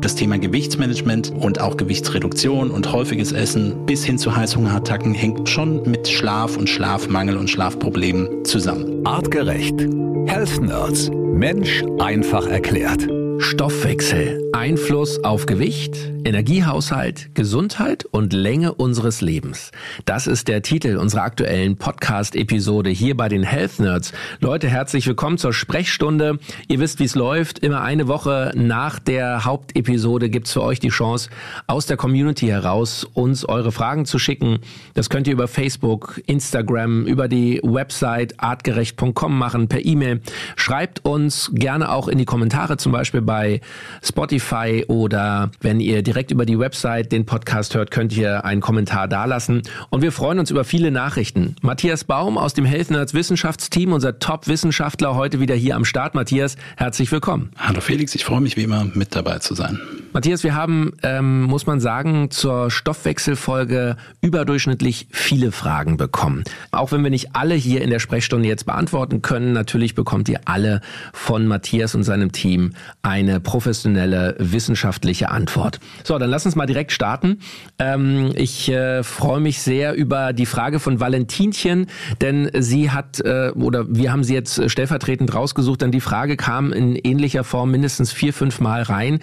Das 0.00 0.14
Thema 0.14 0.38
Gewichtsmanagement 0.38 1.32
und 1.32 1.60
auch 1.60 1.76
Gewichtsreduktion 1.76 2.70
und 2.70 2.92
häufiges 2.92 3.32
Essen 3.32 3.84
bis 3.84 4.04
hin 4.04 4.16
zu 4.16 4.36
Heißhungerattacken 4.36 5.12
hängt 5.12 5.48
schon 5.48 5.82
mit 5.90 6.06
Schlaf 6.06 6.56
und 6.56 6.68
Schlafmangel 6.68 7.36
und 7.36 7.50
Schlafproblemen 7.50 8.44
zusammen. 8.44 9.04
Artgerecht. 9.04 9.80
Health 10.26 10.62
Nerds. 10.62 11.10
Mensch 11.10 11.82
einfach 11.98 12.46
erklärt. 12.46 13.08
Stoffwechsel. 13.38 14.51
Einfluss 14.52 15.24
auf 15.24 15.46
Gewicht, 15.46 15.96
Energiehaushalt, 16.24 17.34
Gesundheit 17.34 18.04
und 18.04 18.34
Länge 18.34 18.74
unseres 18.74 19.22
Lebens. 19.22 19.72
Das 20.04 20.26
ist 20.26 20.46
der 20.46 20.60
Titel 20.60 20.98
unserer 20.98 21.22
aktuellen 21.22 21.76
Podcast-Episode 21.76 22.90
hier 22.90 23.16
bei 23.16 23.30
den 23.30 23.44
Health 23.44 23.80
Nerds. 23.80 24.12
Leute, 24.40 24.68
herzlich 24.68 25.06
willkommen 25.06 25.38
zur 25.38 25.54
Sprechstunde. 25.54 26.38
Ihr 26.68 26.80
wisst, 26.80 27.00
wie 27.00 27.04
es 27.04 27.14
läuft. 27.14 27.60
Immer 27.60 27.80
eine 27.80 28.08
Woche 28.08 28.52
nach 28.54 28.98
der 28.98 29.46
Hauptepisode 29.46 30.28
gibt's 30.28 30.52
für 30.52 30.62
euch 30.62 30.80
die 30.80 30.90
Chance, 30.90 31.30
aus 31.66 31.86
der 31.86 31.96
Community 31.96 32.46
heraus 32.46 33.04
uns 33.14 33.46
eure 33.46 33.72
Fragen 33.72 34.04
zu 34.04 34.18
schicken. 34.18 34.58
Das 34.92 35.08
könnt 35.08 35.26
ihr 35.26 35.32
über 35.32 35.48
Facebook, 35.48 36.20
Instagram, 36.26 37.06
über 37.06 37.26
die 37.26 37.58
Website 37.64 38.38
artgerecht.com 38.38 39.36
machen, 39.36 39.68
per 39.68 39.84
E-Mail. 39.84 40.20
Schreibt 40.56 41.04
uns 41.06 41.50
gerne 41.54 41.90
auch 41.90 42.06
in 42.06 42.18
die 42.18 42.26
Kommentare, 42.26 42.76
zum 42.76 42.92
Beispiel 42.92 43.22
bei 43.22 43.62
Spotify 44.02 44.41
oder 44.88 45.50
wenn 45.60 45.80
ihr 45.80 46.02
direkt 46.02 46.30
über 46.30 46.44
die 46.44 46.58
Website 46.58 47.12
den 47.12 47.26
Podcast 47.26 47.74
hört, 47.74 47.90
könnt 47.90 48.16
ihr 48.16 48.44
einen 48.44 48.60
Kommentar 48.60 49.08
dalassen. 49.08 49.62
Und 49.90 50.02
wir 50.02 50.12
freuen 50.12 50.38
uns 50.38 50.50
über 50.50 50.64
viele 50.64 50.90
Nachrichten. 50.90 51.56
Matthias 51.62 52.04
Baum 52.04 52.38
aus 52.38 52.54
dem 52.54 52.64
Health 52.64 52.90
Nerds 52.90 53.14
Wissenschaftsteam, 53.14 53.92
unser 53.92 54.18
Top-Wissenschaftler, 54.18 55.14
heute 55.14 55.40
wieder 55.40 55.54
hier 55.54 55.76
am 55.76 55.84
Start. 55.84 56.14
Matthias, 56.14 56.56
herzlich 56.76 57.10
willkommen. 57.12 57.50
Hallo 57.56 57.80
Felix, 57.80 58.14
ich 58.14 58.24
freue 58.24 58.40
mich 58.40 58.56
wie 58.56 58.64
immer 58.64 58.84
mit 58.94 59.14
dabei 59.14 59.38
zu 59.38 59.54
sein. 59.54 59.78
Matthias, 60.14 60.44
wir 60.44 60.54
haben, 60.54 60.92
ähm, 61.02 61.44
muss 61.44 61.66
man 61.66 61.80
sagen, 61.80 62.30
zur 62.30 62.70
Stoffwechselfolge 62.70 63.96
überdurchschnittlich 64.20 65.06
viele 65.10 65.52
Fragen 65.52 65.96
bekommen. 65.96 66.44
Auch 66.70 66.92
wenn 66.92 67.02
wir 67.02 67.08
nicht 67.08 67.34
alle 67.34 67.54
hier 67.54 67.80
in 67.80 67.88
der 67.88 67.98
Sprechstunde 67.98 68.46
jetzt 68.46 68.66
beantworten 68.66 69.22
können, 69.22 69.54
natürlich 69.54 69.94
bekommt 69.94 70.28
ihr 70.28 70.40
alle 70.44 70.82
von 71.14 71.46
Matthias 71.46 71.94
und 71.94 72.02
seinem 72.02 72.30
Team 72.30 72.72
eine 73.00 73.40
professionelle 73.40 74.36
wissenschaftliche 74.38 75.30
Antwort. 75.30 75.80
So, 76.04 76.18
dann 76.18 76.28
lass 76.28 76.44
uns 76.44 76.56
mal 76.56 76.66
direkt 76.66 76.92
starten. 76.92 77.38
Ähm, 77.78 78.32
ich 78.34 78.68
äh, 78.68 79.02
freue 79.02 79.40
mich 79.40 79.62
sehr 79.62 79.94
über 79.94 80.34
die 80.34 80.46
Frage 80.46 80.78
von 80.78 81.00
Valentinchen, 81.00 81.86
denn 82.20 82.50
sie 82.58 82.90
hat, 82.90 83.20
äh, 83.20 83.52
oder 83.54 83.86
wir 83.88 84.12
haben 84.12 84.24
sie 84.24 84.34
jetzt 84.34 84.70
stellvertretend 84.70 85.34
rausgesucht, 85.34 85.80
denn 85.80 85.90
die 85.90 86.00
Frage 86.00 86.36
kam 86.36 86.70
in 86.70 86.96
ähnlicher 86.96 87.44
Form 87.44 87.70
mindestens 87.70 88.12
vier, 88.12 88.34
fünf 88.34 88.60
Mal 88.60 88.82
rein. 88.82 89.18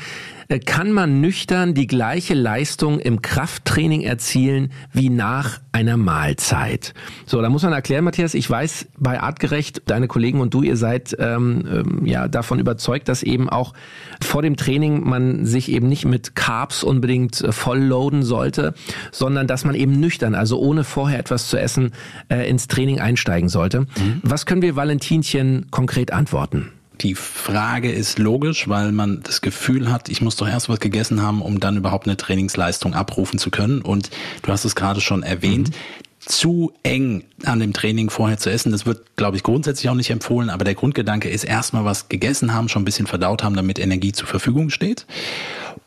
Äh, 0.52 0.58
kann 0.58 0.92
man 0.92 1.22
nüchtern 1.22 1.76
die 1.76 1.86
gleiche 1.86 2.34
Leistung 2.34 3.00
im 3.00 3.22
Krafttraining 3.22 4.02
erzielen 4.02 4.72
wie 4.92 5.12
nach 5.12 5.60
einer 5.72 5.96
Mahlzeit? 5.96 6.96
So, 7.28 7.40
da 7.40 7.50
muss 7.50 7.62
man 7.62 7.72
erklären, 7.72 8.04
Matthias, 8.04 8.34
ich 8.34 8.50
weiß 8.50 8.88
bei 8.98 9.20
Artgerecht, 9.22 9.84
deine 9.86 10.08
Kollegen 10.08 10.42
und 10.42 10.56
du, 10.56 10.64
ihr 10.64 10.76
seid 10.76 11.16
ähm, 11.20 11.68
ähm, 11.72 12.06
ja 12.06 12.28
davon 12.28 12.58
überzeugt, 12.58 13.10
dass 13.10 13.22
eben 13.22 13.48
auch 13.48 13.76
vor 14.24 14.42
dem 14.42 14.56
Training 14.56 15.08
man 15.08 15.46
sich 15.46 15.72
eben 15.72 15.88
nicht 15.88 16.06
mit 16.06 16.36
Carbs 16.36 16.84
unbedingt 16.84 17.42
äh, 17.42 17.52
vollloaden 17.52 18.24
sollte, 18.24 18.74
sondern 19.12 19.46
dass 19.46 19.66
man 19.66 19.76
eben 19.76 20.00
nüchtern, 20.00 20.34
also 20.34 20.60
ohne 20.60 20.84
vorher 20.84 21.20
etwas 21.20 21.48
zu 21.48 21.60
essen, 21.60 21.92
äh, 22.28 22.50
ins 22.50 22.68
Training 22.68 23.00
einsteigen 23.00 23.50
sollte. 23.50 23.82
Mhm. 23.82 24.22
Was 24.24 24.48
können 24.48 24.64
wir 24.64 24.76
Valentinchen 24.76 25.68
konkret 25.70 26.12
antworten? 26.12 26.72
Die 27.02 27.16
Frage 27.16 27.92
ist 27.92 28.20
logisch, 28.20 28.68
weil 28.68 28.92
man 28.92 29.22
das 29.24 29.42
Gefühl 29.42 29.92
hat, 29.92 30.10
ich 30.10 30.22
muss 30.22 30.36
doch 30.36 30.48
erst 30.48 30.68
was 30.68 30.80
gegessen 30.80 31.22
haben, 31.22 31.42
um 31.42 31.60
dann 31.60 31.78
überhaupt 31.78 32.08
eine 32.08 32.18
Trainingsleistung 32.18 32.94
abrufen 32.94 33.40
zu 33.40 33.52
können. 33.52 33.82
Und 33.82 34.10
du 34.42 34.52
hast 34.52 34.66
es 34.66 34.76
gerade 34.76 35.02
schon 35.02 35.24
erwähnt. 35.24 35.70
Mhm 35.70 36.06
zu 36.20 36.74
eng 36.84 37.24
an 37.46 37.60
dem 37.60 37.74
Training 37.74 38.10
vorher 38.10 38.38
zu 38.38 38.52
essen. 38.52 38.72
Das 38.72 38.86
wird, 38.86 39.16
glaube 39.16 39.38
ich, 39.38 39.44
grundsätzlich 39.44 39.90
auch 39.90 39.96
nicht 39.96 40.10
empfohlen, 40.10 40.50
aber 40.50 40.66
der 40.66 40.76
Grundgedanke 40.76 41.30
ist 41.30 41.44
erstmal 41.44 41.86
was 41.86 42.10
gegessen 42.10 42.54
haben, 42.54 42.68
schon 42.68 42.82
ein 42.82 42.86
bisschen 42.86 43.08
verdaut 43.08 43.42
haben, 43.44 43.56
damit 43.56 43.80
Energie 43.80 44.12
zur 44.12 44.28
Verfügung 44.28 44.70
steht. 44.70 45.06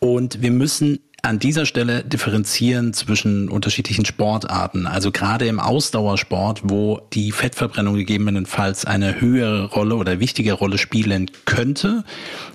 Und 0.01 0.43
wir 0.43 0.51
müssen 0.51 1.01
an 1.25 1.39
dieser 1.39 1.67
Stelle 1.67 2.03
differenzieren 2.03 2.93
zwischen 2.93 3.49
unterschiedlichen 3.49 4.05
Sportarten. 4.05 4.89
Also 4.89 5.13
gerade 5.13 5.47
im 5.47 5.61
Ausdauersport, 5.61 6.63
wo 6.65 7.01
die 7.13 7.31
Fettverbrennung 7.31 7.95
gegebenenfalls 7.95 8.85
eine 8.85 9.21
höhere 9.21 9.67
Rolle 9.67 9.95
oder 9.95 10.19
wichtige 10.19 10.53
Rolle 10.53 10.79
spielen 10.79 11.31
könnte, 11.45 12.03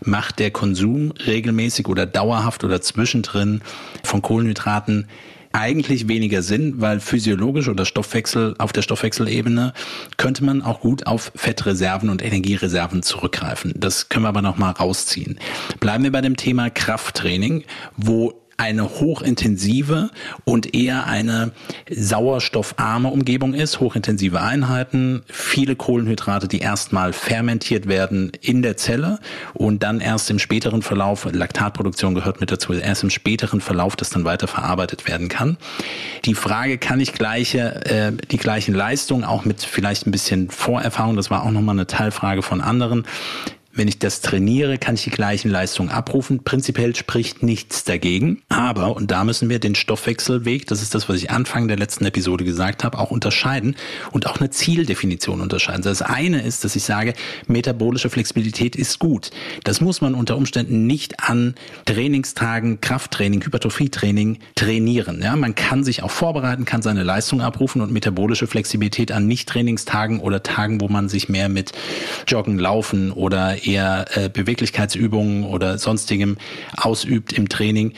macht 0.04 0.40
der 0.40 0.52
Konsum 0.52 1.12
regelmäßig 1.12 1.88
oder 1.88 2.06
dauerhaft 2.06 2.66
oder 2.66 2.82
zwischendrin 2.82 3.62
von 4.04 4.22
Kohlenhydraten 4.22 5.08
eigentlich 5.54 6.10
weniger 6.10 6.42
Sinn, 6.42 6.76
weil 6.82 7.00
physiologisch 7.00 7.70
oder 7.70 7.86
Stoffwechsel 7.86 8.56
auf 8.58 8.74
der 8.74 8.82
Stoffwechselebene 8.82 9.72
könnte 10.18 10.44
man 10.44 10.62
auch 10.62 10.82
gut 10.82 11.08
auf 11.08 11.32
Fettreserven 11.36 12.10
und 12.10 12.22
Energiereserven 12.22 13.02
zurückgreifen. 13.02 13.74
Das 13.78 14.10
können 14.10 14.26
wir 14.26 14.30
aber 14.30 14.42
noch 14.42 14.58
mal 14.58 14.72
rausziehen. 14.72 15.40
Bleiben 15.80 16.04
wir 16.04 16.12
bei 16.12 16.22
dem 16.22 16.36
Thema 16.36 16.70
Krafttraining, 16.70 17.64
wo 17.96 18.34
eine 18.58 18.90
hochintensive 18.90 20.10
und 20.44 20.74
eher 20.74 21.06
eine 21.06 21.52
sauerstoffarme 21.90 23.10
Umgebung 23.10 23.54
ist. 23.54 23.80
Hochintensive 23.80 24.42
Einheiten, 24.42 25.22
viele 25.28 25.76
Kohlenhydrate, 25.76 26.48
die 26.48 26.60
erstmal 26.60 27.14
fermentiert 27.14 27.88
werden 27.88 28.32
in 28.42 28.64
der 28.64 28.76
Zelle 28.76 29.20
und 29.54 29.84
dann 29.84 30.00
erst 30.00 30.32
im 30.32 30.40
späteren 30.40 30.82
Verlauf, 30.82 31.28
Laktatproduktion 31.32 32.16
gehört 32.16 32.40
mit 32.40 32.52
dazu, 32.52 32.74
erst 32.74 33.04
im 33.04 33.12
späteren 33.12 33.62
Verlauf 33.62 33.96
das 33.96 34.10
dann 34.10 34.26
weiter 34.26 34.48
verarbeitet 34.48 35.08
werden 35.08 35.30
kann. 35.30 35.58
Die 36.26 36.34
Frage, 36.34 36.80
kann 36.80 37.00
ich 37.00 37.14
gleiche, 37.14 37.86
äh, 37.86 38.12
die 38.32 38.38
gleichen 38.38 38.74
Leistungen, 38.74 39.24
auch 39.24 39.46
mit 39.46 39.62
vielleicht 39.62 40.08
ein 40.08 40.12
bisschen 40.12 40.50
Vorerfahrung, 40.50 41.16
das 41.16 41.30
war 41.30 41.44
auch 41.44 41.52
nochmal 41.52 41.76
eine 41.76 41.86
Teilfrage 41.86 42.42
von 42.42 42.62
anderen, 42.62 43.06
wenn 43.78 43.88
ich 43.88 44.00
das 44.00 44.22
trainiere, 44.22 44.78
kann 44.78 44.96
ich 44.96 45.04
die 45.04 45.10
gleichen 45.10 45.50
Leistungen 45.50 45.90
abrufen. 45.90 46.44
Prinzipiell 46.44 46.96
spricht 46.96 47.44
nichts 47.44 47.84
dagegen. 47.84 48.42
Aber, 48.50 48.96
und 48.96 49.12
da 49.12 49.24
müssen 49.24 49.50
wir 49.50 49.60
den 49.60 49.76
Stoffwechselweg, 49.76 50.66
das 50.68 50.82
ist 50.82 50.96
das, 50.96 51.08
was 51.08 51.18
ich 51.18 51.30
Anfang 51.30 51.68
der 51.68 51.78
letzten 51.78 52.06
Episode 52.06 52.44
gesagt 52.44 52.84
habe, 52.84 52.98
auch 52.98 53.12
unterscheiden 53.12 53.76
und 54.12 54.28
auch 54.28 54.40
eine 54.40 54.50
Zieldefinition 54.50 55.42
unterscheiden. 55.42 55.84
Das 55.84 56.02
eine 56.02 56.42
ist, 56.42 56.64
dass 56.64 56.76
ich 56.76 56.84
sage, 56.84 57.14
metabolische 57.48 58.10
Flexibilität 58.10 58.76
ist 58.76 59.00
gut. 59.00 59.32
Das 59.64 59.82
muss 59.82 60.02
man 60.02 60.16
unter 60.16 60.38
Umständen 60.38 60.88
nicht 60.88 61.20
an 61.20 61.56
Trainingstagen, 61.86 62.82
Krafttraining, 62.82 63.44
Hypertrophietraining 63.44 64.40
trainieren. 64.56 65.22
Ja, 65.22 65.36
man 65.36 65.56
kann 65.56 65.84
sich 65.84 66.04
auch 66.04 66.12
vorbereiten, 66.12 66.66
kann 66.66 66.82
seine 66.82 67.04
Leistung 67.04 67.42
abrufen 67.42 67.82
und 67.82 67.92
metabolische 67.92 68.48
Flexibilität 68.48 69.12
an 69.12 69.28
Nicht-Trainingstagen 69.28 70.20
oder 70.20 70.42
Tagen, 70.42 70.82
wo 70.82 70.88
man 70.88 71.10
sich 71.10 71.30
mehr 71.30 71.50
mit 71.50 71.74
Joggen, 72.28 72.58
Laufen 72.58 73.12
oder 73.12 73.67
eher 73.68 74.06
äh, 74.16 74.30
Beweglichkeitsübungen 74.30 75.44
oder 75.44 75.78
sonstigem 75.78 76.38
ausübt 76.76 77.34
im 77.34 77.50
Training, 77.50 77.94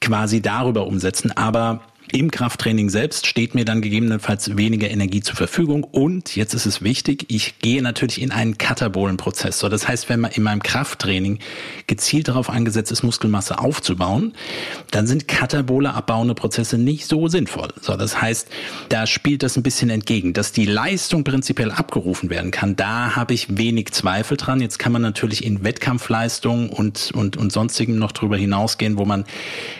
quasi 0.00 0.40
darüber 0.40 0.86
umsetzen. 0.86 1.32
Aber 1.36 1.80
im 2.12 2.30
Krafttraining 2.30 2.90
selbst 2.90 3.26
steht 3.26 3.54
mir 3.54 3.64
dann 3.64 3.82
gegebenenfalls 3.82 4.56
weniger 4.56 4.90
Energie 4.90 5.20
zur 5.20 5.36
Verfügung 5.36 5.84
und 5.84 6.36
jetzt 6.36 6.54
ist 6.54 6.66
es 6.66 6.82
wichtig, 6.82 7.26
ich 7.28 7.58
gehe 7.58 7.82
natürlich 7.82 8.20
in 8.20 8.30
einen 8.30 8.58
katabolen 8.58 9.16
Prozess. 9.16 9.58
So, 9.58 9.68
das 9.68 9.88
heißt, 9.88 10.08
wenn 10.08 10.20
man 10.20 10.30
in 10.30 10.42
meinem 10.42 10.62
Krafttraining 10.62 11.38
gezielt 11.86 12.28
darauf 12.28 12.50
angesetzt 12.50 12.92
ist, 12.92 13.02
Muskelmasse 13.02 13.58
aufzubauen, 13.58 14.34
dann 14.90 15.06
sind 15.06 15.26
katabole 15.26 15.94
abbauende 15.94 16.34
Prozesse 16.34 16.78
nicht 16.78 17.06
so 17.06 17.26
sinnvoll. 17.28 17.68
So, 17.80 17.96
das 17.96 18.20
heißt, 18.20 18.48
da 18.90 19.06
spielt 19.06 19.42
das 19.42 19.56
ein 19.56 19.62
bisschen 19.62 19.90
entgegen, 19.90 20.34
dass 20.34 20.52
die 20.52 20.66
Leistung 20.66 21.24
prinzipiell 21.24 21.70
abgerufen 21.70 22.30
werden 22.30 22.50
kann. 22.50 22.76
Da 22.76 23.16
habe 23.16 23.34
ich 23.34 23.56
wenig 23.56 23.92
Zweifel 23.92 24.36
dran. 24.36 24.60
Jetzt 24.60 24.78
kann 24.78 24.92
man 24.92 25.02
natürlich 25.02 25.44
in 25.44 25.64
Wettkampfleistung 25.64 26.70
und 26.70 27.10
und 27.12 27.36
und 27.36 27.50
sonstigem 27.50 27.98
noch 27.98 28.12
drüber 28.12 28.36
hinausgehen, 28.36 28.98
wo 28.98 29.04
man 29.04 29.24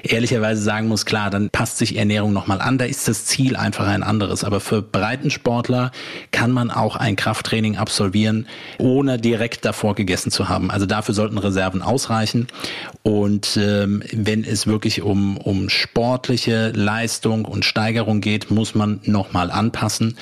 ehrlicherweise 0.03 0.63
sagen 0.63 0.89
muss, 0.89 1.05
klar, 1.05 1.31
dann 1.31 1.51
passt 1.51 1.79
sich 1.79 1.97
Ernährung 1.97 2.14
Ernährung 2.15 2.33
nochmal 2.33 2.61
an. 2.61 2.79
Da 2.79 2.85
ist 2.85 3.09
das 3.09 3.25
Ziel 3.25 3.57
einfach 3.57 3.89
ein 3.89 4.05
anderes. 4.05 4.45
Aber 4.45 4.61
für 4.61 4.83
Breitensportler 4.83 5.91
kann 6.31 6.53
man 6.53 6.71
auch 6.71 6.95
ein 6.95 7.17
Krafttraining 7.17 7.77
absolvieren, 7.77 8.47
ohne 8.79 9.19
direkt 9.19 9.65
davor 9.65 9.97
gegessen 9.97 10.31
zu 10.31 10.49
haben. 10.49 10.71
Also 10.71 10.87
dafür 10.87 11.13
sollten 11.13 11.39
Reserven 11.39 11.83
ausreichen. 11.83 12.47
Und 13.03 13.59
ähm, 13.61 14.05
wenn 14.13 14.45
es 14.45 14.69
wirklich 14.69 15.03
um, 15.03 15.37
um 15.39 15.69
sportliche 15.69 16.71
Leistung 16.71 17.45
und 17.45 17.65
Steigerung 17.65 18.21
geht, 18.21 18.49
muss 18.49 18.77
man 18.77 19.01
nochmal 19.05 19.51
anpassen. 19.51 20.17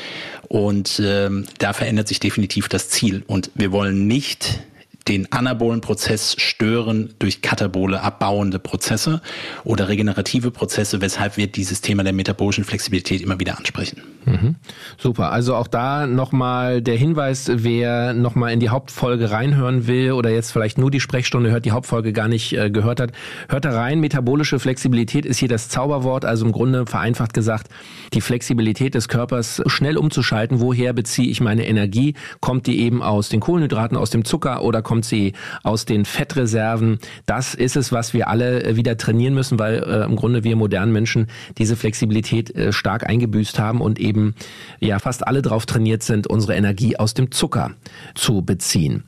Und 0.48 0.98
ähm, 1.04 1.44
da 1.58 1.74
verändert 1.74 2.08
sich 2.08 2.20
definitiv 2.20 2.70
das 2.70 2.88
Ziel. 2.88 3.22
Und 3.26 3.50
wir 3.54 3.70
wollen 3.70 4.06
nicht 4.06 4.60
den 5.04 5.30
anabolen 5.32 5.80
Prozess 5.80 6.34
stören 6.38 7.14
durch 7.18 7.42
katabole 7.42 8.00
abbauende 8.02 8.58
Prozesse 8.58 9.20
oder 9.64 9.88
regenerative 9.88 10.50
Prozesse, 10.50 11.00
weshalb 11.00 11.36
wir 11.36 11.46
dieses 11.46 11.80
Thema 11.80 12.04
der 12.04 12.12
metabolischen 12.12 12.64
Flexibilität 12.64 13.20
immer 13.20 13.38
wieder 13.40 13.58
ansprechen. 13.58 14.02
Mhm. 14.24 14.56
Super. 14.98 15.32
Also 15.32 15.56
auch 15.56 15.66
da 15.66 16.06
nochmal 16.06 16.80
der 16.80 16.96
Hinweis, 16.96 17.50
wer 17.52 18.14
nochmal 18.14 18.52
in 18.52 18.60
die 18.60 18.68
Hauptfolge 18.68 19.30
reinhören 19.30 19.86
will 19.86 20.12
oder 20.12 20.30
jetzt 20.30 20.52
vielleicht 20.52 20.78
nur 20.78 20.90
die 20.90 21.00
Sprechstunde 21.00 21.50
hört, 21.50 21.64
die 21.64 21.72
Hauptfolge 21.72 22.12
gar 22.12 22.28
nicht 22.28 22.52
äh, 22.52 22.70
gehört 22.70 23.00
hat, 23.00 23.12
hört 23.48 23.64
da 23.64 23.70
rein. 23.70 24.00
Metabolische 24.00 24.58
Flexibilität 24.58 25.26
ist 25.26 25.38
hier 25.38 25.48
das 25.48 25.68
Zauberwort. 25.68 26.24
Also 26.24 26.46
im 26.46 26.52
Grunde 26.52 26.86
vereinfacht 26.86 27.34
gesagt, 27.34 27.68
die 28.12 28.20
Flexibilität 28.20 28.94
des 28.94 29.08
Körpers 29.08 29.62
schnell 29.66 29.96
umzuschalten. 29.96 30.60
Woher 30.60 30.92
beziehe 30.92 31.28
ich 31.28 31.40
meine 31.40 31.66
Energie? 31.66 32.14
Kommt 32.40 32.66
die 32.66 32.80
eben 32.80 33.02
aus 33.02 33.28
den 33.28 33.40
Kohlenhydraten, 33.40 33.96
aus 33.96 34.10
dem 34.10 34.24
Zucker 34.24 34.62
oder 34.62 34.82
kommt 34.82 35.04
sie 35.04 35.32
aus 35.62 35.84
den 35.84 36.04
Fettreserven? 36.04 36.98
Das 37.26 37.54
ist 37.54 37.76
es, 37.76 37.92
was 37.92 38.14
wir 38.14 38.28
alle 38.28 38.62
äh, 38.62 38.76
wieder 38.76 38.96
trainieren 38.96 39.34
müssen, 39.34 39.58
weil 39.58 39.82
äh, 39.82 40.04
im 40.04 40.16
Grunde 40.16 40.44
wir 40.44 40.56
modernen 40.56 40.92
Menschen 40.92 41.26
diese 41.58 41.76
Flexibilität 41.76 42.54
äh, 42.54 42.72
stark 42.72 43.08
eingebüßt 43.08 43.58
haben 43.58 43.80
und 43.80 43.98
eben 43.98 44.11
eben 44.12 44.34
ja 44.78 44.98
fast 44.98 45.26
alle 45.26 45.40
drauf 45.40 45.64
trainiert 45.64 46.02
sind, 46.02 46.26
unsere 46.26 46.54
Energie 46.54 46.98
aus 46.98 47.14
dem 47.14 47.30
Zucker 47.30 47.72
zu 48.14 48.42
beziehen. 48.42 49.04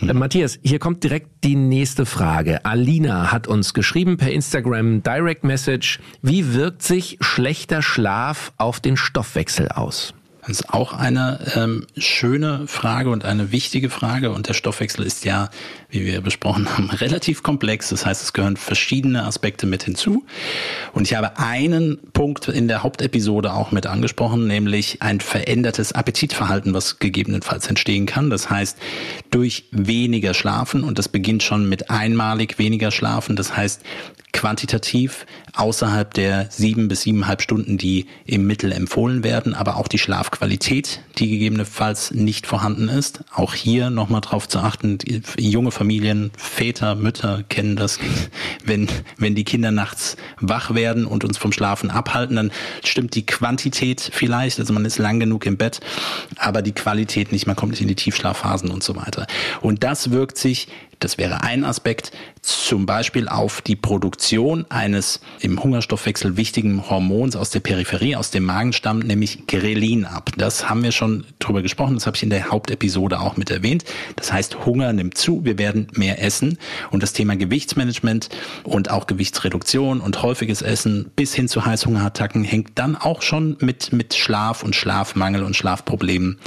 Äh, 0.00 0.14
Matthias, 0.14 0.58
hier 0.62 0.78
kommt 0.78 1.04
direkt 1.04 1.44
die 1.44 1.56
nächste 1.56 2.06
Frage. 2.06 2.64
Alina 2.64 3.32
hat 3.32 3.46
uns 3.46 3.74
geschrieben 3.74 4.16
per 4.16 4.32
Instagram 4.32 5.02
Direct 5.02 5.44
Message. 5.44 6.00
Wie 6.22 6.54
wirkt 6.54 6.82
sich 6.82 7.18
schlechter 7.20 7.82
Schlaf 7.82 8.52
auf 8.56 8.80
den 8.80 8.96
Stoffwechsel 8.96 9.68
aus? 9.68 10.14
Das 10.46 10.60
ist 10.60 10.70
auch 10.72 10.92
eine 10.92 11.40
ähm, 11.56 11.86
schöne 11.96 12.68
Frage 12.68 13.10
und 13.10 13.24
eine 13.24 13.50
wichtige 13.50 13.90
Frage. 13.90 14.30
Und 14.30 14.46
der 14.46 14.54
Stoffwechsel 14.54 15.04
ist 15.04 15.24
ja, 15.24 15.50
wie 15.90 16.04
wir 16.04 16.20
besprochen 16.20 16.68
haben, 16.68 16.88
relativ 16.90 17.42
komplex. 17.42 17.88
Das 17.88 18.06
heißt, 18.06 18.22
es 18.22 18.32
gehören 18.32 18.56
verschiedene 18.56 19.24
Aspekte 19.24 19.66
mit 19.66 19.82
hinzu. 19.82 20.24
Und 20.92 21.02
ich 21.02 21.16
habe 21.16 21.38
einen 21.38 21.98
Punkt 22.12 22.46
in 22.46 22.68
der 22.68 22.84
Hauptepisode 22.84 23.52
auch 23.54 23.72
mit 23.72 23.86
angesprochen, 23.86 24.46
nämlich 24.46 25.02
ein 25.02 25.20
verändertes 25.20 25.92
Appetitverhalten, 25.92 26.74
was 26.74 27.00
gegebenenfalls 27.00 27.66
entstehen 27.66 28.06
kann. 28.06 28.30
Das 28.30 28.48
heißt, 28.48 28.78
durch 29.30 29.64
weniger 29.72 30.32
Schlafen, 30.32 30.84
und 30.84 31.00
das 31.00 31.08
beginnt 31.08 31.42
schon 31.42 31.68
mit 31.68 31.90
einmalig 31.90 32.58
weniger 32.58 32.92
Schlafen, 32.92 33.34
das 33.34 33.56
heißt, 33.56 33.82
quantitativ 34.36 35.24
außerhalb 35.54 36.12
der 36.12 36.48
sieben 36.50 36.88
bis 36.88 37.00
siebeneinhalb 37.00 37.40
Stunden, 37.40 37.78
die 37.78 38.04
im 38.26 38.46
Mittel 38.46 38.70
empfohlen 38.70 39.24
werden, 39.24 39.54
aber 39.54 39.76
auch 39.76 39.88
die 39.88 39.98
Schlafqualität, 40.36 41.00
die 41.16 41.30
gegebenenfalls 41.30 42.10
nicht 42.10 42.46
vorhanden 42.46 42.90
ist. 42.90 43.20
Auch 43.32 43.54
hier 43.54 43.88
nochmal 43.88 44.20
drauf 44.20 44.46
zu 44.46 44.58
achten, 44.58 44.98
junge 45.38 45.70
Familien, 45.70 46.30
Väter, 46.36 46.94
Mütter 46.94 47.42
kennen 47.48 47.74
das, 47.76 47.98
wenn, 48.64 48.86
wenn 49.16 49.34
die 49.34 49.44
Kinder 49.44 49.70
nachts 49.70 50.16
wach 50.38 50.74
werden 50.74 51.06
und 51.06 51.24
uns 51.24 51.38
vom 51.38 51.52
Schlafen 51.52 51.90
abhalten, 51.90 52.36
dann 52.36 52.52
stimmt 52.84 53.14
die 53.14 53.24
Quantität 53.24 54.10
vielleicht, 54.12 54.60
also 54.60 54.74
man 54.74 54.84
ist 54.84 54.98
lang 54.98 55.20
genug 55.20 55.46
im 55.46 55.56
Bett, 55.56 55.80
aber 56.36 56.60
die 56.60 56.72
Qualität 56.72 57.32
nicht, 57.32 57.46
man 57.46 57.56
kommt 57.56 57.72
nicht 57.72 57.80
in 57.80 57.88
die 57.88 57.94
Tiefschlafphasen 57.94 58.70
und 58.70 58.82
so 58.82 58.94
weiter. 58.94 59.26
Und 59.62 59.84
das 59.84 60.10
wirkt 60.10 60.36
sich 60.36 60.68
das 60.98 61.18
wäre 61.18 61.42
ein 61.42 61.64
Aspekt, 61.64 62.12
zum 62.42 62.86
Beispiel 62.86 63.28
auf 63.28 63.60
die 63.60 63.76
Produktion 63.76 64.66
eines 64.68 65.20
im 65.40 65.62
Hungerstoffwechsel 65.62 66.36
wichtigen 66.36 66.88
Hormons 66.88 67.36
aus 67.36 67.50
der 67.50 67.60
Peripherie, 67.60 68.16
aus 68.16 68.30
dem 68.30 68.44
Magenstamm, 68.44 69.00
nämlich 69.00 69.46
Grelin 69.46 70.04
ab. 70.04 70.30
Das 70.36 70.68
haben 70.68 70.82
wir 70.82 70.92
schon 70.92 71.24
drüber 71.38 71.62
gesprochen, 71.62 71.94
das 71.94 72.06
habe 72.06 72.16
ich 72.16 72.22
in 72.22 72.30
der 72.30 72.50
Hauptepisode 72.50 73.20
auch 73.20 73.36
mit 73.36 73.50
erwähnt. 73.50 73.84
Das 74.14 74.32
heißt, 74.32 74.64
Hunger 74.64 74.92
nimmt 74.92 75.18
zu, 75.18 75.44
wir 75.44 75.58
werden 75.58 75.88
mehr 75.92 76.22
essen 76.22 76.58
und 76.90 77.02
das 77.02 77.12
Thema 77.12 77.36
Gewichtsmanagement 77.36 78.28
und 78.62 78.90
auch 78.90 79.06
Gewichtsreduktion 79.06 80.00
und 80.00 80.22
häufiges 80.22 80.62
Essen 80.62 81.10
bis 81.16 81.34
hin 81.34 81.48
zu 81.48 81.66
Heißhungerattacken 81.66 82.44
hängt 82.44 82.78
dann 82.78 82.96
auch 82.96 83.22
schon 83.22 83.56
mit, 83.60 83.92
mit 83.92 84.14
Schlaf 84.14 84.62
und 84.62 84.74
Schlafmangel 84.74 85.42
und 85.42 85.56
Schlafproblemen 85.56 86.38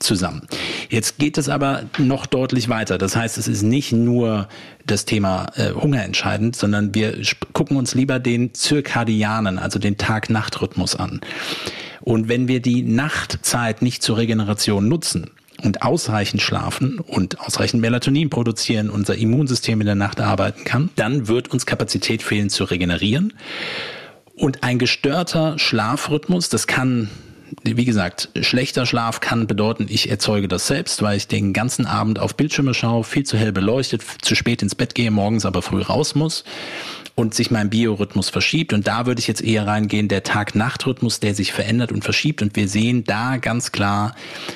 zusammen. 0.00 0.42
Jetzt 0.88 1.18
geht 1.18 1.38
es 1.38 1.48
aber 1.48 1.84
noch 1.98 2.26
deutlich 2.26 2.68
weiter. 2.68 2.98
Das 2.98 3.16
heißt, 3.16 3.38
es 3.38 3.48
ist 3.48 3.62
nicht 3.62 3.92
nur 3.92 4.48
das 4.86 5.04
Thema 5.04 5.46
äh, 5.54 5.72
Hunger 5.72 6.04
entscheidend, 6.04 6.56
sondern 6.56 6.94
wir 6.94 7.20
gucken 7.52 7.76
uns 7.76 7.94
lieber 7.94 8.18
den 8.18 8.54
zirkadianen, 8.54 9.58
also 9.58 9.78
den 9.78 9.96
Tag-Nacht-Rhythmus 9.96 10.96
an. 10.96 11.20
Und 12.00 12.28
wenn 12.28 12.48
wir 12.48 12.60
die 12.60 12.82
Nachtzeit 12.82 13.82
nicht 13.82 14.02
zur 14.02 14.16
Regeneration 14.16 14.88
nutzen, 14.88 15.30
und 15.62 15.82
ausreichend 15.82 16.40
schlafen 16.40 16.98
und 16.98 17.40
ausreichend 17.40 17.82
Melatonin 17.82 18.30
produzieren, 18.30 18.88
unser 18.90 19.16
Immunsystem 19.16 19.80
in 19.80 19.86
der 19.86 19.94
Nacht 19.94 20.20
arbeiten 20.20 20.64
kann, 20.64 20.90
dann 20.96 21.28
wird 21.28 21.48
uns 21.48 21.66
Kapazität 21.66 22.22
fehlen 22.22 22.50
zu 22.50 22.64
regenerieren. 22.64 23.34
Und 24.34 24.62
ein 24.62 24.78
gestörter 24.78 25.58
Schlafrhythmus, 25.58 26.48
das 26.48 26.66
kann 26.66 27.10
wie 27.62 27.84
gesagt, 27.84 28.28
schlechter 28.40 28.86
Schlaf 28.86 29.20
kann 29.20 29.46
bedeuten, 29.46 29.86
ich 29.88 30.10
erzeuge 30.10 30.48
das 30.48 30.66
selbst, 30.66 31.02
weil 31.02 31.16
ich 31.16 31.28
den 31.28 31.52
ganzen 31.52 31.86
Abend 31.86 32.18
auf 32.18 32.36
Bildschirme 32.36 32.74
schaue, 32.74 33.04
viel 33.04 33.24
zu 33.24 33.36
hell 33.36 33.52
beleuchtet, 33.52 34.02
zu 34.22 34.34
spät 34.34 34.62
ins 34.62 34.74
Bett 34.74 34.94
gehe, 34.94 35.10
morgens 35.10 35.46
aber 35.46 35.62
früh 35.62 35.82
raus 35.82 36.14
muss 36.14 36.44
und 37.14 37.34
sich 37.34 37.50
mein 37.50 37.70
Biorhythmus 37.70 38.30
verschiebt. 38.30 38.72
Und 38.72 38.86
da 38.86 39.06
würde 39.06 39.20
ich 39.20 39.28
jetzt 39.28 39.42
eher 39.42 39.66
reingehen, 39.66 40.08
der 40.08 40.22
Tag-Nacht-Rhythmus, 40.22 41.20
der 41.20 41.34
sich 41.34 41.52
verändert 41.52 41.92
und 41.92 42.02
verschiebt. 42.02 42.42
Und 42.42 42.56
wir 42.56 42.68
sehen 42.68 43.04
da 43.04 43.36
ganz 43.36 43.72
klar 43.72 44.14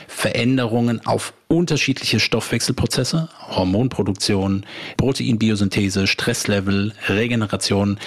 Veränderungen 0.09 1.05
auf 1.07 1.35
unterschiedliche 1.49 2.21
Stoffwechselprozesse, 2.21 3.29
Hormonproduktion, 3.49 4.65
Proteinbiosynthese, 4.97 6.07
Stresslevel, 6.07 6.93
Regeneration. 7.09 7.99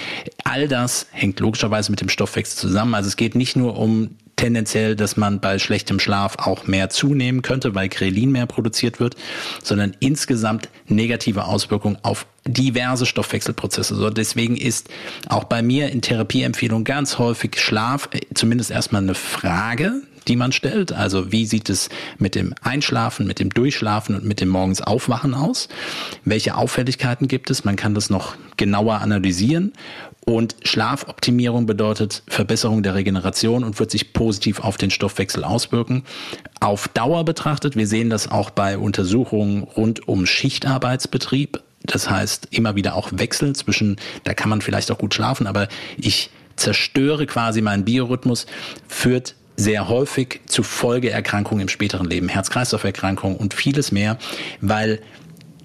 All 0.43 0.67
das 0.67 1.07
hängt 1.11 1.39
logischerweise 1.39 1.91
mit 1.91 2.01
dem 2.01 2.09
Stoffwechsel 2.09 2.57
zusammen. 2.57 2.95
Also 2.95 3.07
es 3.07 3.15
geht 3.15 3.35
nicht 3.35 3.55
nur 3.55 3.77
um 3.77 4.15
tendenziell, 4.37 4.95
dass 4.95 5.17
man 5.17 5.41
bei 5.41 5.59
schlechtem 5.59 5.99
Schlaf 5.99 6.37
auch 6.37 6.65
mehr 6.67 6.89
zunehmen 6.89 7.41
könnte, 7.41 7.75
weil 7.75 7.89
Grelin 7.89 8.31
mehr 8.31 8.45
produziert 8.45 9.01
wird, 9.01 9.15
sondern 9.61 9.95
insgesamt 9.99 10.69
negative 10.87 11.45
Auswirkungen 11.45 11.97
auf 12.03 12.25
diverse 12.45 13.05
Stoffwechselprozesse. 13.05 13.95
So 13.95 14.09
deswegen 14.09 14.55
ist 14.55 14.89
auch 15.27 15.43
bei 15.43 15.61
mir 15.61 15.89
in 15.89 16.01
Therapieempfehlung 16.01 16.85
ganz 16.85 17.17
häufig 17.17 17.59
Schlaf 17.59 18.09
äh, 18.13 18.21
zumindest 18.33 18.71
erstmal 18.71 19.01
eine 19.01 19.15
Frage, 19.15 20.01
die 20.27 20.35
man 20.35 20.51
stellt. 20.51 20.91
Also 20.91 21.31
wie 21.31 21.45
sieht 21.45 21.69
es 21.69 21.89
mit 22.17 22.35
dem 22.35 22.53
Einschlafen, 22.61 23.27
mit 23.27 23.39
dem 23.39 23.49
Durchschlafen 23.49 24.15
und 24.15 24.25
mit 24.25 24.41
dem 24.41 24.49
morgens 24.49 24.81
Aufwachen 24.81 25.33
aus? 25.33 25.69
Welche 26.25 26.55
Auffälligkeiten 26.55 27.27
gibt 27.27 27.49
es? 27.49 27.63
Man 27.63 27.75
kann 27.75 27.93
das 27.93 28.09
noch 28.09 28.35
genauer 28.57 29.01
analysieren 29.01 29.73
und 30.27 30.57
Schlafoptimierung 30.63 31.67
bedeutet 31.67 32.21
Verbesserung 32.27 32.83
der 32.83 32.95
Regeneration 32.95 33.63
und 33.63 33.79
wird 33.79 33.91
sich 33.91 34.11
positiv 34.11 34.59
auf 34.59 34.75
den 34.75 34.91
Stoffwechsel 34.91 35.45
auswirken. 35.45 36.03
Auf 36.59 36.89
Dauer 36.89 37.23
betrachtet, 37.23 37.77
wir 37.77 37.87
sehen 37.87 38.09
das 38.09 38.29
auch 38.29 38.49
bei 38.49 38.77
Untersuchungen 38.77 39.63
rund 39.63 40.05
um 40.05 40.25
Schichtarbeitsbetrieb. 40.25 41.61
Das 41.83 42.09
heißt, 42.09 42.49
immer 42.51 42.75
wieder 42.75 42.95
auch 42.95 43.09
Wechsel 43.13 43.55
zwischen, 43.55 43.95
da 44.25 44.33
kann 44.33 44.49
man 44.49 44.59
vielleicht 44.59 44.91
auch 44.91 44.97
gut 44.97 45.13
schlafen, 45.13 45.47
aber 45.47 45.69
ich 45.95 46.29
zerstöre 46.57 47.25
quasi 47.25 47.61
meinen 47.61 47.85
Biorhythmus, 47.85 48.47
führt 48.89 49.35
sehr 49.57 49.89
häufig 49.89 50.39
zu 50.45 50.63
Folgeerkrankungen 50.63 51.63
im 51.63 51.69
späteren 51.69 52.05
Leben, 52.05 52.29
Herz-Kreislauf-Erkrankungen 52.29 53.35
und 53.35 53.53
vieles 53.53 53.91
mehr, 53.91 54.17
weil 54.61 55.01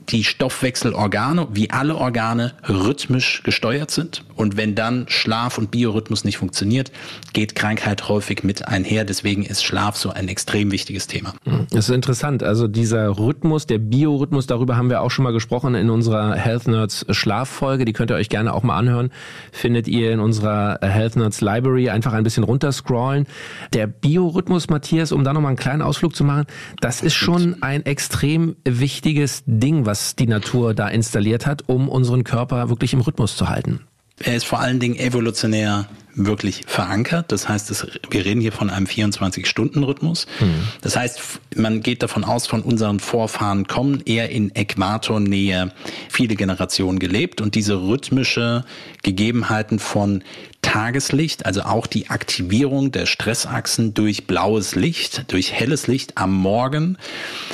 die 0.08 0.24
Stoffwechselorgane, 0.24 1.48
wie 1.52 1.70
alle 1.70 1.96
Organe, 1.96 2.54
rhythmisch 2.68 3.42
gesteuert 3.42 3.90
sind. 3.90 4.24
Und 4.34 4.56
wenn 4.56 4.74
dann 4.74 5.06
Schlaf 5.08 5.58
und 5.58 5.70
Biorhythmus 5.70 6.24
nicht 6.24 6.38
funktioniert, 6.38 6.90
geht 7.32 7.54
Krankheit 7.54 8.08
häufig 8.08 8.42
mit 8.42 8.66
einher. 8.66 9.04
Deswegen 9.04 9.44
ist 9.44 9.62
Schlaf 9.62 9.96
so 9.96 10.10
ein 10.10 10.28
extrem 10.28 10.72
wichtiges 10.72 11.06
Thema. 11.06 11.34
Das 11.70 11.88
ist 11.88 11.94
interessant. 11.94 12.42
Also 12.42 12.66
dieser 12.66 13.18
Rhythmus, 13.18 13.66
der 13.66 13.78
Biorhythmus, 13.78 14.46
darüber 14.46 14.76
haben 14.76 14.90
wir 14.90 15.02
auch 15.02 15.10
schon 15.10 15.22
mal 15.22 15.32
gesprochen 15.32 15.74
in 15.74 15.90
unserer 15.90 16.34
Health 16.34 16.66
Nerds 16.66 17.06
Schlaffolge. 17.10 17.84
Die 17.84 17.92
könnt 17.92 18.10
ihr 18.10 18.16
euch 18.16 18.28
gerne 18.28 18.52
auch 18.52 18.62
mal 18.62 18.76
anhören. 18.76 19.10
Findet 19.52 19.86
ihr 19.86 20.12
in 20.12 20.20
unserer 20.20 20.78
Health 20.82 21.16
Nerds 21.16 21.40
Library. 21.40 21.90
Einfach 21.90 22.12
ein 22.12 22.24
bisschen 22.24 22.44
runterscrollen. 22.44 23.26
Der 23.72 23.86
Biorhythmus, 23.86 24.68
Matthias, 24.68 25.12
um 25.12 25.24
da 25.24 25.32
nochmal 25.32 25.50
einen 25.50 25.58
kleinen 25.58 25.82
Ausflug 25.82 26.16
zu 26.16 26.24
machen, 26.24 26.46
das 26.80 27.02
ist 27.02 27.14
schon 27.14 27.62
ein 27.62 27.84
extrem 27.86 28.56
wichtiges 28.64 29.42
Ding, 29.46 29.86
was 29.86 29.91
die 30.14 30.26
Natur 30.26 30.74
da 30.74 30.88
installiert 30.88 31.46
hat, 31.46 31.68
um 31.68 31.88
unseren 31.88 32.24
Körper 32.24 32.68
wirklich 32.68 32.92
im 32.92 33.00
Rhythmus 33.00 33.36
zu 33.36 33.48
halten. 33.48 33.80
Er 34.20 34.36
ist 34.36 34.44
vor 34.44 34.60
allen 34.60 34.78
Dingen 34.78 34.96
evolutionär 34.96 35.86
wirklich 36.14 36.62
verankert. 36.66 37.32
Das 37.32 37.48
heißt, 37.48 37.70
es, 37.70 37.86
wir 38.10 38.24
reden 38.24 38.40
hier 38.40 38.52
von 38.52 38.70
einem 38.70 38.86
24-Stunden-Rhythmus. 38.86 40.26
Mhm. 40.40 40.68
Das 40.80 40.96
heißt, 40.96 41.20
man 41.56 41.80
geht 41.80 42.02
davon 42.02 42.24
aus, 42.24 42.46
von 42.46 42.62
unseren 42.62 43.00
Vorfahren 43.00 43.66
kommen 43.66 44.02
eher 44.04 44.30
in 44.30 44.54
Äquatornähe 44.54 45.72
viele 46.08 46.34
Generationen 46.34 46.98
gelebt 46.98 47.40
und 47.40 47.54
diese 47.54 47.82
rhythmische 47.82 48.64
Gegebenheiten 49.02 49.78
von 49.78 50.22
Tageslicht, 50.62 51.44
also 51.44 51.62
auch 51.62 51.88
die 51.88 52.08
Aktivierung 52.08 52.92
der 52.92 53.06
Stressachsen 53.06 53.94
durch 53.94 54.28
blaues 54.28 54.76
Licht, 54.76 55.32
durch 55.32 55.52
helles 55.52 55.88
Licht 55.88 56.16
am 56.18 56.32
Morgen, 56.32 56.98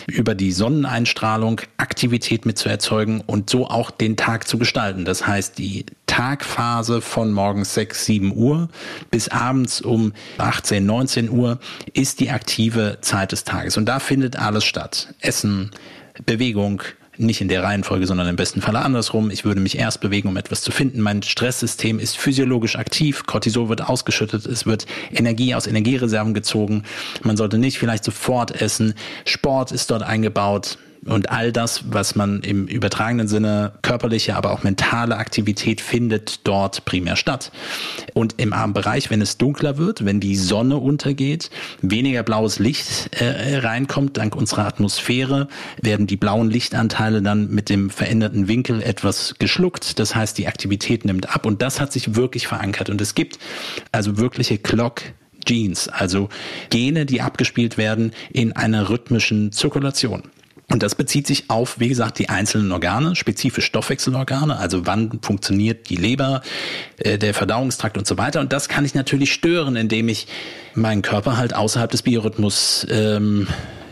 über 0.07 0.35
die 0.35 0.53
Sonneneinstrahlung 0.53 1.63
Aktivität 1.79 2.45
mit 2.45 2.59
zu 2.59 2.69
erzeugen 2.69 3.23
und 3.27 3.49
so 3.49 3.67
auch 3.67 3.91
den 3.91 4.17
Tag 4.19 4.47
zu 4.47 4.59
gestalten. 4.59 5.07
Das 5.07 5.27
heißt, 5.27 5.59
die 5.59 5.87
Tagphase 6.07 7.01
von 7.01 7.33
morgens 7.33 7.75
6, 7.75 8.05
7 8.05 8.37
Uhr 8.37 8.48
bis 9.11 9.29
abends 9.29 9.81
um 9.81 10.13
18, 10.39 10.85
19 10.85 11.31
Uhr 11.31 11.59
ist 11.93 12.21
die 12.21 12.31
aktive 12.31 12.99
Zeit 13.01 13.33
des 13.33 13.45
Tages. 13.45 13.77
Und 13.77 13.87
da 13.87 13.99
findet 13.99 14.37
alles 14.37 14.65
statt. 14.65 15.15
Essen, 15.21 15.71
Bewegung, 16.27 16.83
nicht 17.19 17.41
in 17.41 17.49
der 17.49 17.63
Reihenfolge, 17.63 18.07
sondern 18.07 18.29
im 18.29 18.37
besten 18.37 18.63
Falle 18.63 18.81
andersrum. 18.81 19.31
Ich 19.31 19.45
würde 19.45 19.61
mich 19.61 19.79
erst 19.79 20.01
bewegen, 20.01 20.29
um 20.29 20.37
etwas 20.37 20.63
zu 20.63 20.71
finden. 20.71 21.01
Mein 21.01 21.23
Stresssystem 21.23 21.99
ist 21.99 22.17
physiologisch 22.17 22.77
aktiv. 22.77 23.25
Cortisol 23.27 23.69
wird 23.69 23.89
ausgeschüttet. 23.89 24.47
Es 24.47 24.67
wird 24.67 24.87
Energie 25.13 25.55
aus 25.55 25.67
Energiereserven 25.67 26.35
gezogen. 26.35 26.85
Man 27.23 27.37
sollte 27.37 27.59
nicht 27.59 27.79
vielleicht 27.79 28.05
sofort 28.05 28.61
essen. 28.61 28.95
Sport 29.25 29.73
ist 29.73 29.91
dort 29.91 30.03
eingebaut 30.03 30.79
und 31.09 31.31
all 31.31 31.53
das, 31.53 31.85
was 31.91 32.15
man 32.15 32.41
im 32.43 32.67
übertragenen 32.67 33.29
Sinne 33.29 33.73
körperliche, 33.83 34.37
aber 34.37 34.53
auch 34.53 34.63
mentale 34.63 35.17
Aktivität 35.17 35.81
findet 35.81 36.47
dort 36.47 36.85
primär 36.85 37.17
statt. 37.17 37.51
Und 38.15 38.35
im 38.39 38.53
Abendbereich, 38.53 39.11
wenn 39.11 39.21
es 39.21 39.39
dunkler 39.39 39.79
wird, 39.79 40.05
wenn 40.05 40.21
die 40.21 40.37
Sonne 40.37 40.77
untergeht, 40.77 41.51
weniger 41.83 42.23
blaues 42.23 42.59
Licht 42.59 43.11
äh, 43.21 43.59
reinkommt, 43.59 44.17
dank 44.17 44.37
unserer 44.37 44.67
Atmosphäre, 44.67 45.49
werden 45.81 46.07
die 46.07 46.17
blauen 46.17 46.51
Lichtanteile 46.51 47.23
dann 47.23 47.51
mit 47.51 47.69
dem 47.69 47.91
veränderten 47.91 48.49
Winkel 48.49 48.83
etwas 48.83 49.35
geschluckt. 49.39 49.99
Das 49.99 50.15
heißt, 50.15 50.39
die 50.39 50.47
Aktivität 50.47 51.05
nimmt 51.05 51.35
ab 51.35 51.47
und 51.47 51.63
das 51.63 51.81
hat 51.81 51.93
sich 51.93 52.15
wirklich 52.15 52.47
verankert. 52.47 52.91
Und 52.91 53.01
es 53.01 53.15
gibt 53.15 53.39
also 53.93 54.19
wirkliche 54.19 54.59
Clock 54.59 55.03
Genes, 55.45 55.89
also 55.89 56.29
Gene, 56.69 57.07
die 57.07 57.23
abgespielt 57.23 57.79
werden 57.79 58.13
in 58.31 58.53
einer 58.53 58.91
rhythmischen 58.91 59.51
Zirkulation. 59.51 60.25
Und 60.71 60.83
das 60.83 60.95
bezieht 60.95 61.27
sich 61.27 61.49
auf, 61.49 61.81
wie 61.81 61.89
gesagt, 61.89 62.19
die 62.19 62.29
einzelnen 62.29 62.71
Organe, 62.73 63.17
spezifisch 63.17 63.65
Stoffwechselorgane, 63.65 64.59
also 64.59 64.87
wann 64.87 65.19
funktioniert 65.23 65.89
die 65.89 65.97
Leber, 65.97 66.43
äh, 66.99 67.17
der 67.17 67.33
Verdauungstrakt 67.33 67.97
und 67.97 68.07
so 68.07 68.19
weiter. 68.19 68.41
Und 68.41 68.53
das 68.53 68.69
kann 68.69 68.85
ich 68.85 68.95
natürlich 68.95 69.33
stören, 69.33 69.77
indem 69.77 70.09
ich 70.09 70.27
meinen 70.75 71.01
Körper 71.01 71.39
halt 71.39 71.55
außerhalb 71.55 71.91
des 71.91 72.03
Biorhythmus 72.03 72.87
ähm, 72.91 73.49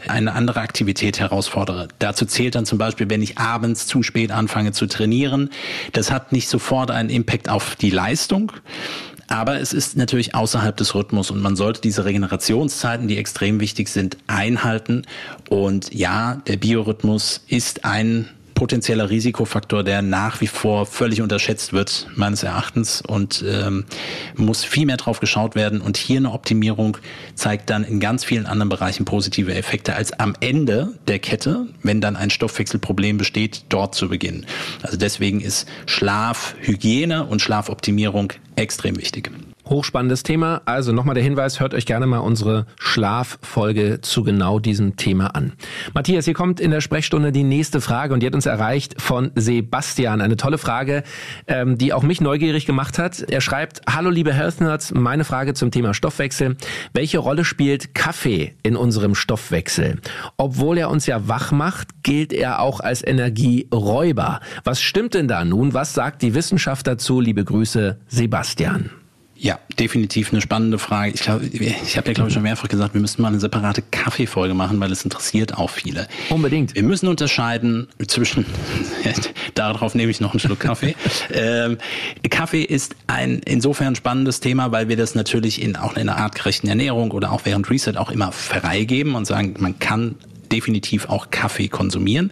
eine 0.07 0.35
andere 0.35 0.61
Aktivität 0.61 1.19
herausfordere. 1.19 1.89
Dazu 1.99 2.27
zählt 2.27 2.55
dann 2.55 2.67
zum 2.67 2.79
Beispiel, 2.79 3.09
wenn 3.09 3.23
ich 3.23 3.39
abends 3.39 3.87
zu 3.87 4.03
spät 4.03 4.31
anfange 4.31 4.73
zu 4.73 4.87
trainieren. 4.87 5.51
Das 5.93 6.11
hat 6.11 6.33
nicht 6.33 6.49
sofort 6.49 6.91
einen 6.91 7.09
Impact 7.09 7.49
auf 7.49 7.75
die 7.77 7.91
Leistung, 7.91 8.53
aber 9.29 9.61
es 9.61 9.73
ist 9.73 9.97
natürlich 9.97 10.35
außerhalb 10.35 10.77
des 10.77 10.95
Rhythmus 10.95 11.31
und 11.31 11.41
man 11.41 11.57
sollte 11.57 11.81
diese 11.81 12.05
Regenerationszeiten, 12.05 13.09
die 13.09 13.19
extrem 13.19 13.61
wichtig 13.61 13.89
sind, 13.89 14.17
einhalten. 14.27 15.03
Und 15.49 15.93
ja, 15.93 16.43
der 16.47 16.57
Biorhythmus 16.57 17.43
ist 17.49 17.85
ein 17.85 18.29
potenzieller 18.57 19.09
Risikofaktor, 19.11 19.85
der 19.85 20.03
nach 20.03 20.41
wie 20.41 20.49
vor 20.49 20.87
völlig 20.87 21.23
unterschätzt 21.23 21.73
wird, 21.73 22.09
meines 22.17 22.43
Erachtens, 22.43 23.03
und 23.03 23.45
ähm, 23.47 23.85
muss 24.35 24.65
viel 24.65 24.87
mehr 24.87 24.97
drauf 24.97 25.21
geschaut 25.21 25.55
werden. 25.55 25.81
Und 25.81 25.97
hier 25.97 26.17
eine 26.17 26.33
Optimierung 26.33 26.99
zeigt 27.37 27.71
dann 27.71 27.85
in 27.85 28.01
ganz 28.01 28.25
vielen 28.25 28.47
anderen 28.47 28.71
Bereichen 28.71 29.05
positive 29.05 29.55
Effekte, 29.55 29.95
als 29.95 30.19
am 30.19 30.35
Ende 30.41 30.95
der 31.07 31.21
Kette, 31.21 31.69
wenn 31.85 32.01
dann 32.01 32.17
ein 32.17 32.31
Stoffwechselproblem 32.31 33.19
besteht, 33.19 33.67
dort 33.69 33.95
zu 33.95 34.09
beginnen. 34.09 34.47
Also 34.83 34.97
deswegen 34.97 35.41
ist 35.41 35.69
Schlafhygiene 35.87 37.27
und 37.27 37.43
Schlafoptimierung 37.43 38.33
extrem 38.57 38.97
wichtig. 38.97 39.31
Hochspannendes 39.69 40.23
Thema. 40.23 40.63
Also 40.65 40.93
nochmal 40.93 41.15
der 41.15 41.25
Hinweis, 41.25 41.59
hört 41.59 41.75
euch 41.75 41.87
gerne 41.87 42.07
mal 42.07 42.19
unsere 42.19 42.67
Schlaffolge 42.79 44.01
zu 44.01 44.23
genau 44.23 44.61
diesem 44.61 44.97
Thema 44.97 45.35
an. 45.35 45.53
Matthias, 45.93 46.25
hier 46.25 46.35
kommt 46.35 46.61
in 46.61 46.71
der 46.71 46.81
Sprechstunde 46.81 47.33
die 47.33 47.43
nächste 47.43 47.81
Frage 47.81 48.15
und 48.15 48.21
die 48.21 48.27
hat 48.27 48.35
uns 48.35 48.47
erreicht 48.47 49.01
von 49.01 49.33
Sebastian. 49.35 50.21
Eine 50.21 50.37
tolle 50.37 50.59
Frage, 50.59 51.03
ähm, 51.49 51.79
die 51.79 51.93
auch 51.93 52.03
mich 52.03 52.21
neugierig 52.21 52.65
gemacht 52.67 52.99
hat. 52.99 53.21
Er 53.21 53.41
schreibt, 53.41 53.81
Hallo 53.93 54.11
liebe 54.11 54.33
Health 54.33 54.61
Nerds, 54.61 54.95
meine 54.95 55.25
Frage 55.25 55.55
zum 55.55 55.71
Thema 55.73 55.95
Stoffwechsel. 55.95 56.57
Welche 56.93 57.19
Rolle 57.19 57.45
spielt 57.45 57.95
Kaffee 57.95 58.55
in 58.63 58.77
unserem 58.77 59.15
Stoffwechsel? 59.15 59.99
Obwohl 60.37 60.79
er 60.79 60.91
uns 60.91 61.07
ja 61.07 61.27
wach 61.27 61.51
macht, 61.51 62.05
gilt 62.05 62.33
er 62.33 62.61
auch 62.61 62.79
als 62.79 63.05
Energieräuber. 63.05 64.41
Was 64.63 64.81
stimmt 64.81 65.15
denn 65.15 65.27
da 65.27 65.45
nun? 65.45 65.75
Was 65.75 65.93
sagt 65.93 66.23
die 66.23 66.35
Wissenschaft 66.35 66.87
dazu? 66.87 67.21
Liebe 67.21 67.45
Grüße, 67.45 67.99
Sebastian. 68.07 68.91
Ja, 69.39 69.59
definitiv 69.79 70.33
eine 70.33 70.41
spannende 70.41 70.79
Frage. 70.79 71.13
Ich 71.13 71.21
glaube, 71.21 71.45
ich 71.45 71.97
habe 71.99 72.09
ja 72.09 72.15
glaube 72.15 72.29
ich 72.29 72.35
schon 72.35 72.43
mehrfach 72.43 72.69
gesagt, 72.69 72.95
wir 72.95 73.03
müssen 73.03 73.21
mal 73.21 73.29
eine 73.29 73.39
separate 73.39 73.83
Kaffeefolge 73.83 74.55
machen, 74.55 74.81
weil 74.81 74.91
es 74.91 75.05
interessiert 75.05 75.59
auch 75.59 75.69
viele. 75.69 76.09
Unbedingt. 76.31 76.75
Wir 76.75 76.83
müssen 76.83 77.07
unterscheiden 77.07 77.87
zwischen, 78.09 78.47
darauf 79.55 79.95
nehme 79.95 80.11
ich 80.11 80.21
noch 80.21 80.31
einen 80.31 80.41
Schluck 80.41 80.61
Kaffee. 80.61 80.97
ähm, 81.33 81.77
Kaffee 82.31 82.63
ist 82.63 82.97
ein 83.09 83.41
insofern 83.45 83.95
spannendes 83.95 84.41
Thema, 84.41 84.73
weil 84.73 84.89
wir 84.89 84.97
das 84.97 85.15
natürlich 85.15 85.61
in 85.61 85.77
auch 85.77 85.93
in 85.93 86.09
einer 86.09 86.17
artgerechten 86.17 86.69
Ernährung 86.69 87.11
oder 87.11 87.31
auch 87.31 87.43
während 87.45 87.69
Reset 87.69 87.97
auch 87.97 88.11
immer 88.11 88.33
freigeben 88.33 89.15
und 89.15 89.27
sagen, 89.27 89.55
man 89.59 89.79
kann 89.79 90.15
definitiv 90.51 91.09
auch 91.11 91.31
Kaffee 91.31 91.69
konsumieren. 91.69 92.31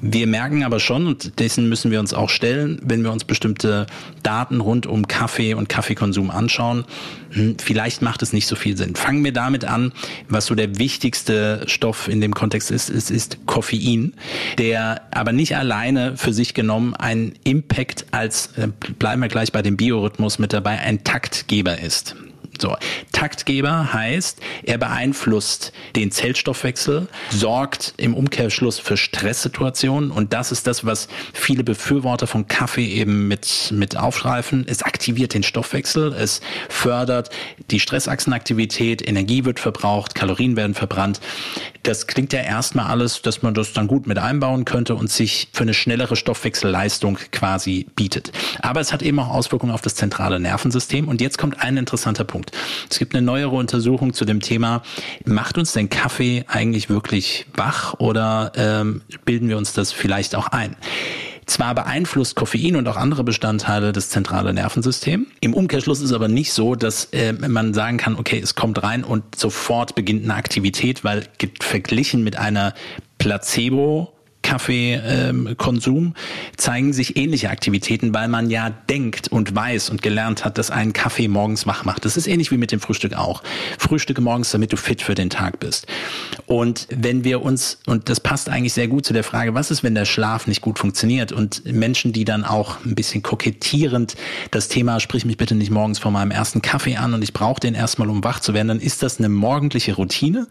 Wir 0.00 0.26
merken 0.26 0.62
aber 0.62 0.80
schon, 0.80 1.06
und 1.06 1.38
dessen 1.38 1.68
müssen 1.68 1.90
wir 1.90 2.00
uns 2.00 2.12
auch 2.12 2.28
stellen, 2.28 2.80
wenn 2.82 3.02
wir 3.02 3.12
uns 3.12 3.24
bestimmte 3.24 3.86
Daten 4.22 4.60
rund 4.60 4.86
um 4.86 5.08
Kaffee 5.08 5.54
und 5.54 5.68
Kaffeekonsum 5.68 6.30
anschauen, 6.30 6.84
hm, 7.30 7.56
vielleicht 7.58 8.02
macht 8.02 8.22
es 8.22 8.32
nicht 8.32 8.46
so 8.46 8.56
viel 8.56 8.76
Sinn. 8.76 8.94
Fangen 8.94 9.24
wir 9.24 9.32
damit 9.32 9.64
an, 9.64 9.92
was 10.28 10.46
so 10.46 10.54
der 10.54 10.78
wichtigste 10.78 11.62
Stoff 11.66 12.08
in 12.08 12.20
dem 12.20 12.34
Kontext 12.34 12.70
ist, 12.70 12.90
es 12.90 13.10
ist 13.10 13.46
Koffein, 13.46 14.14
der 14.58 15.02
aber 15.10 15.32
nicht 15.32 15.56
alleine 15.56 16.16
für 16.16 16.32
sich 16.32 16.54
genommen 16.54 16.94
ein 16.94 17.34
Impact 17.44 18.06
als, 18.10 18.50
äh, 18.56 18.68
bleiben 18.98 19.22
wir 19.22 19.28
gleich 19.28 19.52
bei 19.52 19.62
dem 19.62 19.76
Biorhythmus 19.76 20.38
mit 20.38 20.52
dabei, 20.52 20.78
ein 20.78 21.04
Taktgeber 21.04 21.78
ist. 21.78 22.16
So, 22.60 22.76
Taktgeber 23.12 23.92
heißt, 23.92 24.40
er 24.62 24.78
beeinflusst 24.78 25.72
den 25.94 26.10
Zellstoffwechsel, 26.10 27.08
sorgt 27.30 27.94
im 27.96 28.14
Umkehrschluss 28.14 28.78
für 28.78 28.96
Stresssituationen 28.96 30.10
und 30.10 30.32
das 30.32 30.52
ist 30.52 30.66
das, 30.66 30.84
was 30.84 31.08
viele 31.32 31.64
Befürworter 31.64 32.26
von 32.26 32.48
Kaffee 32.48 32.86
eben 32.86 33.28
mit, 33.28 33.72
mit 33.72 33.96
aufgreifen. 33.96 34.64
Es 34.68 34.82
aktiviert 34.82 35.34
den 35.34 35.42
Stoffwechsel, 35.42 36.12
es 36.12 36.40
fördert 36.68 37.30
die 37.70 37.80
Stressachsenaktivität, 37.80 39.06
Energie 39.06 39.44
wird 39.44 39.60
verbraucht, 39.60 40.14
Kalorien 40.14 40.56
werden 40.56 40.74
verbrannt. 40.74 41.20
Das 41.82 42.06
klingt 42.06 42.32
ja 42.32 42.40
erstmal 42.40 42.86
alles, 42.86 43.22
dass 43.22 43.42
man 43.42 43.54
das 43.54 43.72
dann 43.72 43.86
gut 43.86 44.06
mit 44.06 44.18
einbauen 44.18 44.64
könnte 44.64 44.94
und 44.94 45.10
sich 45.10 45.48
für 45.52 45.62
eine 45.62 45.74
schnellere 45.74 46.16
Stoffwechselleistung 46.16 47.18
quasi 47.30 47.86
bietet. 47.94 48.32
Aber 48.60 48.80
es 48.80 48.92
hat 48.92 49.02
eben 49.02 49.18
auch 49.20 49.28
Auswirkungen 49.28 49.72
auf 49.72 49.82
das 49.82 49.94
zentrale 49.94 50.40
Nervensystem 50.40 51.06
und 51.06 51.20
jetzt 51.20 51.38
kommt 51.38 51.60
ein 51.60 51.76
interessanter 51.76 52.24
Punkt. 52.24 52.45
Punkt. 52.46 52.56
Es 52.90 52.98
gibt 52.98 53.14
eine 53.14 53.24
neuere 53.24 53.54
Untersuchung 53.54 54.12
zu 54.12 54.24
dem 54.24 54.40
Thema, 54.40 54.82
macht 55.24 55.58
uns 55.58 55.72
denn 55.72 55.88
Kaffee 55.88 56.44
eigentlich 56.48 56.88
wirklich 56.88 57.46
wach 57.54 57.94
oder 57.98 58.52
ähm, 58.56 59.02
bilden 59.24 59.48
wir 59.48 59.56
uns 59.56 59.72
das 59.72 59.92
vielleicht 59.92 60.34
auch 60.34 60.48
ein? 60.48 60.76
Zwar 61.46 61.76
beeinflusst 61.76 62.34
Koffein 62.34 62.74
und 62.74 62.88
auch 62.88 62.96
andere 62.96 63.22
Bestandteile 63.22 63.92
das 63.92 64.08
zentrale 64.08 64.52
Nervensystem. 64.52 65.28
Im 65.40 65.54
Umkehrschluss 65.54 66.00
ist 66.00 66.12
aber 66.12 66.26
nicht 66.26 66.52
so, 66.52 66.74
dass 66.74 67.04
äh, 67.12 67.32
man 67.34 67.72
sagen 67.72 67.98
kann, 67.98 68.16
okay, 68.16 68.40
es 68.40 68.56
kommt 68.56 68.82
rein 68.82 69.04
und 69.04 69.36
sofort 69.36 69.94
beginnt 69.94 70.24
eine 70.24 70.34
Aktivität, 70.34 71.04
weil 71.04 71.28
verglichen 71.60 72.24
mit 72.24 72.36
einer 72.36 72.74
Placebo 73.18 74.15
Kaffeekonsum 74.46 76.04
ähm, 76.06 76.14
zeigen 76.56 76.92
sich 76.92 77.16
ähnliche 77.16 77.50
Aktivitäten, 77.50 78.14
weil 78.14 78.28
man 78.28 78.48
ja 78.48 78.70
denkt 78.70 79.26
und 79.26 79.56
weiß 79.56 79.90
und 79.90 80.02
gelernt 80.02 80.44
hat, 80.44 80.56
dass 80.56 80.70
ein 80.70 80.92
Kaffee 80.92 81.26
morgens 81.26 81.66
wach 81.66 81.84
macht. 81.84 82.04
Das 82.04 82.16
ist 82.16 82.28
ähnlich 82.28 82.52
wie 82.52 82.56
mit 82.56 82.70
dem 82.70 82.78
Frühstück 82.78 83.14
auch. 83.14 83.42
Frühstücke 83.76 84.20
morgens, 84.20 84.52
damit 84.52 84.72
du 84.72 84.76
fit 84.76 85.02
für 85.02 85.16
den 85.16 85.30
Tag 85.30 85.58
bist. 85.58 85.88
Und 86.46 86.86
wenn 86.90 87.24
wir 87.24 87.42
uns, 87.42 87.80
und 87.86 88.08
das 88.08 88.20
passt 88.20 88.48
eigentlich 88.48 88.72
sehr 88.72 88.86
gut 88.86 89.04
zu 89.04 89.12
der 89.12 89.24
Frage, 89.24 89.54
was 89.54 89.72
ist, 89.72 89.82
wenn 89.82 89.96
der 89.96 90.04
Schlaf 90.04 90.46
nicht 90.46 90.60
gut 90.60 90.78
funktioniert 90.78 91.32
und 91.32 91.64
Menschen, 91.64 92.12
die 92.12 92.24
dann 92.24 92.44
auch 92.44 92.84
ein 92.84 92.94
bisschen 92.94 93.24
kokettierend 93.24 94.14
das 94.52 94.68
Thema, 94.68 95.00
sprich 95.00 95.24
mich 95.24 95.38
bitte 95.38 95.56
nicht 95.56 95.72
morgens 95.72 95.98
vor 95.98 96.12
meinem 96.12 96.30
ersten 96.30 96.62
Kaffee 96.62 96.94
an 96.94 97.14
und 97.14 97.22
ich 97.22 97.32
brauche 97.32 97.58
den 97.58 97.74
erstmal, 97.74 98.08
um 98.08 98.22
wach 98.22 98.38
zu 98.38 98.54
werden, 98.54 98.68
dann 98.68 98.80
ist 98.80 99.02
das 99.02 99.18
eine 99.18 99.28
morgendliche 99.28 99.96
Routine, 99.96 100.46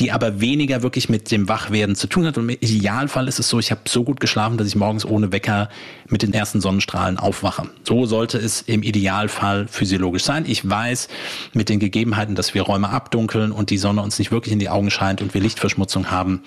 die 0.00 0.10
aber 0.10 0.40
weniger 0.40 0.82
wirklich 0.82 1.08
mit 1.08 1.30
dem 1.30 1.48
Wachwerden 1.48 1.94
zu 1.94 2.08
tun 2.08 2.26
hat. 2.26 2.38
Und 2.38 2.48
im 2.48 2.56
Idealfall 2.58 3.19
ist 3.28 3.38
es 3.38 3.48
so, 3.48 3.58
ich 3.58 3.70
habe 3.70 3.82
so 3.88 4.04
gut 4.04 4.20
geschlafen, 4.20 4.56
dass 4.56 4.66
ich 4.66 4.76
morgens 4.76 5.04
ohne 5.04 5.32
Wecker 5.32 5.68
mit 6.08 6.22
den 6.22 6.32
ersten 6.32 6.60
Sonnenstrahlen 6.60 7.18
aufwache. 7.18 7.68
So 7.84 8.06
sollte 8.06 8.38
es 8.38 8.62
im 8.62 8.82
Idealfall 8.82 9.68
physiologisch 9.68 10.24
sein. 10.24 10.44
Ich 10.46 10.68
weiß 10.68 11.08
mit 11.52 11.68
den 11.68 11.78
Gegebenheiten, 11.78 12.34
dass 12.34 12.54
wir 12.54 12.62
Räume 12.62 12.90
abdunkeln 12.90 13.52
und 13.52 13.70
die 13.70 13.78
Sonne 13.78 14.02
uns 14.02 14.18
nicht 14.18 14.30
wirklich 14.30 14.52
in 14.52 14.58
die 14.58 14.68
Augen 14.68 14.90
scheint 14.90 15.22
und 15.22 15.34
wir 15.34 15.40
Lichtverschmutzung 15.40 16.10
haben, 16.10 16.42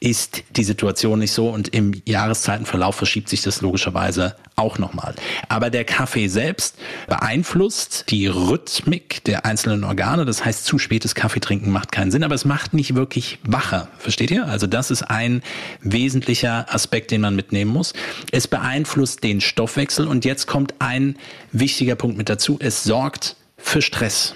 ist 0.00 0.44
die 0.50 0.64
Situation 0.64 1.18
nicht 1.18 1.32
so 1.32 1.48
und 1.48 1.68
im 1.68 2.00
Jahreszeitenverlauf 2.04 2.96
verschiebt 2.96 3.28
sich 3.28 3.42
das 3.42 3.60
logischerweise 3.60 4.36
auch 4.56 4.78
nochmal. 4.78 5.14
Aber 5.48 5.70
der 5.70 5.84
Kaffee 5.84 6.28
selbst 6.28 6.76
beeinflusst 7.06 8.06
die 8.10 8.26
Rhythmik 8.26 9.22
der 9.24 9.44
einzelnen 9.44 9.84
Organe. 9.84 10.24
Das 10.24 10.44
heißt, 10.44 10.64
zu 10.64 10.78
spätes 10.78 11.14
Kaffeetrinken 11.14 11.70
macht 11.70 11.92
keinen 11.92 12.10
Sinn, 12.10 12.24
aber 12.24 12.34
es 12.34 12.44
macht 12.44 12.74
nicht 12.74 12.94
wirklich 12.94 13.38
wacher. 13.44 13.88
Versteht 13.98 14.30
ihr? 14.30 14.46
Also 14.46 14.66
das 14.66 14.90
ist 14.90 15.02
ein 15.02 15.42
wesentlicher 15.82 16.66
Aspekt, 16.72 17.10
den 17.10 17.20
man 17.20 17.36
mitnehmen 17.36 17.70
muss. 17.70 17.92
Es 18.32 18.48
beeinflusst 18.48 19.22
den 19.22 19.40
Stoffwechsel 19.40 20.06
und 20.06 20.24
jetzt 20.24 20.46
kommt 20.46 20.74
ein 20.78 21.16
wichtiger 21.52 21.96
Punkt 21.96 22.16
mit 22.16 22.28
dazu. 22.28 22.58
Es 22.60 22.84
sorgt 22.84 23.36
für 23.58 23.82
Stress, 23.82 24.34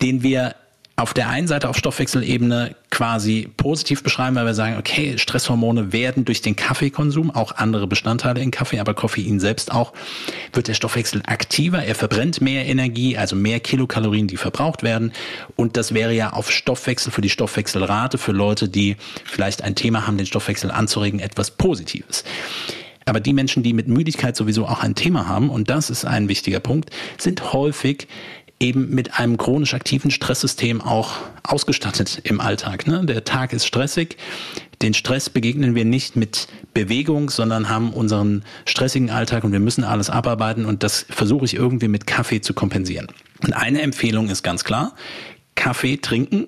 den 0.00 0.22
wir 0.22 0.54
auf 1.00 1.14
der 1.14 1.28
einen 1.28 1.48
Seite 1.48 1.68
auf 1.68 1.76
Stoffwechselebene 1.76 2.76
quasi 2.90 3.48
positiv 3.56 4.02
beschreiben, 4.02 4.36
weil 4.36 4.46
wir 4.46 4.54
sagen, 4.54 4.76
okay, 4.78 5.16
Stresshormone 5.16 5.92
werden 5.92 6.24
durch 6.24 6.42
den 6.42 6.56
Kaffeekonsum, 6.56 7.30
auch 7.30 7.52
andere 7.52 7.86
Bestandteile 7.86 8.40
in 8.40 8.50
Kaffee, 8.50 8.78
aber 8.80 8.94
Koffein 8.94 9.40
selbst 9.40 9.72
auch, 9.72 9.92
wird 10.52 10.68
der 10.68 10.74
Stoffwechsel 10.74 11.22
aktiver, 11.26 11.82
er 11.82 11.94
verbrennt 11.94 12.40
mehr 12.40 12.66
Energie, 12.66 13.16
also 13.16 13.34
mehr 13.34 13.60
Kilokalorien, 13.60 14.26
die 14.26 14.36
verbraucht 14.36 14.82
werden. 14.82 15.12
Und 15.56 15.76
das 15.76 15.94
wäre 15.94 16.12
ja 16.12 16.32
auf 16.32 16.50
Stoffwechsel, 16.50 17.12
für 17.12 17.22
die 17.22 17.30
Stoffwechselrate, 17.30 18.18
für 18.18 18.32
Leute, 18.32 18.68
die 18.68 18.96
vielleicht 19.24 19.62
ein 19.62 19.74
Thema 19.74 20.06
haben, 20.06 20.18
den 20.18 20.26
Stoffwechsel 20.26 20.70
anzuregen, 20.70 21.20
etwas 21.20 21.50
Positives. 21.52 22.24
Aber 23.06 23.20
die 23.20 23.32
Menschen, 23.32 23.62
die 23.62 23.72
mit 23.72 23.88
Müdigkeit 23.88 24.36
sowieso 24.36 24.66
auch 24.66 24.82
ein 24.84 24.94
Thema 24.94 25.26
haben, 25.26 25.50
und 25.50 25.70
das 25.70 25.90
ist 25.90 26.04
ein 26.04 26.28
wichtiger 26.28 26.60
Punkt, 26.60 26.90
sind 27.18 27.52
häufig 27.52 28.06
eben 28.60 28.90
mit 28.90 29.18
einem 29.18 29.38
chronisch 29.38 29.74
aktiven 29.74 30.10
Stresssystem 30.10 30.82
auch 30.82 31.16
ausgestattet 31.42 32.20
im 32.24 32.40
Alltag. 32.40 32.86
Ne? 32.86 33.04
Der 33.06 33.24
Tag 33.24 33.52
ist 33.54 33.66
stressig. 33.66 34.18
Den 34.82 34.94
Stress 34.94 35.30
begegnen 35.30 35.74
wir 35.74 35.84
nicht 35.84 36.14
mit 36.14 36.46
Bewegung, 36.74 37.30
sondern 37.30 37.68
haben 37.68 37.92
unseren 37.92 38.44
stressigen 38.66 39.10
Alltag 39.10 39.44
und 39.44 39.52
wir 39.52 39.60
müssen 39.60 39.82
alles 39.82 40.10
abarbeiten 40.10 40.64
und 40.66 40.82
das 40.82 41.06
versuche 41.08 41.46
ich 41.46 41.54
irgendwie 41.54 41.88
mit 41.88 42.06
Kaffee 42.06 42.40
zu 42.40 42.54
kompensieren. 42.54 43.08
Und 43.42 43.54
eine 43.54 43.82
Empfehlung 43.82 44.28
ist 44.28 44.42
ganz 44.42 44.64
klar, 44.64 44.94
Kaffee 45.54 45.96
trinken 45.96 46.46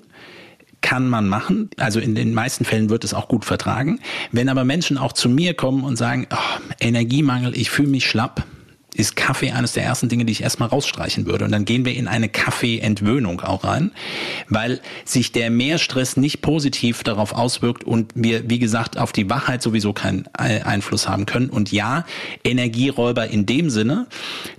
kann 0.83 1.09
man 1.09 1.28
machen. 1.28 1.71
Also 1.78 2.00
in 2.00 2.14
den 2.14 2.35
meisten 2.35 2.64
Fällen 2.64 2.90
wird 2.90 3.04
es 3.04 3.14
auch 3.14 3.28
gut 3.28 3.45
vertragen. 3.45 4.00
Wenn 4.33 4.49
aber 4.49 4.64
Menschen 4.64 4.99
auch 4.99 5.12
zu 5.12 5.28
mir 5.28 5.54
kommen 5.54 5.85
und 5.85 5.97
sagen, 5.97 6.26
oh, 6.31 6.61
Energiemangel, 6.81 7.57
ich 7.57 7.71
fühle 7.71 7.88
mich 7.88 8.07
schlapp, 8.07 8.45
ist 8.94 9.16
Kaffee 9.16 9.52
eines 9.52 9.72
der 9.72 9.84
ersten 9.84 10.08
Dinge, 10.08 10.25
die 10.25 10.32
ich 10.32 10.42
erstmal 10.42 10.68
rausstreichen 10.68 11.26
würde. 11.26 11.44
Und 11.44 11.52
dann 11.52 11.64
gehen 11.64 11.84
wir 11.84 11.94
in 11.94 12.08
eine 12.08 12.28
Kaffeeentwöhnung 12.28 13.40
auch 13.40 13.64
rein, 13.64 13.90
weil 14.49 14.80
sich 15.04 15.32
der 15.32 15.50
Mehrstress 15.50 16.16
nicht 16.16 16.42
positiv 16.42 17.02
darauf 17.02 17.32
auswirkt 17.32 17.84
und 17.84 18.12
wir, 18.14 18.50
wie 18.50 18.58
gesagt, 18.58 18.99
auf 18.99 19.12
die 19.12 19.30
Wachheit 19.30 19.62
sowieso 19.62 19.92
keinen 19.92 20.26
Einfluss 20.34 21.08
haben 21.08 21.26
können. 21.26 21.49
Und 21.49 21.72
ja, 21.72 22.04
Energieräuber 22.44 23.28
in 23.28 23.46
dem 23.46 23.70
Sinne, 23.70 24.06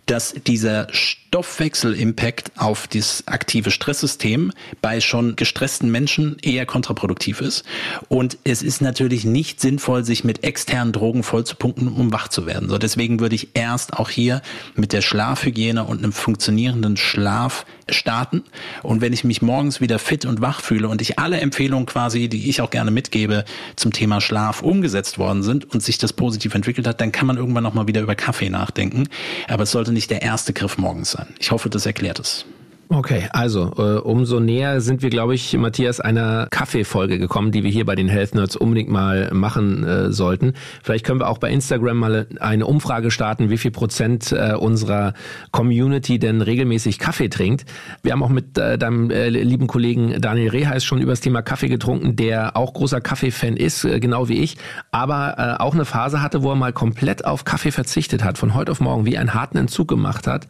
dass 0.05 0.33
dieser 0.33 0.87
Stoffwechsel-Impact 0.91 2.51
auf 2.57 2.87
das 2.87 3.23
aktive 3.27 3.71
Stresssystem 3.71 4.51
bei 4.81 4.99
schon 5.01 5.35
gestressten 5.35 5.89
Menschen 5.89 6.37
eher 6.41 6.65
kontraproduktiv 6.65 7.41
ist. 7.41 7.63
Und 8.09 8.37
es 8.43 8.61
ist 8.61 8.81
natürlich 8.81 9.25
nicht 9.25 9.61
sinnvoll, 9.61 10.03
sich 10.03 10.23
mit 10.23 10.43
externen 10.43 10.91
Drogen 10.91 11.23
vollzupumpen, 11.23 11.87
um 11.87 12.11
wach 12.11 12.27
zu 12.27 12.45
werden. 12.45 12.69
So, 12.69 12.77
deswegen 12.77 13.19
würde 13.19 13.35
ich 13.35 13.49
erst 13.53 13.93
auch 13.93 14.09
hier 14.09 14.41
mit 14.75 14.93
der 14.93 15.01
Schlafhygiene 15.01 15.85
und 15.85 15.99
einem 15.99 16.11
funktionierenden 16.11 16.97
Schlaf 16.97 17.65
starten. 17.89 18.43
Und 18.81 19.01
wenn 19.01 19.13
ich 19.13 19.23
mich 19.23 19.41
morgens 19.41 19.81
wieder 19.81 19.99
fit 19.99 20.25
und 20.25 20.41
wach 20.41 20.61
fühle 20.61 20.87
und 20.87 21.01
ich 21.01 21.19
alle 21.19 21.39
Empfehlungen 21.39 21.85
quasi, 21.85 22.27
die 22.27 22.49
ich 22.49 22.61
auch 22.61 22.69
gerne 22.69 22.91
mitgebe, 22.91 23.45
zum 23.75 23.91
Thema 23.91 24.21
Schlaf 24.21 24.61
umgesetzt 24.61 25.17
worden 25.17 25.43
sind 25.43 25.73
und 25.73 25.81
sich 25.81 25.97
das 25.97 26.13
positiv 26.13 26.53
entwickelt 26.55 26.87
hat, 26.87 27.01
dann 27.01 27.11
kann 27.11 27.27
man 27.27 27.37
irgendwann 27.37 27.63
nochmal 27.63 27.87
wieder 27.87 28.01
über 28.01 28.15
Kaffee 28.15 28.49
nachdenken. 28.49 29.07
Aber 29.47 29.63
es 29.63 29.71
sollte 29.71 29.92
nicht 29.93 30.11
der 30.11 30.21
erste 30.21 30.53
Griff 30.53 30.77
morgens 30.77 31.11
sein. 31.11 31.27
Ich 31.39 31.51
hoffe, 31.51 31.69
das 31.69 31.85
erklärt 31.85 32.19
es. 32.19 32.45
Okay, 32.89 33.27
also 33.31 33.71
äh, 33.77 33.99
umso 33.99 34.39
näher 34.39 34.79
sind 34.81 35.01
wir, 35.01 35.09
glaube 35.09 35.33
ich, 35.33 35.57
Matthias, 35.57 35.99
einer 35.99 36.47
Kaffeefolge 36.51 37.17
gekommen, 37.17 37.51
die 37.51 37.63
wir 37.63 37.71
hier 37.71 37.85
bei 37.85 37.95
den 37.95 38.07
Health 38.07 38.35
Nerds 38.35 38.55
unbedingt 38.55 38.89
mal 38.89 39.31
machen 39.33 39.83
äh, 39.83 40.11
sollten. 40.11 40.53
Vielleicht 40.83 41.05
können 41.05 41.19
wir 41.19 41.27
auch 41.27 41.39
bei 41.39 41.49
Instagram 41.49 41.97
mal 41.97 42.27
eine 42.39 42.67
Umfrage 42.67 43.09
starten, 43.09 43.49
wie 43.49 43.57
viel 43.57 43.71
Prozent 43.71 44.31
äh, 44.31 44.53
unserer 44.53 45.13
Community 45.51 46.19
denn 46.19 46.41
regelmäßig 46.41 46.99
Kaffee 46.99 47.29
trinkt. 47.29 47.65
Wir 48.03 48.11
haben 48.11 48.21
auch 48.21 48.29
mit 48.29 48.57
äh, 48.57 48.77
deinem 48.77 49.09
äh, 49.09 49.29
lieben 49.29 49.67
Kollegen 49.67 50.21
Daniel 50.21 50.49
Reheis 50.49 50.83
schon 50.83 51.01
über 51.01 51.13
das 51.13 51.21
Thema 51.21 51.41
Kaffee 51.41 51.69
getrunken, 51.69 52.15
der 52.15 52.55
auch 52.57 52.73
großer 52.73 53.01
Kaffee-Fan 53.01 53.57
ist, 53.57 53.85
äh, 53.85 53.99
genau 53.99 54.29
wie 54.29 54.39
ich, 54.39 54.57
aber 54.91 55.35
äh, 55.37 55.63
auch 55.63 55.73
eine 55.73 55.85
Phase 55.85 56.21
hatte, 56.21 56.43
wo 56.43 56.51
er 56.51 56.55
mal 56.55 56.73
komplett 56.73 57.25
auf 57.25 57.45
Kaffee 57.45 57.71
verzichtet 57.71 58.23
hat, 58.23 58.37
von 58.37 58.53
heute 58.53 58.71
auf 58.71 58.81
morgen 58.81 59.05
wie 59.05 59.17
einen 59.17 59.33
harten 59.33 59.57
Entzug 59.57 59.87
gemacht 59.87 60.27
hat 60.27 60.47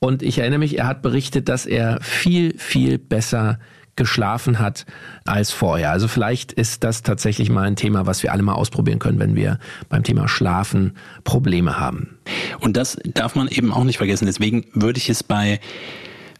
und 0.00 0.22
ich 0.22 0.38
erinnere 0.38 0.60
mich, 0.60 0.78
er 0.78 0.86
hat 0.86 1.02
berichtet, 1.02 1.48
dass 1.48 1.66
er 1.66 2.00
viel, 2.00 2.56
viel 2.58 2.98
besser 2.98 3.58
geschlafen 3.96 4.60
hat 4.60 4.86
als 5.24 5.50
vorher. 5.50 5.90
Also 5.90 6.06
vielleicht 6.08 6.52
ist 6.52 6.84
das 6.84 7.02
tatsächlich 7.02 7.50
mal 7.50 7.66
ein 7.66 7.76
Thema, 7.76 8.06
was 8.06 8.22
wir 8.22 8.32
alle 8.32 8.42
mal 8.42 8.54
ausprobieren 8.54 9.00
können, 9.00 9.18
wenn 9.18 9.34
wir 9.34 9.58
beim 9.88 10.04
Thema 10.04 10.28
Schlafen 10.28 10.96
Probleme 11.24 11.78
haben. 11.78 12.16
Und 12.60 12.76
das 12.76 12.96
darf 13.04 13.34
man 13.34 13.48
eben 13.48 13.72
auch 13.72 13.84
nicht 13.84 13.98
vergessen. 13.98 14.26
Deswegen 14.26 14.66
würde 14.72 14.98
ich 14.98 15.10
es 15.10 15.24
bei 15.24 15.58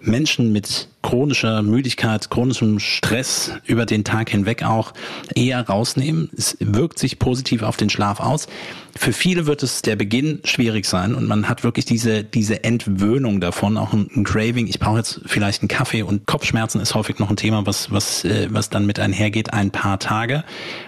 Menschen 0.01 0.53
mit 0.53 0.89
chronischer 1.03 1.63
Müdigkeit, 1.63 2.29
chronischem 2.29 2.81
Stress 2.81 3.53
über 3.65 3.87
den 3.87 4.05
Tag 4.05 4.31
hinweg 4.31 4.63
auch 4.65 4.93
eher 5.35 5.67
rausnehmen. 5.67 6.31
Es 6.37 6.57
wirkt 6.61 6.99
sich 6.99 7.19
positiv 7.19 7.63
auf 7.63 7.77
den 7.77 7.89
Schlaf 7.89 8.21
aus. 8.21 8.49
Für 8.97 9.13
viele 9.13 9.47
wird 9.47 9.63
es 9.63 9.83
der 9.83 9.95
Beginn 9.95 10.41
schwierig 10.43 10.85
sein 10.85 11.15
und 11.15 11.29
man 11.29 11.49
hat 11.49 11.63
wirklich 11.63 11.85
diese, 11.85 12.25
diese 12.25 12.65
Entwöhnung 12.65 13.41
davon, 13.41 13.77
auch 13.77 13.93
ein, 13.93 14.11
ein 14.17 14.25
Craving. 14.25 14.67
Ich 14.67 14.81
brauche 14.81 14.99
jetzt 14.99 15.21
vielleicht 15.25 15.63
einen 15.63 15.69
Kaffee 15.69 16.03
und 16.03 16.27
Kopfschmerzen 16.27 16.81
ist 16.81 16.97
häufig 16.97 17.21
noch 17.21 17.31
ein 17.31 17.37
Thema, 17.37 17.65
was, 17.65 17.93
was, 17.93 18.25
äh, 18.25 18.49
was 18.51 18.71
dann 18.71 18.87
mit 18.87 18.99
einhergeht, 18.99 19.53
ein 19.53 19.71
paar 19.71 20.01
Tage 20.01 20.43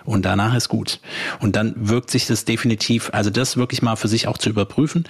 und 0.04 0.24
danach 0.24 0.56
ist 0.56 0.68
gut. 0.68 0.98
Und 1.38 1.54
dann 1.54 1.74
wirkt 1.76 2.10
sich 2.10 2.26
das 2.26 2.44
definitiv, 2.44 3.10
also 3.12 3.30
das 3.30 3.56
wirklich 3.56 3.80
mal 3.80 3.94
für 3.94 4.08
sich 4.08 4.26
auch 4.26 4.38
zu 4.38 4.50
überprüfen. 4.50 5.04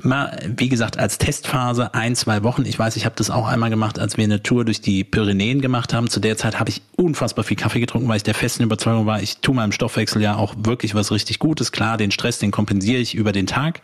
Mal, 0.00 0.38
wie 0.56 0.70
gesagt, 0.70 0.98
als 0.98 1.18
Testphase 1.18 1.92
ein, 1.92 2.16
zwei 2.16 2.44
Wochen. 2.44 2.64
Ich 2.64 2.78
weiß, 2.78 2.96
ich 2.96 3.04
habe 3.04 3.16
das 3.16 3.28
auch 3.30 3.46
einmal 3.46 3.68
gemacht, 3.68 3.98
als 3.98 4.16
wir 4.16 4.26
eine 4.38 4.42
Tour 4.42 4.64
durch 4.64 4.80
die 4.80 5.04
Pyrenäen 5.04 5.60
gemacht 5.60 5.92
haben. 5.92 6.08
Zu 6.08 6.20
der 6.20 6.36
Zeit 6.36 6.60
habe 6.60 6.70
ich 6.70 6.82
unfassbar 6.96 7.44
viel 7.44 7.56
Kaffee 7.56 7.80
getrunken, 7.80 8.08
weil 8.08 8.18
ich 8.18 8.22
der 8.22 8.34
festen 8.34 8.62
Überzeugung 8.62 9.06
war, 9.06 9.20
ich 9.20 9.38
tue 9.38 9.54
meinem 9.54 9.72
Stoffwechsel 9.72 10.22
ja 10.22 10.36
auch 10.36 10.54
wirklich 10.58 10.94
was 10.94 11.10
richtig 11.10 11.38
Gutes. 11.38 11.72
Klar, 11.72 11.96
den 11.96 12.10
Stress, 12.10 12.38
den 12.38 12.50
kompensiere 12.50 13.00
ich 13.00 13.14
über 13.14 13.32
den 13.32 13.46
Tag. 13.46 13.80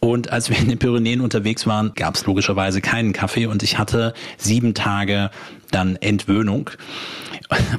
Und 0.00 0.30
als 0.32 0.48
wir 0.48 0.56
in 0.58 0.68
den 0.68 0.78
Pyrenäen 0.78 1.20
unterwegs 1.20 1.66
waren, 1.66 1.92
gab 1.94 2.14
es 2.14 2.24
logischerweise 2.24 2.80
keinen 2.80 3.12
Kaffee 3.12 3.46
und 3.46 3.62
ich 3.62 3.78
hatte 3.78 4.14
sieben 4.38 4.74
Tage 4.74 5.30
dann 5.70 5.96
Entwöhnung 5.96 6.70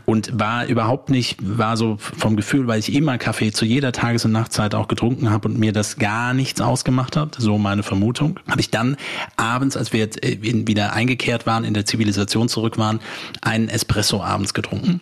und 0.05 0.39
war 0.39 0.65
überhaupt 0.65 1.09
nicht, 1.09 1.37
war 1.41 1.77
so 1.77 1.97
vom 1.97 2.35
Gefühl, 2.35 2.67
weil 2.67 2.79
ich 2.79 2.93
immer 2.93 3.17
Kaffee 3.17 3.51
zu 3.51 3.65
jeder 3.65 3.91
Tages- 3.91 4.25
und 4.25 4.31
Nachtzeit 4.31 4.75
auch 4.75 4.87
getrunken 4.87 5.29
habe 5.29 5.47
und 5.47 5.59
mir 5.59 5.73
das 5.73 5.97
gar 5.97 6.33
nichts 6.33 6.61
ausgemacht 6.61 7.15
hat, 7.15 7.35
so 7.37 7.57
meine 7.57 7.83
Vermutung, 7.83 8.39
habe 8.49 8.61
ich 8.61 8.71
dann 8.71 8.97
abends, 9.37 9.77
als 9.77 9.93
wir 9.93 9.99
jetzt 9.99 10.23
äh, 10.23 10.37
wieder 10.41 10.93
eingekehrt 10.93 11.45
waren, 11.45 11.63
in 11.63 11.73
der 11.73 11.85
Zivilisation 11.85 12.49
zurück 12.49 12.77
waren, 12.77 12.99
einen 13.41 13.69
Espresso 13.69 14.23
abends 14.23 14.53
getrunken. 14.53 15.01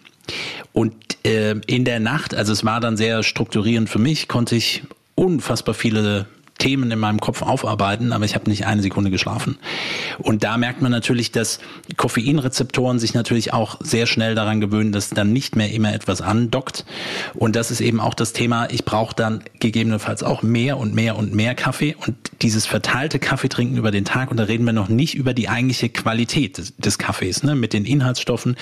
Und 0.73 0.93
äh, 1.25 1.55
in 1.67 1.85
der 1.85 1.99
Nacht, 1.99 2.35
also 2.35 2.51
es 2.51 2.65
war 2.65 2.79
dann 2.79 2.97
sehr 2.97 3.23
strukturierend 3.23 3.89
für 3.89 3.99
mich, 3.99 4.27
konnte 4.27 4.55
ich 4.55 4.83
unfassbar 5.15 5.73
viele 5.73 6.27
Themen 6.57 6.91
in 6.91 6.99
meinem 6.99 7.19
Kopf 7.19 7.41
aufarbeiten, 7.41 8.11
aber 8.11 8.25
ich 8.25 8.35
habe 8.35 8.49
nicht 8.49 8.65
eine 8.65 8.81
Sekunde 8.81 9.11
geschlafen. 9.11 9.57
Und 10.19 10.43
da 10.43 10.57
merkt 10.57 10.81
man 10.81 10.91
natürlich, 10.91 11.31
dass 11.31 11.59
Koffeinrezeptoren 11.95 12.99
sich 12.99 13.13
natürlich 13.13 13.53
auch 13.53 13.77
sehr 13.81 14.07
schnell 14.07 14.35
daran 14.35 14.59
gewöhnen, 14.61 14.91
dass 14.91 15.09
dann 15.09 15.33
nicht 15.33 15.55
mehr 15.55 15.71
immer 15.71 15.93
etwas 15.93 16.21
andockt. 16.21 16.85
Und 17.33 17.55
das 17.55 17.71
ist 17.71 17.81
eben 17.81 17.99
auch 17.99 18.13
das 18.13 18.33
Thema, 18.33 18.69
ich 18.71 18.85
brauche 18.85 19.15
dann 19.15 19.43
gegebenenfalls 19.59 20.23
auch 20.23 20.41
mehr 20.41 20.77
und 20.77 20.95
mehr 20.95 21.15
und 21.17 21.33
mehr 21.33 21.55
Kaffee 21.55 21.95
und 22.05 22.15
dieses 22.41 22.65
verteilte 22.65 23.19
Kaffeetrinken 23.19 23.77
über 23.77 23.91
den 23.91 24.05
Tag. 24.05 24.31
Und 24.31 24.37
da 24.37 24.43
reden 24.43 24.65
wir 24.65 24.73
noch 24.73 24.89
nicht 24.89 25.15
über 25.15 25.33
die 25.33 25.49
eigentliche 25.49 25.89
Qualität 25.89 26.57
des, 26.57 26.75
des 26.77 26.97
Kaffees, 26.97 27.43
ne, 27.43 27.55
mit 27.55 27.73
den 27.73 27.85
Inhaltsstoffen. 27.85 28.55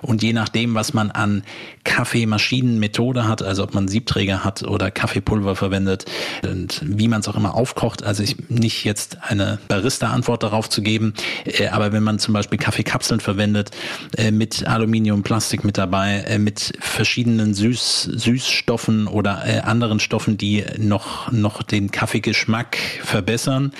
Und 0.00 0.22
je 0.22 0.32
nachdem, 0.32 0.74
was 0.74 0.94
man 0.94 1.10
an 1.10 1.42
Kaffeemaschinenmethode 1.84 3.28
hat, 3.28 3.42
also 3.42 3.62
ob 3.62 3.74
man 3.74 3.88
Siebträger 3.88 4.44
hat 4.44 4.62
oder 4.62 4.90
Kaffeepulver 4.90 5.56
verwendet 5.56 6.06
und 6.42 6.80
wie 6.84 7.08
man 7.08 7.20
es 7.20 7.28
auch 7.28 7.36
immer 7.36 7.41
aufkocht. 7.50 8.02
Also 8.02 8.22
ich 8.22 8.48
nicht 8.48 8.84
jetzt 8.84 9.18
eine 9.22 9.58
Barista-Antwort 9.68 10.42
darauf 10.42 10.68
zu 10.68 10.82
geben, 10.82 11.14
äh, 11.44 11.68
aber 11.68 11.92
wenn 11.92 12.02
man 12.02 12.18
zum 12.18 12.34
Beispiel 12.34 12.58
Kaffeekapseln 12.58 13.20
verwendet 13.20 13.70
äh, 14.16 14.30
mit 14.30 14.66
Aluminium, 14.66 15.22
Plastik 15.22 15.64
mit 15.64 15.78
dabei, 15.78 16.24
äh, 16.26 16.38
mit 16.38 16.72
verschiedenen 16.80 17.54
Süß, 17.54 18.02
Süßstoffen 18.02 19.06
oder 19.06 19.42
äh, 19.46 19.60
anderen 19.60 20.00
Stoffen, 20.00 20.36
die 20.38 20.64
noch 20.78 21.30
noch 21.30 21.62
den 21.62 21.90
Kaffeegeschmack 21.90 22.76
verbessern, 23.02 23.72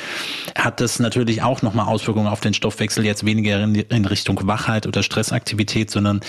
hat 0.57 0.81
das 0.81 0.99
natürlich 0.99 1.43
auch 1.43 1.63
nochmal 1.63 1.87
Auswirkungen 1.87 2.29
auf 2.29 2.41
den 2.41 2.55
Stoffwechsel. 2.55 3.05
Jetzt 3.05 3.25
weniger 3.25 3.63
in, 3.63 3.75
in 3.75 4.05
Richtung 4.05 4.47
Wachheit 4.47 4.87
oder 4.87 5.03
Stressaktivität, 5.03 5.91
sondern 5.91 6.21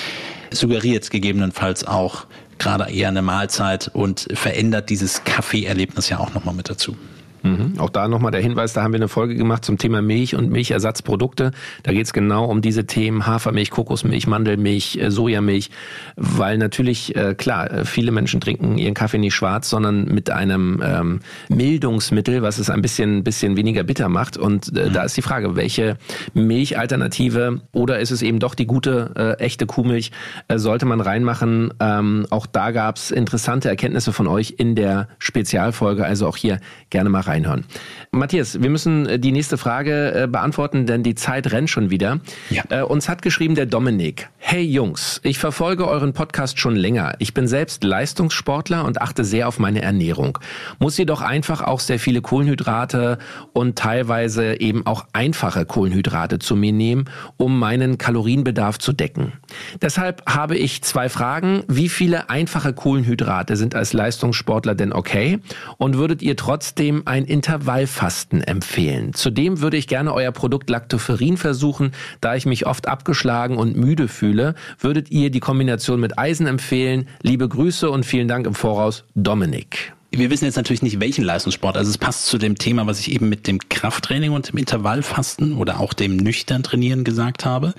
suggeriert 0.51 1.09
gegebenenfalls 1.09 1.85
auch 1.85 2.25
gerade 2.59 2.91
eher 2.91 3.09
eine 3.09 3.21
Mahlzeit 3.21 3.89
und 3.93 4.27
verändert 4.33 4.89
dieses 4.89 5.23
Kaffeeerlebnis 5.23 6.09
ja 6.09 6.19
auch 6.19 6.33
nochmal 6.33 6.55
mit 6.55 6.69
dazu. 6.69 6.95
Mhm. 7.43 7.73
Auch 7.77 7.89
da 7.89 8.07
nochmal 8.07 8.31
der 8.31 8.41
Hinweis, 8.41 8.73
da 8.73 8.83
haben 8.83 8.93
wir 8.93 8.99
eine 8.99 9.09
Folge 9.09 9.35
gemacht 9.35 9.65
zum 9.65 9.77
Thema 9.77 10.01
Milch 10.01 10.35
und 10.35 10.49
Milchersatzprodukte. 10.49 11.51
Da 11.83 11.91
geht 11.91 12.05
es 12.05 12.13
genau 12.13 12.45
um 12.45 12.61
diese 12.61 12.85
Themen 12.85 13.27
Hafermilch, 13.27 13.69
Kokosmilch, 13.69 14.27
Mandelmilch, 14.27 14.97
äh, 14.97 15.11
Sojamilch, 15.11 15.69
weil 16.15 16.57
natürlich, 16.57 17.15
äh, 17.15 17.35
klar, 17.35 17.69
äh, 17.69 17.85
viele 17.85 18.11
Menschen 18.11 18.39
trinken 18.39 18.77
ihren 18.77 18.93
Kaffee 18.93 19.17
nicht 19.17 19.35
schwarz, 19.35 19.69
sondern 19.69 20.05
mit 20.05 20.29
einem 20.29 20.81
ähm, 20.83 21.19
Mildungsmittel, 21.49 22.41
was 22.41 22.59
es 22.59 22.69
ein 22.69 22.81
bisschen, 22.81 23.23
bisschen 23.25 23.57
weniger 23.57 23.83
bitter 23.83 24.07
macht. 24.07 24.37
Und 24.37 24.75
äh, 24.75 24.87
mhm. 24.87 24.93
da 24.93 25.03
ist 25.03 25.17
die 25.17 25.21
Frage, 25.21 25.57
welche 25.57 25.97
Milchalternative 26.33 27.61
oder 27.73 27.99
ist 27.99 28.11
es 28.11 28.21
eben 28.21 28.39
doch 28.39 28.55
die 28.55 28.67
gute, 28.67 29.11
äh, 29.39 29.43
echte 29.43 29.65
Kuhmilch, 29.65 30.11
äh, 30.47 30.57
sollte 30.57 30.85
man 30.85 31.01
reinmachen? 31.01 31.73
Ähm, 31.81 32.25
auch 32.29 32.45
da 32.45 32.71
gab 32.71 32.95
es 32.95 33.11
interessante 33.11 33.67
Erkenntnisse 33.67 34.13
von 34.13 34.27
euch 34.27 34.55
in 34.57 34.75
der 34.75 35.09
Spezialfolge, 35.19 36.05
also 36.05 36.27
auch 36.27 36.37
hier 36.37 36.59
gerne 36.89 37.09
mal 37.09 37.19
rein 37.19 37.32
reinhören. 37.33 37.65
Matthias, 38.11 38.61
wir 38.61 38.69
müssen 38.69 39.07
äh, 39.07 39.19
die 39.19 39.31
nächste 39.31 39.57
Frage 39.57 40.13
äh, 40.13 40.27
beantworten, 40.27 40.85
denn 40.85 41.01
die 41.01 41.15
Zeit 41.15 41.51
rennt 41.51 41.69
schon 41.69 41.89
wieder. 41.89 42.19
Ja. 42.49 42.63
Äh, 42.69 42.83
uns 42.83 43.09
hat 43.09 43.21
geschrieben 43.23 43.55
der 43.55 43.65
Dominik. 43.65 44.29
Hey 44.37 44.61
Jungs, 44.61 45.19
ich 45.23 45.39
verfolge 45.39 45.87
euren 45.87 46.13
Podcast 46.13 46.59
schon 46.59 46.75
länger. 46.75 47.15
Ich 47.17 47.33
bin 47.33 47.47
selbst 47.47 47.83
Leistungssportler 47.83 48.85
und 48.85 49.01
achte 49.01 49.23
sehr 49.23 49.47
auf 49.47 49.57
meine 49.57 49.81
Ernährung. 49.81 50.37
Muss 50.77 50.97
jedoch 50.97 51.21
einfach 51.21 51.61
auch 51.61 51.79
sehr 51.79 51.97
viele 51.97 52.21
Kohlenhydrate 52.21 53.17
und 53.53 53.77
teilweise 53.77 54.59
eben 54.61 54.85
auch 54.85 55.05
einfache 55.13 55.65
Kohlenhydrate 55.65 56.37
zu 56.37 56.55
mir 56.55 56.71
nehmen, 56.71 57.05
um 57.37 57.57
meinen 57.57 57.97
Kalorienbedarf 57.97 58.77
zu 58.77 58.93
decken. 58.93 59.33
Deshalb 59.81 60.23
habe 60.29 60.55
ich 60.55 60.83
zwei 60.83 61.09
Fragen. 61.09 61.63
Wie 61.67 61.89
viele 61.89 62.29
einfache 62.29 62.73
Kohlenhydrate 62.73 63.55
sind 63.55 63.73
als 63.73 63.93
Leistungssportler 63.93 64.75
denn 64.75 64.93
okay? 64.93 65.39
Und 65.77 65.97
würdet 65.97 66.21
ihr 66.21 66.35
trotzdem 66.35 67.03
ein 67.05 67.22
Intervallfasten 67.25 68.41
empfehlen. 68.41 69.13
Zudem 69.13 69.61
würde 69.61 69.77
ich 69.77 69.87
gerne 69.87 70.13
euer 70.13 70.31
Produkt 70.31 70.69
Lactoferin 70.69 71.37
versuchen, 71.37 71.91
da 72.21 72.35
ich 72.35 72.45
mich 72.45 72.65
oft 72.65 72.87
abgeschlagen 72.87 73.57
und 73.57 73.75
müde 73.75 74.07
fühle. 74.07 74.55
Würdet 74.79 75.11
ihr 75.11 75.29
die 75.29 75.39
Kombination 75.39 75.99
mit 75.99 76.17
Eisen 76.17 76.47
empfehlen? 76.47 77.07
Liebe 77.21 77.47
Grüße 77.47 77.89
und 77.89 78.05
vielen 78.05 78.27
Dank 78.27 78.47
im 78.47 78.55
Voraus, 78.55 79.03
Dominik. 79.15 79.93
Wir 80.15 80.29
wissen 80.29 80.45
jetzt 80.45 80.57
natürlich 80.57 80.83
nicht, 80.83 80.99
welchen 80.99 81.23
Leistungssport. 81.23 81.75
Also 81.75 81.89
es 81.89 81.97
passt 81.97 82.27
zu 82.27 82.37
dem 82.37 82.55
Thema, 82.55 82.85
was 82.85 82.99
ich 82.99 83.11
eben 83.11 83.29
mit 83.29 83.47
dem 83.47 83.57
Krafttraining 83.57 84.31
und 84.31 84.49
dem 84.49 84.57
Intervallfasten 84.57 85.57
oder 85.57 85.79
auch 85.79 85.93
dem 85.93 86.17
nüchtern 86.17 86.61
Trainieren 86.61 87.03
gesagt 87.03 87.45
habe. 87.45 87.73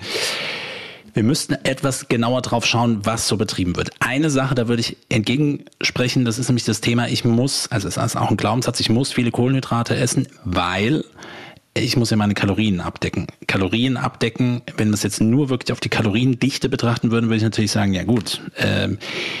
Wir 1.15 1.23
müssten 1.23 1.53
etwas 1.63 2.09
genauer 2.09 2.41
drauf 2.41 2.65
schauen, 2.65 3.05
was 3.05 3.29
so 3.29 3.37
betrieben 3.37 3.77
wird. 3.77 3.89
Eine 3.99 4.29
Sache, 4.29 4.53
da 4.53 4.67
würde 4.67 4.81
ich 4.81 4.97
entgegensprechen, 5.07 6.25
das 6.25 6.37
ist 6.37 6.49
nämlich 6.49 6.65
das 6.65 6.81
Thema, 6.81 7.07
ich 7.07 7.23
muss, 7.23 7.71
also 7.71 7.87
es 7.87 7.95
ist 7.95 8.17
auch 8.17 8.31
ein 8.31 8.35
Glaubenssatz, 8.35 8.81
ich 8.81 8.89
muss 8.89 9.13
viele 9.13 9.31
Kohlenhydrate 9.31 9.95
essen, 9.95 10.27
weil 10.43 11.05
ich 11.77 11.97
muss 11.97 12.09
ja 12.09 12.15
meine 12.15 12.33
Kalorien 12.33 12.79
abdecken. 12.79 13.27
Kalorien 13.47 13.97
abdecken, 13.97 14.61
wenn 14.77 14.87
wir 14.89 14.93
es 14.93 15.03
jetzt 15.03 15.19
nur 15.19 15.49
wirklich 15.49 15.73
auf 15.73 15.81
die 15.81 15.89
Kaloriendichte 15.89 16.69
betrachten 16.69 17.11
würden, 17.11 17.25
würde 17.25 17.35
ich 17.35 17.43
natürlich 17.43 17.71
sagen, 17.71 17.93
ja 17.93 18.03
gut, 18.03 18.41
ähm, 18.57 18.97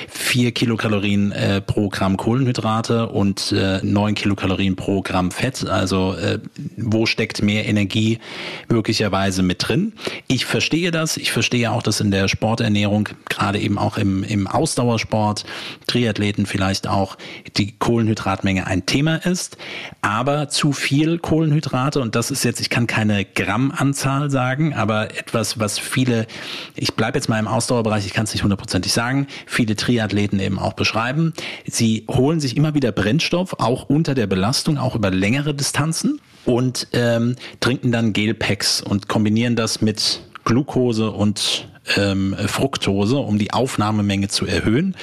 vier 0.09 0.51
Kilokalorien 0.51 1.31
äh, 1.31 1.61
pro 1.61 1.87
Gramm 1.87 2.17
Kohlenhydrate 2.17 3.07
und 3.07 3.53
äh, 3.53 3.79
neun 3.83 4.15
Kilokalorien 4.15 4.75
pro 4.75 5.01
Gramm 5.01 5.31
Fett. 5.31 5.65
Also 5.65 6.13
äh, 6.15 6.39
wo 6.75 7.05
steckt 7.05 7.41
mehr 7.41 7.65
Energie 7.67 8.19
möglicherweise 8.67 9.41
mit 9.41 9.65
drin? 9.65 9.93
Ich 10.27 10.45
verstehe 10.45 10.91
das. 10.91 11.15
Ich 11.15 11.31
verstehe 11.31 11.71
auch, 11.71 11.83
dass 11.83 12.01
in 12.01 12.11
der 12.11 12.27
Sporternährung, 12.27 13.07
gerade 13.29 13.59
eben 13.59 13.77
auch 13.77 13.97
im, 13.97 14.23
im 14.23 14.47
Ausdauersport, 14.47 15.45
Triathleten 15.87 16.45
vielleicht 16.45 16.87
auch 16.87 17.17
die 17.55 17.71
Kohlenhydratmenge 17.77 18.67
ein 18.67 18.85
Thema 18.85 19.25
ist. 19.25 19.55
Aber 20.01 20.49
zu 20.49 20.73
viel 20.73 21.17
Kohlenhydrate 21.17 22.01
und 22.01 22.13
das 22.15 22.24
das 22.25 22.31
ist 22.31 22.43
jetzt, 22.43 22.59
ich 22.59 22.71
kann 22.71 22.87
keine 22.87 23.23
Grammanzahl 23.23 24.31
sagen, 24.31 24.73
aber 24.73 25.15
etwas, 25.15 25.59
was 25.59 25.77
viele, 25.77 26.25
ich 26.73 26.95
bleibe 26.95 27.19
jetzt 27.19 27.29
mal 27.29 27.37
im 27.37 27.47
Ausdauerbereich, 27.47 28.07
ich 28.07 28.13
kann 28.13 28.23
es 28.23 28.33
nicht 28.33 28.41
hundertprozentig 28.41 28.93
sagen, 28.93 29.27
viele 29.45 29.75
Triathleten 29.75 30.39
eben 30.39 30.57
auch 30.57 30.73
beschreiben. 30.73 31.33
Sie 31.67 32.03
holen 32.09 32.39
sich 32.39 32.57
immer 32.57 32.73
wieder 32.73 32.91
Brennstoff, 32.91 33.59
auch 33.59 33.89
unter 33.89 34.15
der 34.15 34.25
Belastung, 34.25 34.79
auch 34.79 34.95
über 34.95 35.11
längere 35.11 35.53
Distanzen 35.53 36.19
und 36.45 36.87
ähm, 36.93 37.35
trinken 37.59 37.91
dann 37.91 38.11
Gelpacks 38.11 38.81
und 38.81 39.07
kombinieren 39.07 39.55
das 39.55 39.81
mit 39.81 40.21
Glucose 40.45 41.11
und 41.11 41.67
ähm, 41.95 42.35
Fructose, 42.47 43.17
um 43.17 43.37
die 43.37 43.53
Aufnahmemenge 43.53 44.29
zu 44.29 44.47
erhöhen. 44.47 44.95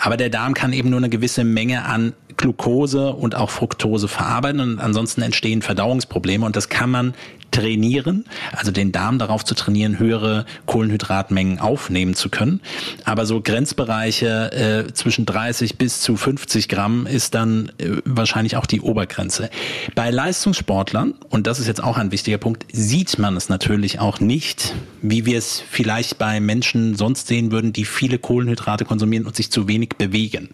Aber 0.00 0.16
der 0.16 0.30
Darm 0.30 0.54
kann 0.54 0.72
eben 0.72 0.88
nur 0.88 0.98
eine 0.98 1.10
gewisse 1.10 1.44
Menge 1.44 1.84
an 1.84 2.14
Glucose 2.44 3.14
und 3.14 3.34
auch 3.36 3.48
Fructose 3.48 4.06
verarbeiten 4.06 4.60
und 4.60 4.78
ansonsten 4.78 5.22
entstehen 5.22 5.62
Verdauungsprobleme 5.62 6.44
und 6.44 6.56
das 6.56 6.68
kann 6.68 6.90
man 6.90 7.14
trainieren, 7.50 8.26
also 8.52 8.70
den 8.70 8.92
Darm 8.92 9.18
darauf 9.18 9.46
zu 9.46 9.54
trainieren, 9.54 9.98
höhere 9.98 10.44
Kohlenhydratmengen 10.66 11.58
aufnehmen 11.58 12.14
zu 12.14 12.28
können. 12.28 12.60
Aber 13.04 13.24
so 13.24 13.40
Grenzbereiche 13.40 14.52
äh, 14.88 14.92
zwischen 14.92 15.24
30 15.24 15.78
bis 15.78 16.02
zu 16.02 16.16
50 16.16 16.68
Gramm 16.68 17.06
ist 17.06 17.34
dann 17.34 17.72
äh, 17.78 17.92
wahrscheinlich 18.04 18.56
auch 18.56 18.66
die 18.66 18.82
Obergrenze. 18.82 19.48
Bei 19.94 20.10
Leistungssportlern, 20.10 21.14
und 21.30 21.46
das 21.46 21.60
ist 21.60 21.66
jetzt 21.66 21.82
auch 21.82 21.96
ein 21.96 22.12
wichtiger 22.12 22.38
Punkt, 22.38 22.66
sieht 22.72 23.18
man 23.18 23.38
es 23.38 23.48
natürlich 23.48 24.00
auch 24.00 24.20
nicht, 24.20 24.74
wie 25.00 25.24
wir 25.24 25.38
es 25.38 25.62
vielleicht 25.66 26.18
bei 26.18 26.40
Menschen 26.40 26.94
sonst 26.94 27.28
sehen 27.28 27.52
würden, 27.52 27.72
die 27.72 27.86
viele 27.86 28.18
Kohlenhydrate 28.18 28.84
konsumieren 28.84 29.24
und 29.24 29.34
sich 29.34 29.50
zu 29.50 29.66
wenig 29.66 29.90
bewegen 29.96 30.50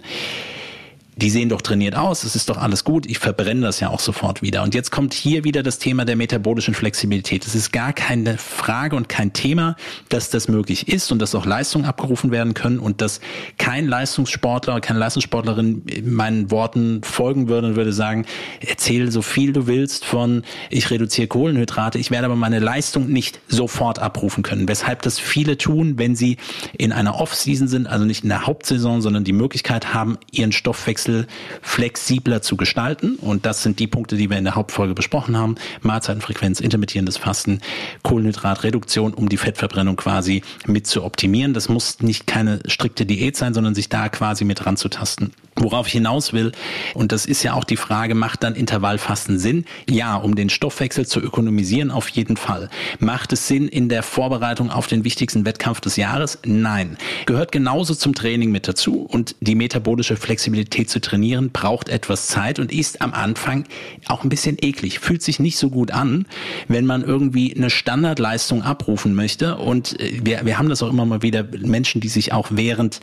die 1.20 1.30
sehen 1.30 1.50
doch 1.50 1.60
trainiert 1.60 1.96
aus, 1.96 2.24
es 2.24 2.34
ist 2.34 2.48
doch 2.48 2.56
alles 2.56 2.84
gut, 2.84 3.06
ich 3.06 3.18
verbrenne 3.18 3.62
das 3.62 3.80
ja 3.80 3.90
auch 3.90 4.00
sofort 4.00 4.42
wieder. 4.42 4.62
Und 4.62 4.74
jetzt 4.74 4.90
kommt 4.90 5.12
hier 5.12 5.44
wieder 5.44 5.62
das 5.62 5.78
Thema 5.78 6.04
der 6.04 6.16
metabolischen 6.16 6.74
Flexibilität. 6.74 7.46
Es 7.46 7.54
ist 7.54 7.72
gar 7.72 7.92
keine 7.92 8.38
Frage 8.38 8.96
und 8.96 9.08
kein 9.08 9.32
Thema, 9.32 9.76
dass 10.08 10.30
das 10.30 10.48
möglich 10.48 10.88
ist 10.88 11.12
und 11.12 11.20
dass 11.20 11.34
auch 11.34 11.44
Leistungen 11.44 11.84
abgerufen 11.84 12.30
werden 12.30 12.54
können 12.54 12.78
und 12.78 13.02
dass 13.02 13.20
kein 13.58 13.86
Leistungssportler, 13.86 14.80
keine 14.80 14.98
Leistungssportlerin 14.98 15.82
meinen 16.04 16.50
Worten 16.50 17.02
folgen 17.02 17.48
würde 17.48 17.68
und 17.68 17.76
würde 17.76 17.92
sagen, 17.92 18.24
erzähl 18.60 19.10
so 19.10 19.20
viel 19.20 19.52
du 19.52 19.66
willst 19.66 20.06
von, 20.06 20.42
ich 20.70 20.90
reduziere 20.90 21.28
Kohlenhydrate, 21.28 21.98
ich 21.98 22.10
werde 22.10 22.26
aber 22.26 22.36
meine 22.36 22.60
Leistung 22.60 23.08
nicht 23.08 23.40
sofort 23.48 23.98
abrufen 23.98 24.42
können. 24.42 24.68
Weshalb 24.68 25.02
das 25.02 25.18
viele 25.18 25.58
tun, 25.58 25.98
wenn 25.98 26.16
sie 26.16 26.38
in 26.78 26.92
einer 26.92 27.20
Off-Season 27.20 27.68
sind, 27.68 27.86
also 27.86 28.06
nicht 28.06 28.22
in 28.22 28.30
der 28.30 28.46
Hauptsaison, 28.46 29.02
sondern 29.02 29.24
die 29.24 29.32
Möglichkeit 29.32 29.92
haben, 29.92 30.16
ihren 30.32 30.52
Stoffwechsel 30.52 31.09
Stoffwechsel 31.10 31.26
flexibler 31.62 32.42
zu 32.42 32.56
gestalten. 32.56 33.16
Und 33.16 33.46
das 33.46 33.62
sind 33.62 33.78
die 33.78 33.86
Punkte, 33.86 34.16
die 34.16 34.30
wir 34.30 34.38
in 34.38 34.44
der 34.44 34.54
Hauptfolge 34.54 34.94
besprochen 34.94 35.36
haben. 35.36 35.56
Mahlzeitenfrequenz, 35.82 36.60
intermittierendes 36.60 37.16
Fasten, 37.16 37.60
Kohlenhydratreduktion, 38.02 39.14
um 39.14 39.28
die 39.28 39.36
Fettverbrennung 39.36 39.96
quasi 39.96 40.42
mit 40.66 40.86
zu 40.86 41.04
optimieren. 41.04 41.54
Das 41.54 41.68
muss 41.68 42.00
nicht 42.00 42.26
keine 42.26 42.60
strikte 42.66 43.06
Diät 43.06 43.36
sein, 43.36 43.54
sondern 43.54 43.74
sich 43.74 43.88
da 43.88 44.08
quasi 44.08 44.44
mit 44.44 44.64
ranzutasten. 44.66 45.32
Worauf 45.56 45.88
ich 45.88 45.92
hinaus 45.92 46.32
will, 46.32 46.52
und 46.94 47.12
das 47.12 47.26
ist 47.26 47.42
ja 47.42 47.54
auch 47.54 47.64
die 47.64 47.76
Frage, 47.76 48.14
macht 48.14 48.44
dann 48.44 48.54
Intervallfasten 48.54 49.38
Sinn? 49.38 49.64
Ja, 49.88 50.16
um 50.16 50.34
den 50.34 50.48
Stoffwechsel 50.48 51.06
zu 51.06 51.20
ökonomisieren, 51.20 51.90
auf 51.90 52.08
jeden 52.08 52.36
Fall. 52.36 52.70
Macht 52.98 53.32
es 53.32 53.46
Sinn 53.46 53.68
in 53.68 53.88
der 53.88 54.02
Vorbereitung 54.02 54.70
auf 54.70 54.86
den 54.86 55.04
wichtigsten 55.04 55.44
Wettkampf 55.44 55.80
des 55.80 55.96
Jahres? 55.96 56.38
Nein. 56.44 56.96
Gehört 57.26 57.52
genauso 57.52 57.94
zum 57.94 58.14
Training 58.14 58.50
mit 58.50 58.68
dazu 58.68 59.02
und 59.02 59.36
die 59.40 59.54
metabolische 59.54 60.16
Flexibilität 60.16 60.88
zu 60.88 61.00
trainieren 61.00 61.50
braucht 61.50 61.88
etwas 61.88 62.28
Zeit 62.28 62.58
und 62.58 62.72
ist 62.72 63.02
am 63.02 63.12
Anfang 63.12 63.64
auch 64.06 64.22
ein 64.22 64.30
bisschen 64.30 64.56
eklig. 64.60 65.00
Fühlt 65.00 65.22
sich 65.22 65.40
nicht 65.40 65.58
so 65.58 65.68
gut 65.68 65.90
an, 65.90 66.26
wenn 66.68 66.86
man 66.86 67.02
irgendwie 67.02 67.54
eine 67.54 67.70
Standardleistung 67.70 68.62
abrufen 68.62 69.14
möchte 69.14 69.56
und 69.56 70.00
äh, 70.00 70.20
wir, 70.22 70.46
wir 70.46 70.58
haben 70.58 70.68
das 70.68 70.82
auch 70.82 70.88
immer 70.90 71.04
mal 71.04 71.22
wieder 71.22 71.44
Menschen, 71.58 72.00
die 72.00 72.08
sich 72.08 72.32
auch 72.32 72.48
während 72.50 73.00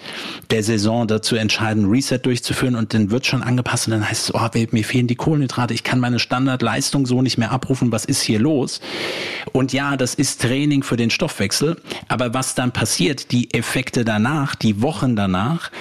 der 0.49 0.63
Saison 0.63 1.07
dazu 1.07 1.35
entscheiden, 1.35 1.89
Reset 1.89 2.19
durchzuführen 2.23 2.46
durchzuführen 2.47 2.75
und 2.75 2.93
dann 2.93 3.11
wird 3.11 3.25
schon 3.25 3.43
angepasst 3.43 3.87
und 3.87 3.91
dann 3.91 4.09
heißt 4.09 4.29
es, 4.29 4.35
oh, 4.35 4.49
mir 4.71 4.83
fehlen 4.83 5.07
die 5.07 5.15
Kohlenhydrate, 5.15 5.73
ich 5.73 5.83
kann 5.83 5.99
meine 5.99 6.19
Standardleistung 6.19 7.05
so 7.05 7.21
nicht 7.21 7.37
mehr 7.37 7.51
abrufen, 7.51 7.91
was 7.91 8.05
ist 8.05 8.21
hier 8.21 8.39
los? 8.39 8.79
Und 9.51 9.73
ja, 9.73 9.97
das 9.97 10.15
ist 10.15 10.41
Training 10.41 10.83
für 10.83 10.97
den 10.97 11.09
Stoffwechsel, 11.09 11.81
aber 12.07 12.33
was 12.33 12.55
dann 12.55 12.71
passiert, 12.71 13.31
die 13.31 13.53
Effekte 13.53 14.05
danach, 14.05 14.55
die 14.55 14.81
Wochen 14.81 15.15
danach, 15.15 15.71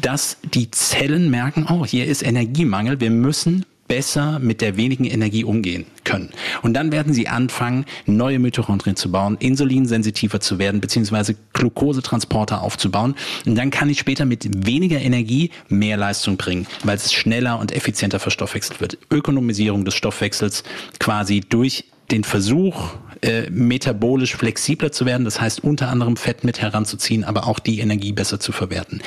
dass 0.00 0.38
die 0.42 0.70
Zellen 0.70 1.30
merken, 1.30 1.66
oh, 1.68 1.84
hier 1.84 2.06
ist 2.06 2.22
Energiemangel, 2.22 3.00
wir 3.00 3.10
müssen 3.10 3.66
besser 3.88 4.38
mit 4.38 4.60
der 4.60 4.76
wenigen 4.76 5.04
Energie 5.04 5.44
umgehen 5.44 5.86
können. 6.04 6.30
Und 6.62 6.74
dann 6.74 6.92
werden 6.92 7.12
sie 7.12 7.28
anfangen, 7.28 7.84
neue 8.06 8.38
Mitochondrien 8.38 8.96
zu 8.96 9.10
bauen, 9.10 9.36
insulinsensitiver 9.38 10.40
zu 10.40 10.58
werden, 10.58 10.80
beziehungsweise 10.80 11.36
Glukosetransporter 11.52 12.62
aufzubauen. 12.62 13.14
Und 13.46 13.56
dann 13.56 13.70
kann 13.70 13.88
ich 13.88 13.98
später 13.98 14.24
mit 14.24 14.66
weniger 14.66 15.00
Energie 15.00 15.50
mehr 15.68 15.96
Leistung 15.96 16.36
bringen, 16.36 16.66
weil 16.82 16.96
es 16.96 17.12
schneller 17.12 17.58
und 17.58 17.72
effizienter 17.72 18.18
verstoffwechselt 18.18 18.80
wird. 18.80 18.98
Ökonomisierung 19.10 19.84
des 19.84 19.94
Stoffwechsels 19.94 20.64
quasi 20.98 21.40
durch 21.40 21.84
den 22.10 22.24
Versuch, 22.24 22.90
äh, 23.22 23.48
metabolisch 23.50 24.36
flexibler 24.36 24.92
zu 24.92 25.06
werden, 25.06 25.24
das 25.24 25.40
heißt 25.40 25.64
unter 25.64 25.88
anderem 25.88 26.16
Fett 26.16 26.44
mit 26.44 26.60
heranzuziehen, 26.60 27.24
aber 27.24 27.46
auch 27.46 27.58
die 27.58 27.80
Energie 27.80 28.12
besser 28.12 28.38
zu 28.38 28.52
verwerten. 28.52 29.00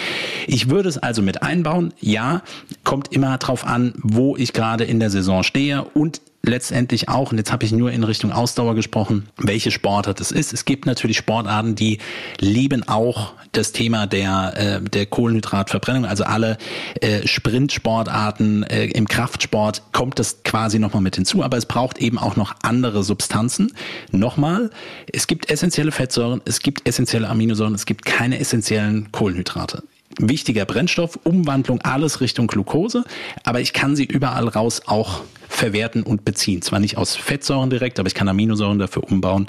Ich 0.48 0.70
würde 0.70 0.90
es 0.90 0.98
also 0.98 1.22
mit 1.22 1.44
einbauen. 1.44 1.94
Ja, 2.00 2.42
kommt 2.84 3.14
immer 3.14 3.38
darauf 3.38 3.66
an, 3.66 3.94
wo 3.98 4.36
ich 4.36 4.54
gerade 4.54 4.86
in 4.86 5.00
der 5.00 5.10
Saison 5.10 5.44
stehe 5.44 5.84
und 5.84 6.22
letztendlich 6.44 7.10
auch, 7.10 7.32
und 7.32 7.38
jetzt 7.38 7.52
habe 7.52 7.66
ich 7.66 7.72
nur 7.72 7.92
in 7.92 8.04
Richtung 8.04 8.32
Ausdauer 8.32 8.76
gesprochen, 8.76 9.28
welche 9.38 9.72
Sportart 9.72 10.20
es 10.22 10.32
ist. 10.32 10.54
Es 10.54 10.66
gibt 10.66 10.86
natürlich 10.86 11.18
Sportarten, 11.18 11.76
die 11.76 12.00
lieben 12.40 12.88
auch 12.88 13.34
das 13.52 13.72
Thema 13.72 14.08
der, 14.08 14.82
äh, 14.82 14.90
der 14.90 15.06
Kohlenhydratverbrennung, 15.06 16.06
also 16.06 16.24
alle 16.24 16.58
äh, 17.02 17.28
Sprintsportarten 17.28 18.64
äh, 18.64 18.86
im 18.86 19.08
Kraftsport 19.08 19.84
kommt 19.92 20.20
das 20.20 20.44
quasi 20.44 20.80
nochmal 20.80 21.02
mit 21.02 21.16
hinzu, 21.16 21.44
aber 21.44 21.58
es 21.58 21.66
braucht 21.66 21.98
eben 21.98 22.18
auch 22.18 22.36
noch 22.36 22.56
andere 22.62 23.04
Substanzen. 23.04 23.74
Nochmal, 24.12 24.70
es 25.12 25.28
gibt 25.28 25.50
essentielle 25.50 25.92
Fettsäuren, 25.92 26.42
es 26.46 26.60
gibt 26.60 26.88
essentielle 26.88 27.28
Aminosäuren, 27.28 27.76
es 27.76 27.86
gibt 27.86 28.06
keine 28.06 28.40
essentiellen 28.40 29.12
Kohlenhydrate 29.12 29.84
wichtiger 30.20 30.66
Brennstoff, 30.66 31.20
Umwandlung, 31.24 31.82
alles 31.82 32.22
Richtung 32.22 32.48
Glucose, 32.48 33.04
aber 33.44 33.62
ich 33.62 33.74
kann 33.74 33.96
sie 33.96 34.06
überall 34.06 34.48
raus 34.48 34.82
auch 34.86 35.22
verwerten 35.48 36.04
und 36.04 36.26
beziehen. 36.26 36.62
Zwar 36.62 36.80
nicht 36.80 36.98
aus 36.98 37.16
Fettsäuren 37.16 37.70
direkt, 37.70 38.00
aber 38.00 38.08
ich 38.08 38.14
kann 38.14 38.28
Aminosäuren 38.28 38.80
dafür 38.80 39.04
umbauen, 39.04 39.48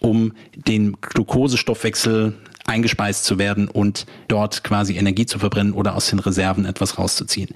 um 0.00 0.32
den 0.54 0.96
Glukosestoffwechsel 1.00 2.34
eingespeist 2.66 3.24
zu 3.24 3.38
werden 3.38 3.68
und 3.68 4.06
dort 4.28 4.62
quasi 4.62 4.96
Energie 4.96 5.26
zu 5.26 5.38
verbrennen 5.38 5.72
oder 5.72 5.96
aus 5.96 6.10
den 6.10 6.18
Reserven 6.18 6.66
etwas 6.66 6.98
rauszuziehen. 6.98 7.48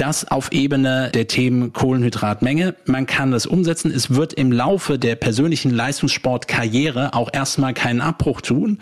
Das 0.00 0.26
auf 0.26 0.50
Ebene 0.50 1.10
der 1.12 1.28
Themen 1.28 1.74
Kohlenhydratmenge. 1.74 2.74
Man 2.86 3.04
kann 3.04 3.32
das 3.32 3.44
umsetzen. 3.44 3.92
Es 3.94 4.08
wird 4.08 4.32
im 4.32 4.50
Laufe 4.50 4.98
der 4.98 5.14
persönlichen 5.14 5.70
Leistungssportkarriere 5.70 7.12
auch 7.12 7.28
erstmal 7.34 7.74
keinen 7.74 8.00
Abbruch 8.00 8.40
tun. 8.40 8.78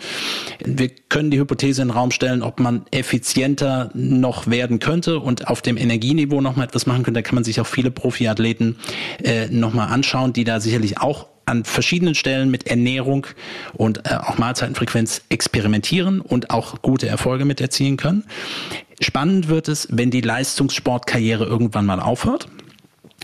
Wir 0.63 0.87
können 1.09 1.29
die 1.29 1.37
Hypothese 1.37 1.81
in 1.81 1.89
den 1.89 1.93
Raum 1.93 2.11
stellen, 2.11 2.41
ob 2.41 2.61
man 2.61 2.85
effizienter 2.91 3.91
noch 3.93 4.47
werden 4.47 4.79
könnte 4.79 5.19
und 5.19 5.49
auf 5.49 5.61
dem 5.61 5.75
Energieniveau 5.75 6.39
noch 6.39 6.55
mal 6.55 6.63
etwas 6.63 6.85
machen 6.85 7.03
könnte. 7.03 7.17
Da 7.17 7.21
kann 7.21 7.35
man 7.35 7.43
sich 7.43 7.59
auch 7.59 7.67
viele 7.67 7.91
Profiathleten 7.91 8.77
äh, 9.21 9.49
noch 9.49 9.73
mal 9.73 9.87
anschauen, 9.87 10.31
die 10.31 10.45
da 10.45 10.61
sicherlich 10.61 10.99
auch 10.99 11.27
an 11.49 11.65
verschiedenen 11.65 12.15
Stellen 12.15 12.49
mit 12.51 12.67
Ernährung 12.67 13.27
und 13.73 14.05
äh, 14.05 14.15
auch 14.15 14.37
Mahlzeitenfrequenz 14.37 15.21
experimentieren 15.29 16.21
und 16.21 16.51
auch 16.51 16.81
gute 16.81 17.07
Erfolge 17.07 17.45
mit 17.45 17.59
erzielen 17.59 17.97
können. 17.97 18.25
Spannend 19.01 19.47
wird 19.47 19.67
es, 19.67 19.87
wenn 19.91 20.11
die 20.11 20.21
Leistungssportkarriere 20.21 21.45
irgendwann 21.45 21.85
mal 21.85 21.99
aufhört. 21.99 22.47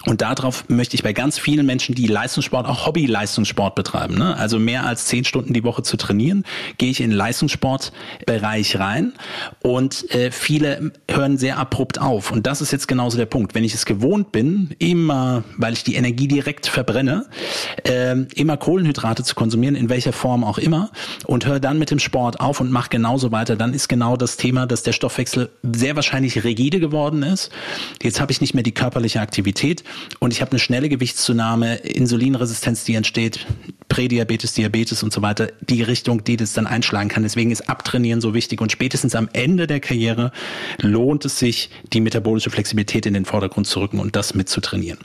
Und 0.06 0.22
darauf 0.22 0.66
möchte 0.70 0.96
ich 0.96 1.04
bei 1.04 1.14
ganz 1.14 1.40
vielen 1.40 1.66
Menschen, 1.66 1.96
die 1.96 2.06
Leistungssport, 2.08 2.68
auch 2.68 2.86
Hobby-Leistungssport 2.86 3.76
betreiben, 3.76 4.16
ne? 4.16 4.38
also 4.38 4.60
mehr 4.60 4.86
als 4.86 5.06
zehn 5.06 5.26
Stunden 5.26 5.54
die 5.54 5.64
Woche 5.64 5.82
zu 5.82 5.98
trainieren, 5.98 6.44
gehe 6.78 6.92
ich 6.92 7.02
in 7.02 7.10
den 7.10 7.18
Leistungssportbereich 7.18 8.80
rein 8.80 9.14
und 9.62 10.10
äh, 10.14 10.32
viele 10.32 10.92
hören 11.10 11.38
sehr 11.38 11.58
abrupt 11.58 12.00
auf. 12.00 12.32
Und 12.32 12.46
das 12.46 12.62
ist 12.62 12.72
jetzt 12.72 12.88
genauso 12.88 13.18
der 13.18 13.26
Punkt. 13.26 13.56
Wenn 13.56 13.64
ich 13.64 13.74
es 13.74 13.86
gewohnt 13.86 14.32
bin, 14.32 14.76
immer, 14.78 15.44
weil 15.58 15.74
ich 15.74 15.84
die 15.84 15.96
Energie 15.96 16.28
direkt 16.28 16.68
verbrenne, 16.68 17.26
äh, 17.84 18.14
immer 18.36 18.58
Kohlenhydrate 18.58 19.24
zu 19.24 19.34
konsumieren, 19.34 19.76
in 19.76 19.90
welcher 19.90 20.14
Form 20.14 20.44
auch 20.44 20.60
immer, 20.60 20.92
und 21.26 21.48
höre 21.48 21.60
dann 21.60 21.80
mit 21.80 21.90
dem 21.90 22.00
Sport 22.00 22.40
auf 22.40 22.60
und 22.62 22.72
mache 22.72 22.90
genauso 22.90 23.32
weiter, 23.32 23.56
dann 23.56 23.74
ist 23.74 23.90
genau 23.90 24.18
das 24.18 24.38
Thema, 24.38 24.68
dass 24.68 24.84
der 24.84 24.92
Stoffwechsel 24.92 25.50
sehr 25.64 25.96
wahrscheinlich 25.96 26.44
rigide 26.44 26.80
geworden 26.80 27.24
ist. 27.24 27.52
Jetzt 28.04 28.22
habe 28.22 28.32
ich 28.32 28.42
nicht 28.42 28.54
mehr 28.54 28.64
die 28.64 28.74
körperliche 28.74 29.20
Aktivität 29.20 29.84
und 30.20 30.34
ich 30.34 30.42
habe 30.42 30.52
eine 30.52 30.60
schnelle 30.60 30.90
Gewichtszunahme, 30.90 31.76
Insulinresistenz, 31.78 32.84
die 32.84 32.96
entsteht, 32.96 33.46
Prädiabetes, 33.90 34.54
Diabetes 34.54 35.04
und 35.04 35.14
so 35.14 35.22
weiter, 35.22 35.50
die 35.62 35.82
Richtung, 35.82 36.24
die 36.24 36.38
das 36.38 36.54
dann 36.54 36.68
einschlagen 36.68 37.10
kann. 37.10 37.24
Deswegen 37.24 37.52
ist 37.52 37.70
Abtrainieren 37.70 38.22
so 38.22 38.34
wichtig 38.34 38.62
und 38.62 38.72
spätestens 38.72 39.16
am 39.16 39.30
Ende 39.34 39.68
der 39.68 39.80
Karriere 39.80 40.32
lohnt 40.82 41.26
es 41.26 41.40
sich, 41.40 41.70
die 41.94 42.02
metabolische 42.02 42.50
Flexibilität 42.50 43.06
in 43.06 43.14
den 43.14 43.26
Vordergrund 43.26 43.68
zu 43.68 43.80
rücken 43.80 44.00
und 44.00 44.16
das 44.16 44.34
mitzutrainieren. 44.34 45.00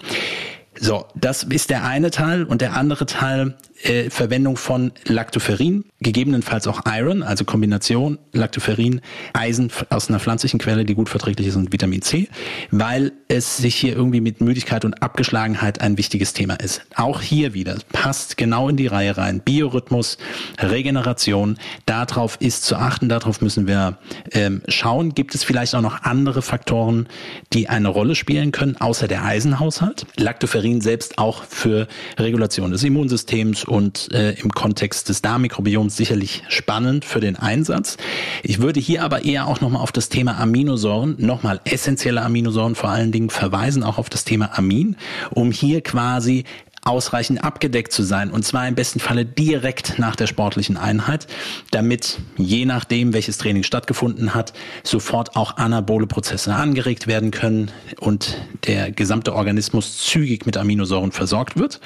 So, 0.83 1.05
das 1.14 1.43
ist 1.43 1.69
der 1.69 1.85
eine 1.85 2.11
Teil 2.11 2.45
und 2.45 2.62
der 2.62 2.75
andere 2.75 3.05
Teil 3.05 3.55
äh, 3.83 4.11
Verwendung 4.11 4.57
von 4.57 4.93
Lactoferrin, 5.07 5.85
gegebenenfalls 6.01 6.66
auch 6.66 6.83
Iron, 6.87 7.23
also 7.23 7.45
Kombination 7.45 8.19
Lactoferrin, 8.33 9.01
Eisen 9.33 9.71
aus 9.90 10.09
einer 10.09 10.21
pflanzlichen 10.21 10.59
Quelle, 10.59 10.85
die 10.85 10.95
gut 10.95 11.09
verträglich 11.09 11.49
ist 11.49 11.57
und 11.57 11.73
Vitamin 11.73 12.03
C, 12.03 12.29
weil 12.71 13.12
es 13.29 13.57
sich 13.57 13.75
hier 13.75 13.95
irgendwie 13.95 14.21
mit 14.21 14.40
Müdigkeit 14.40 14.85
und 14.85 15.03
Abgeschlagenheit 15.03 15.81
ein 15.81 15.99
wichtiges 15.99 16.33
Thema 16.33 16.55
ist. 16.55 16.83
Auch 16.95 17.21
hier 17.21 17.55
wieder 17.55 17.77
passt 17.93 18.37
genau 18.37 18.69
in 18.69 18.77
die 18.77 18.87
Reihe 18.87 19.16
rein. 19.16 19.40
Biorhythmus, 19.40 20.19
Regeneration, 20.59 21.59
darauf 21.87 22.37
ist 22.40 22.64
zu 22.64 22.77
achten, 22.77 23.09
darauf 23.09 23.40
müssen 23.40 23.66
wir 23.66 23.99
ähm, 24.33 24.62
schauen. 24.69 25.14
Gibt 25.14 25.35
es 25.35 25.45
vielleicht 25.45 25.75
auch 25.75 25.83
noch 25.83 26.03
andere 26.03 26.43
Faktoren, 26.43 27.09
die 27.53 27.69
eine 27.69 27.88
Rolle 27.88 28.14
spielen 28.14 28.53
können, 28.53 28.77
außer 28.77 29.09
der 29.09 29.25
Eisenhaushalt? 29.25 30.07
Lactoferrin 30.16 30.69
selbst 30.80 31.18
auch 31.18 31.44
für 31.44 31.88
Regulation 32.18 32.70
des 32.70 32.85
Immunsystems 32.85 33.64
und 33.64 34.12
äh, 34.12 34.33
im 34.33 34.50
Kontext 34.50 35.09
des 35.09 35.22
Darmmikrobioms 35.22 35.96
sicherlich 35.96 36.42
spannend 36.48 37.04
für 37.04 37.20
den 37.20 37.37
Einsatz. 37.37 37.96
Ich 38.42 38.61
würde 38.61 38.78
hier 38.78 39.02
aber 39.02 39.24
eher 39.24 39.46
auch 39.46 39.61
nochmal 39.61 39.83
auf 39.83 39.92
das 39.92 40.09
Thema 40.09 40.38
Aminosäuren, 40.38 41.16
nochmal 41.18 41.61
essentielle 41.64 42.22
Aminosäuren 42.22 42.74
vor 42.74 42.90
allen 42.90 43.11
Dingen 43.11 43.30
verweisen, 43.30 43.83
auch 43.83 43.98
auf 43.98 44.11
das 44.11 44.24
Thema 44.24 44.56
Amin, 44.56 44.96
um 45.30 45.50
hier 45.50 45.80
quasi 45.80 46.44
ausreichend 46.83 47.45
abgedeckt 47.45 47.93
zu 47.93 48.03
sein. 48.03 48.31
Und 48.31 48.45
zwar 48.45 48.66
im 48.66 48.75
besten 48.75 49.01
Falle 49.01 49.27
direkt 49.27 49.99
nach 49.99 50.16
der 50.16 50.27
sportlichen 50.27 50.77
Einheit, 50.77 51.27
damit 51.71 52.19
je 52.37 52.64
nachdem, 52.64 53.12
welches 53.12 53.37
Training 53.38 53.64
stattgefunden 53.64 54.35
hat, 54.35 54.55
sofort 54.83 55.37
auch 55.37 55.59
anabole 55.59 56.07
Prozesse 56.07 56.55
angeregt 56.55 57.07
werden 57.07 57.31
können 57.31 57.71
und 57.99 58.38
der 58.66 58.90
gesamte 58.93 59.35
Organismus 59.35 59.99
zügig 59.99 60.47
mit 60.47 60.57
Aminosäuren 60.57 61.12
versorgt 61.12 61.59
wird. 61.59 61.81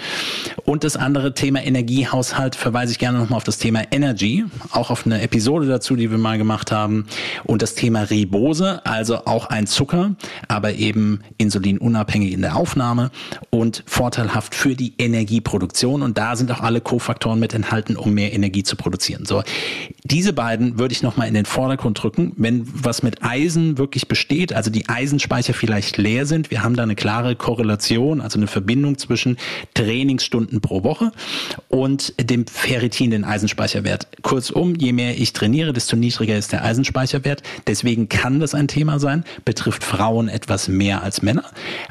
Und 0.64 0.84
das 0.84 0.96
andere 0.96 1.34
Thema 1.34 1.64
Energiehaushalt 1.64 2.54
verweise 2.54 2.92
ich 2.92 2.98
gerne 2.98 3.18
nochmal 3.18 3.38
auf 3.38 3.44
das 3.44 3.58
Thema 3.58 3.82
Energy, 3.90 4.44
auch 4.70 4.90
auf 4.90 5.06
eine 5.06 5.20
Episode 5.22 5.66
dazu, 5.66 5.96
die 5.96 6.10
wir 6.10 6.18
mal 6.18 6.38
gemacht 6.38 6.70
haben. 6.70 7.06
Und 7.42 7.62
das 7.62 7.74
Thema 7.74 8.02
Ribose, 8.02 8.84
also 8.86 9.26
auch 9.26 9.46
ein 9.46 9.66
Zucker, 9.66 10.14
aber 10.46 10.74
eben 10.74 11.20
insulinunabhängig 11.36 12.32
in 12.32 12.42
der 12.42 12.56
Aufnahme. 12.56 13.10
Und 13.50 13.82
vorteilhaft 13.86 14.54
für 14.54 14.74
die 14.74 14.83
die 14.84 14.92
Energieproduktion 14.98 16.02
und 16.02 16.18
da 16.18 16.36
sind 16.36 16.50
auch 16.52 16.60
alle 16.60 16.80
Kofaktoren 16.80 17.40
mit 17.40 17.54
enthalten, 17.54 17.96
um 17.96 18.12
mehr 18.12 18.34
Energie 18.34 18.62
zu 18.62 18.76
produzieren. 18.76 19.24
So, 19.24 19.42
diese 20.04 20.34
beiden 20.34 20.78
würde 20.78 20.92
ich 20.92 21.02
nochmal 21.02 21.28
in 21.28 21.34
den 21.34 21.46
Vordergrund 21.46 22.02
drücken. 22.02 22.32
Wenn 22.36 22.66
was 22.66 23.02
mit 23.02 23.22
Eisen 23.22 23.78
wirklich 23.78 24.08
besteht, 24.08 24.52
also 24.52 24.70
die 24.70 24.88
Eisenspeicher 24.88 25.54
vielleicht 25.54 25.96
leer 25.96 26.26
sind, 26.26 26.50
wir 26.50 26.62
haben 26.62 26.76
da 26.76 26.82
eine 26.82 26.96
klare 26.96 27.34
Korrelation, 27.34 28.20
also 28.20 28.38
eine 28.38 28.46
Verbindung 28.46 28.98
zwischen 28.98 29.38
Trainingsstunden 29.72 30.60
pro 30.60 30.84
Woche 30.84 31.12
und 31.68 32.12
dem 32.20 32.46
Ferritin, 32.46 33.10
den 33.10 33.24
Eisenspeicherwert. 33.24 34.08
Kurzum, 34.22 34.74
je 34.74 34.92
mehr 34.92 35.16
ich 35.18 35.32
trainiere, 35.32 35.72
desto 35.72 35.96
niedriger 35.96 36.36
ist 36.36 36.52
der 36.52 36.62
Eisenspeicherwert. 36.62 37.42
Deswegen 37.66 38.10
kann 38.10 38.40
das 38.40 38.54
ein 38.54 38.68
Thema 38.68 38.98
sein, 38.98 39.24
betrifft 39.46 39.82
Frauen 39.82 40.28
etwas 40.28 40.68
mehr 40.68 41.02
als 41.02 41.22
Männer. 41.22 41.44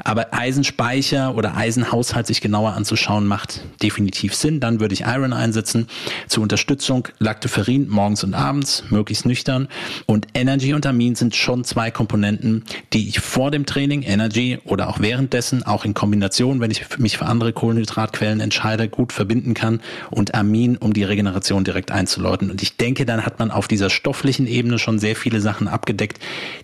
Aber 0.04 0.32
Eisenspeicher 0.32 1.34
oder 1.34 1.56
Eisenhaushalt 1.56 2.28
sich 2.28 2.40
genauer 2.40 2.74
anzuschauen, 2.84 3.26
macht 3.26 3.62
definitiv 3.82 4.34
Sinn. 4.34 4.60
Dann 4.60 4.78
würde 4.78 4.92
ich 4.92 5.00
Iron 5.00 5.32
einsetzen. 5.32 5.88
Zur 6.28 6.42
Unterstützung 6.42 7.08
Lactoferrin 7.18 7.88
morgens 7.88 8.22
und 8.24 8.34
abends, 8.34 8.84
möglichst 8.90 9.24
nüchtern. 9.24 9.68
Und 10.04 10.26
Energy 10.34 10.74
und 10.74 10.84
Amin 10.84 11.14
sind 11.14 11.34
schon 11.34 11.64
zwei 11.64 11.90
Komponenten, 11.90 12.64
die 12.94 13.08
ich 13.08 13.18
vor 13.18 13.50
dem 13.50 13.66
Training, 13.66 14.02
Energy 14.02 14.58
oder 14.64 14.88
auch 14.88 15.00
währenddessen, 15.00 15.64
auch 15.64 15.84
in 15.84 15.94
Kombination, 15.94 16.60
wenn 16.60 16.70
ich 16.70 16.98
mich 16.98 17.18
für 17.18 17.26
andere 17.26 17.52
Kohlenhydratquellen 17.52 18.38
entscheide, 18.38 18.88
gut 18.88 19.12
verbinden 19.12 19.52
kann. 19.52 19.80
Und 20.10 20.34
Amin, 20.34 20.76
um 20.76 20.92
die 20.92 21.02
Regeneration 21.02 21.64
direkt 21.64 21.90
einzuläuten. 21.90 22.52
Und 22.52 22.62
ich 22.62 22.76
denke, 22.76 23.04
dann 23.04 23.26
hat 23.26 23.40
man 23.40 23.50
auf 23.50 23.66
dieser 23.66 23.90
stofflichen 23.90 24.46
Ebene 24.46 24.78
schon 24.78 25.00
sehr 25.00 25.16
viele 25.16 25.40
Sachen 25.40 25.66
abgedeckt, 25.66 26.20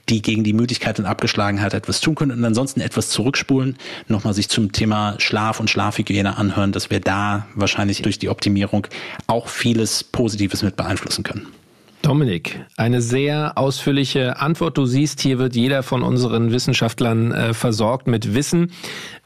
die 0.08 0.22
gegen 0.22 0.44
die 0.44 0.52
Müdigkeit 0.52 1.00
und 1.00 1.06
Abgeschlagenheit 1.06 1.74
etwas 1.74 2.00
tun 2.00 2.14
können. 2.14 2.30
Und 2.30 2.44
ansonsten 2.44 2.80
etwas 2.80 3.10
zurückspulen, 3.10 3.76
nochmal 4.06 4.32
sich 4.32 4.48
zum 4.48 4.70
Thema 4.70 5.16
Schlaf 5.18 5.58
und 5.58 5.68
Schlafhygiene 5.68 6.36
anhören, 6.36 6.70
dass 6.70 6.90
wir 6.90 7.00
da 7.00 7.48
wahrscheinlich 7.56 8.02
durch 8.02 8.20
die 8.20 8.28
Optimierung 8.28 8.86
auch 9.26 9.48
vieles 9.48 10.04
Positives 10.04 10.62
mit 10.62 10.76
beeinflussen 10.76 11.24
können. 11.24 11.48
Dominik, 12.02 12.64
eine 12.76 13.02
sehr 13.02 13.58
ausführliche 13.58 14.40
Antwort. 14.40 14.78
Du 14.78 14.86
siehst, 14.86 15.20
hier 15.20 15.38
wird 15.38 15.54
jeder 15.54 15.82
von 15.82 16.02
unseren 16.02 16.50
Wissenschaftlern 16.50 17.32
äh, 17.32 17.54
versorgt 17.54 18.06
mit 18.06 18.34
Wissen. 18.34 18.72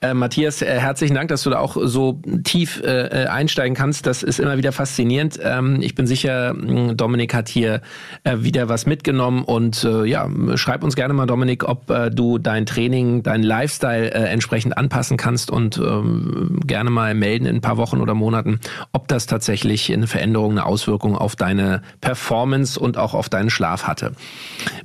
Äh, 0.00 0.12
Matthias, 0.12 0.60
äh, 0.60 0.80
herzlichen 0.80 1.14
Dank, 1.14 1.28
dass 1.28 1.44
du 1.44 1.50
da 1.50 1.60
auch 1.60 1.76
so 1.80 2.20
tief 2.42 2.82
äh, 2.82 3.24
äh, 3.24 3.26
einsteigen 3.26 3.74
kannst. 3.74 4.06
Das 4.06 4.22
ist 4.22 4.40
immer 4.40 4.58
wieder 4.58 4.72
faszinierend. 4.72 5.38
Ähm, 5.42 5.80
ich 5.82 5.94
bin 5.94 6.06
sicher, 6.06 6.52
Dominik 6.54 7.32
hat 7.32 7.48
hier 7.48 7.80
äh, 8.24 8.38
wieder 8.40 8.68
was 8.68 8.86
mitgenommen 8.86 9.44
und 9.44 9.86
ja, 10.04 10.28
schreib 10.56 10.82
uns 10.82 10.96
gerne 10.96 11.14
mal, 11.14 11.26
Dominik, 11.26 11.68
ob 11.68 11.92
du 12.12 12.38
dein 12.38 12.66
Training, 12.66 13.22
dein 13.22 13.42
Lifestyle 13.42 14.10
entsprechend 14.10 14.76
anpassen 14.76 15.16
kannst 15.16 15.50
und 15.50 15.78
ähm, 15.78 16.60
gerne 16.66 16.90
mal 16.90 17.14
melden 17.14 17.46
in 17.46 17.56
ein 17.56 17.60
paar 17.60 17.76
Wochen 17.76 18.00
oder 18.00 18.14
Monaten, 18.14 18.60
ob 18.92 19.08
das 19.08 19.26
tatsächlich 19.26 19.92
eine 19.92 20.06
Veränderung, 20.06 20.52
eine 20.52 20.64
Auswirkung 20.64 21.16
auf 21.16 21.36
deine 21.36 21.82
Performance 22.00 22.73
Performance 22.74 22.78
und 22.78 22.98
auch 22.98 23.14
auf 23.14 23.28
deinen 23.28 23.50
Schlaf 23.50 23.84
hatte. 23.84 24.12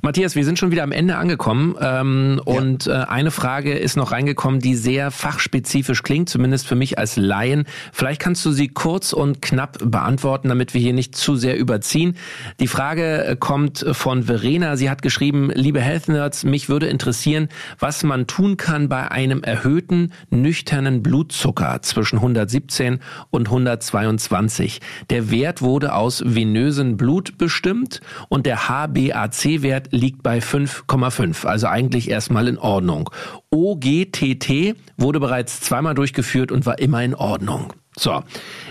Matthias, 0.02 0.34
wir 0.34 0.44
sind 0.44 0.58
schon 0.58 0.70
wieder 0.70 0.82
am 0.82 0.92
Ende 0.92 1.16
angekommen 1.16 1.76
ähm, 1.80 2.40
ja. 2.46 2.52
und 2.52 2.86
äh, 2.86 2.92
eine 2.92 3.30
Frage 3.30 3.74
ist 3.74 3.96
noch 3.96 4.12
reingekommen, 4.12 4.60
die 4.60 4.74
sehr 4.74 5.10
fachspezifisch 5.10 6.02
klingt, 6.02 6.28
zumindest 6.28 6.66
für 6.66 6.74
mich 6.74 6.98
als 6.98 7.16
Laien. 7.16 7.64
Vielleicht 7.92 8.20
kannst 8.20 8.44
du 8.44 8.52
sie 8.52 8.68
kurz 8.68 9.12
und 9.12 9.42
knapp 9.42 9.78
beantworten, 9.84 10.48
damit 10.48 10.74
wir 10.74 10.80
hier 10.80 10.92
nicht 10.92 11.14
zu 11.14 11.36
sehr 11.36 11.58
überziehen. 11.58 12.16
Die 12.60 12.66
Frage 12.66 13.24
äh, 13.24 13.36
kommt 13.36 13.84
von 13.92 14.24
Verena. 14.24 14.76
Sie 14.76 14.90
hat 14.90 15.02
geschrieben, 15.02 15.50
liebe 15.54 15.80
Health 15.80 16.08
Nerds, 16.08 16.44
mich 16.44 16.68
würde 16.68 16.86
interessieren, 16.86 17.48
was 17.78 18.02
man 18.02 18.26
tun 18.26 18.56
kann 18.56 18.88
bei 18.88 19.10
einem 19.10 19.42
erhöhten 19.42 20.12
nüchternen 20.30 21.02
Blutzucker 21.02 21.82
zwischen 21.82 22.16
117 22.16 23.00
und 23.30 23.48
122. 23.48 24.80
Der 25.10 25.30
Wert 25.30 25.62
wurde 25.62 25.94
aus 25.94 26.22
venösen 26.24 26.96
Blut 26.96 27.38
bestimmt 27.38 27.69
stimmt 27.70 28.00
und 28.28 28.46
der 28.46 28.68
HbAc-Wert 28.68 29.88
liegt 29.92 30.22
bei 30.24 30.38
5,5, 30.38 31.46
also 31.46 31.68
eigentlich 31.68 32.10
erstmal 32.10 32.48
in 32.48 32.58
Ordnung. 32.58 33.10
OGTT 33.50 34.74
wurde 34.96 35.20
bereits 35.20 35.60
zweimal 35.60 35.94
durchgeführt 35.94 36.50
und 36.50 36.66
war 36.66 36.80
immer 36.80 37.02
in 37.04 37.14
Ordnung. 37.14 37.72
So, 37.96 38.22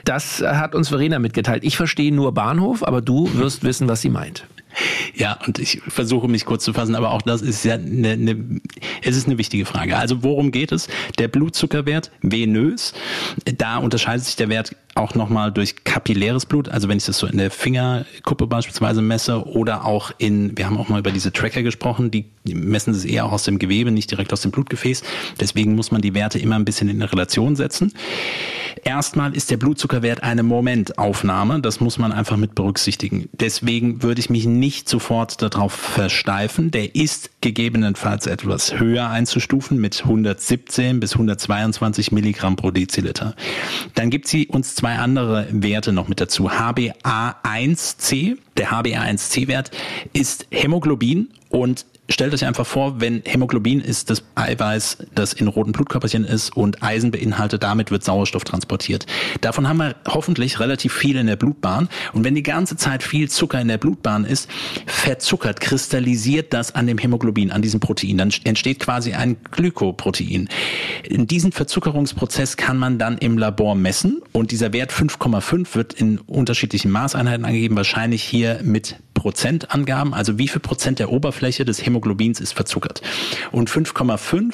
das 0.04 0.42
hat 0.42 0.76
uns 0.76 0.90
Verena 0.90 1.20
mitgeteilt. 1.20 1.64
Ich 1.64 1.78
verstehe 1.78 2.14
nur 2.14 2.34
Bahnhof, 2.34 2.84
aber 2.84 3.02
du 3.02 3.30
wirst 3.36 3.64
wissen, 3.64 3.88
was 3.88 4.02
sie 4.02 4.10
meint. 4.10 4.46
Ja, 5.16 5.40
und 5.48 5.60
ich 5.60 5.82
versuche 5.88 6.28
mich 6.28 6.46
kurz 6.46 6.64
zu 6.64 6.74
fassen, 6.74 6.96
aber 6.96 7.12
auch 7.12 7.22
das 7.22 7.42
ist 7.42 7.66
ja 7.66 7.76
eine, 7.76 8.12
eine, 8.12 8.62
es 9.02 9.18
ist 9.18 9.28
eine 9.28 9.38
wichtige 9.38 9.66
Frage. 9.66 9.98
Also 9.98 10.24
worum 10.24 10.52
geht 10.52 10.72
es? 10.72 10.88
Der 11.18 11.28
Blutzuckerwert 11.28 12.12
venös, 12.22 12.94
da 13.58 13.78
unterscheidet 13.78 14.26
sich 14.26 14.36
der 14.36 14.50
Wert 14.50 14.76
auch 14.96 15.16
nochmal 15.16 15.52
durch 15.52 15.84
kapilläres 15.84 16.46
Blut, 16.46 16.70
also 16.70 16.90
wenn 16.90 16.98
ich 16.98 17.06
das 17.06 17.18
so 17.18 17.28
in 17.28 17.38
der 17.38 17.52
Fingerkuppe 17.52 18.48
beispielsweise 18.48 19.02
messe 19.02 19.48
oder 19.48 19.86
auch 19.86 20.12
in, 20.18 20.58
wir 20.58 20.66
haben 20.66 20.78
auch 20.78 20.90
mal 20.90 21.00
über 21.00 21.12
diese 21.12 21.32
Tracker 21.32 21.64
gesprochen, 21.64 22.12
die 22.12 22.26
messen 22.46 22.94
es 22.94 23.06
eher 23.06 23.26
auch 23.26 23.32
aus 23.32 23.44
dem 23.44 23.60
Gewebe, 23.60 23.92
nicht 23.92 24.12
direkt 24.12 24.34
aus 24.34 24.42
dem 24.42 24.52
Blutgefäß. 24.52 25.04
Deswegen 25.40 25.76
muss 25.76 25.92
man 25.92 26.02
die 26.02 26.14
Werte 26.14 26.40
immer 26.40 26.56
ein 26.56 26.66
bisschen 26.66 26.90
in 26.90 27.02
eine 27.02 27.12
Relation 27.12 27.56
setzen. 27.56 27.94
Erstmal 28.84 29.36
ist 29.36 29.52
der 29.52 29.58
Blutzuckerwert 29.58 30.24
eine 30.24 30.44
Momentaufnahme, 30.44 31.60
das 31.60 31.80
muss 31.80 31.98
man 31.98 32.12
einfach 32.12 32.38
mit 32.38 32.56
berücksichtigen. 32.56 33.30
Deswegen 33.34 34.04
würde 34.04 34.20
ich 34.20 34.30
mich 34.30 34.46
nicht 34.46 34.88
sofort 34.88 35.42
darauf 35.42 35.74
versteifen. 35.74 36.72
Der 36.72 36.96
ist 36.96 37.42
gegebenenfalls 37.42 38.28
etwas 38.28 38.80
höher 38.80 39.10
einzustufen 39.10 39.80
mit 39.80 40.02
117 40.04 41.00
bis 41.00 41.14
122 41.14 42.12
Milligramm 42.12 42.56
pro 42.56 42.72
Deziliter. 42.72 43.36
Dann 43.96 44.10
gibt 44.10 44.28
sie 44.28 44.48
uns 44.48 44.76
zwei 44.80 44.96
andere 44.96 45.46
Werte 45.52 45.92
noch 45.92 46.08
mit 46.08 46.22
dazu. 46.22 46.50
HbA1c, 46.50 48.38
der 48.56 48.72
HbA1c-Wert 48.72 49.72
ist 50.14 50.48
Hämoglobin 50.52 51.32
und 51.50 51.86
stellt 52.10 52.34
euch 52.34 52.46
einfach 52.46 52.66
vor, 52.66 53.00
wenn 53.00 53.22
Hämoglobin 53.26 53.82
ist 53.82 54.10
das 54.10 54.24
Eiweiß, 54.36 54.98
das 55.14 55.34
in 55.34 55.48
roten 55.48 55.72
Blutkörperchen 55.72 56.26
ist 56.26 56.56
und 56.56 56.84
Eisen 56.84 57.12
beinhaltet, 57.12 57.64
damit 57.64 57.92
wird 57.92 58.04
Sauerstoff 58.04 58.44
transportiert. 58.44 59.06
Davon 59.42 59.68
haben 59.68 59.78
wir 59.78 59.96
hoffentlich 60.08 60.60
relativ 60.60 60.94
viel 60.94 61.18
in 61.18 61.28
der 61.28 61.36
Blutbahn. 61.36 61.90
Und 62.14 62.24
wenn 62.24 62.36
die 62.36 62.44
ganze 62.44 62.76
Zeit 62.76 63.04
viel 63.04 63.30
Zucker 63.30 63.62
in 63.62 63.68
der 63.68 63.78
Blutbahn 63.78 64.26
ist, 64.26 64.50
verzuckert, 64.86 65.60
kristallisiert 65.62 66.54
das 66.54 66.76
an 66.76 66.88
dem 66.88 66.98
Hämoglobin, 66.98 67.52
an 67.52 67.62
diesem 67.62 67.80
Protein. 67.80 68.18
Dann 68.18 68.34
entsteht 68.44 68.80
quasi 68.80 69.14
ein 69.14 69.38
Glykoprotein. 69.52 70.50
In 71.04 71.28
diesen 71.28 71.52
Verzuckerungsprozess 71.52 72.58
kann 72.58 72.78
man 72.78 72.98
dann 72.98 73.18
im 73.18 73.38
Labor 73.38 73.76
messen 73.76 74.22
und 74.32 74.52
dieser 74.52 74.74
Wert 74.74 74.92
5,5 74.92 75.76
wird 75.76 75.94
in 75.94 76.18
unterschiedlichen 76.20 76.92
Maßeinheiten 76.92 77.46
angegeben, 77.46 77.76
wahrscheinlich 77.76 78.24
hier 78.24 78.60
mit 78.64 78.96
Prozentangaben, 79.20 80.14
also 80.14 80.38
wie 80.38 80.48
viel 80.48 80.62
Prozent 80.62 81.00
der 81.00 81.12
Oberfläche 81.12 81.66
des 81.66 81.86
Hämoglobins 81.86 82.40
ist 82.40 82.54
verzuckert. 82.54 83.02
Und 83.52 83.70
5,5, 83.70 84.54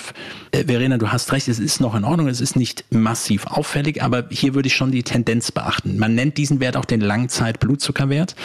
äh, 0.50 0.64
Verena, 0.66 0.98
du 0.98 1.12
hast 1.12 1.32
recht, 1.34 1.48
es 1.48 1.60
ist 1.60 1.82
noch 1.82 1.94
in 1.94 2.04
Ordnung, 2.04 2.28
es 2.28 2.42
ist 2.42 2.56
nicht 2.56 2.84
massiv 2.90 3.46
auffällig, 3.46 4.02
aber 4.02 4.26
hier 4.32 4.56
würde 4.56 4.66
ich 4.66 4.76
schon 4.76 4.92
die 4.92 5.04
Tendenz 5.04 5.52
beachten. 5.52 6.00
Man 6.00 6.16
nennt 6.16 6.38
diesen 6.38 6.60
Wert 6.62 6.78
auch 6.78 6.86
den 6.86 7.00
Langzeit-Blutzuckerwert, 7.00 8.36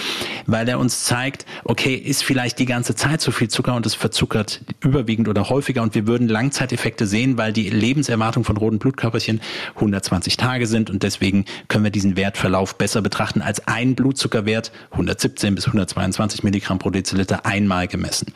weil 0.45 0.69
er 0.69 0.79
uns 0.79 1.05
zeigt, 1.05 1.47
okay, 1.65 1.95
ist 1.95 2.23
vielleicht 2.23 2.59
die 2.59 2.67
ganze 2.67 2.95
Zeit 2.95 3.23
zu 3.23 3.33
viel 3.33 3.49
Zucker 3.49 3.75
und 3.75 3.87
es 3.87 3.95
verzuckert 3.95 4.61
überwiegend 4.85 5.27
oder 5.27 5.49
häufiger 5.49 5.83
und 5.83 5.95
wir 5.95 6.07
würden 6.07 6.29
Langzeiteffekte 6.29 7.07
sehen, 7.07 7.39
weil 7.39 7.55
die 7.55 7.71
Lebenserwartung 7.71 8.45
von 8.45 8.59
roten 8.59 8.79
Blutkörperchen 8.79 9.41
120 9.77 10.37
Tage 10.37 10.67
sind 10.67 10.91
und 10.91 11.03
deswegen 11.03 11.47
können 11.69 11.85
wir 11.85 11.91
diesen 11.91 12.19
Wertverlauf 12.19 12.77
besser 12.77 13.01
betrachten 13.01 13.41
als 13.41 13.67
ein 13.67 13.95
Blutzuckerwert 13.95 14.71
117 14.91 15.55
bis 15.55 15.67
122 15.67 16.10
22 16.13 16.43
Milligramm 16.43 16.79
pro 16.79 16.91
Deziliter 16.91 17.47
einmal 17.47 17.89
gemessen. 17.89 18.33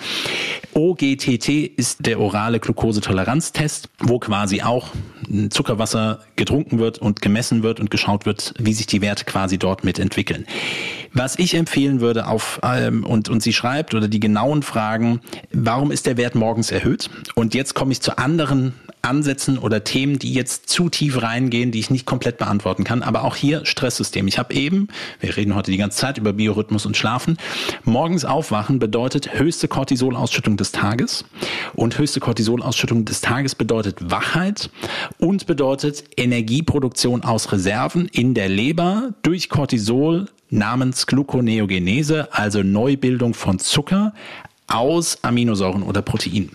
OGTT 0.74 1.48
ist 1.76 2.06
der 2.06 2.20
orale 2.20 2.60
Glukosetoleranztest, 2.60 3.88
wo 4.00 4.18
quasi 4.18 4.62
auch 4.62 4.88
Zuckerwasser 5.50 6.20
getrunken 6.36 6.78
wird 6.78 6.98
und 6.98 7.22
gemessen 7.22 7.62
wird 7.62 7.80
und 7.80 7.90
geschaut 7.90 8.26
wird, 8.26 8.54
wie 8.58 8.74
sich 8.74 8.86
die 8.86 9.00
Werte 9.00 9.24
quasi 9.24 9.58
dort 9.58 9.84
mitentwickeln. 9.84 10.46
Was 11.12 11.38
ich 11.38 11.54
empfehlen 11.54 12.00
würde 12.00 12.26
auf 12.26 12.60
ähm, 12.62 13.04
und 13.04 13.28
und 13.28 13.42
sie 13.42 13.52
schreibt 13.52 13.94
oder 13.94 14.08
die 14.08 14.20
genauen 14.20 14.62
Fragen, 14.62 15.20
warum 15.52 15.90
ist 15.90 16.06
der 16.06 16.16
Wert 16.16 16.34
morgens 16.34 16.70
erhöht? 16.70 17.08
Und 17.34 17.54
jetzt 17.54 17.74
komme 17.74 17.92
ich 17.92 18.00
zu 18.00 18.18
anderen 18.18 18.74
Ansätzen 19.04 19.58
oder 19.58 19.84
Themen, 19.84 20.18
die 20.18 20.32
jetzt 20.32 20.68
zu 20.68 20.88
tief 20.88 21.22
reingehen, 21.22 21.70
die 21.70 21.78
ich 21.78 21.90
nicht 21.90 22.06
komplett 22.06 22.38
beantworten 22.38 22.84
kann. 22.84 23.02
Aber 23.02 23.24
auch 23.24 23.36
hier 23.36 23.64
Stresssystem. 23.64 24.26
Ich 24.26 24.38
habe 24.38 24.54
eben, 24.54 24.88
wir 25.20 25.36
reden 25.36 25.54
heute 25.54 25.70
die 25.70 25.76
ganze 25.76 25.98
Zeit 25.98 26.18
über 26.18 26.32
Biorhythmus 26.32 26.86
und 26.86 26.96
Schlafen. 26.96 27.36
Morgens 27.84 28.24
aufwachen 28.24 28.78
bedeutet 28.78 29.38
höchste 29.38 29.68
Cortisolausschüttung 29.68 30.56
des 30.56 30.72
Tages. 30.72 31.24
Und 31.74 31.98
höchste 31.98 32.20
Cortisolausschüttung 32.20 33.04
des 33.04 33.20
Tages 33.20 33.54
bedeutet 33.54 34.10
Wachheit 34.10 34.70
und 35.18 35.46
bedeutet 35.46 36.04
Energieproduktion 36.16 37.22
aus 37.24 37.52
Reserven 37.52 38.06
in 38.06 38.34
der 38.34 38.48
Leber 38.48 39.14
durch 39.22 39.48
Cortisol 39.48 40.26
namens 40.50 41.06
Gluconeogenese, 41.06 42.28
also 42.32 42.62
Neubildung 42.62 43.34
von 43.34 43.58
Zucker 43.58 44.14
aus 44.66 45.18
Aminosäuren 45.22 45.82
oder 45.82 46.02
Proteinen. 46.02 46.50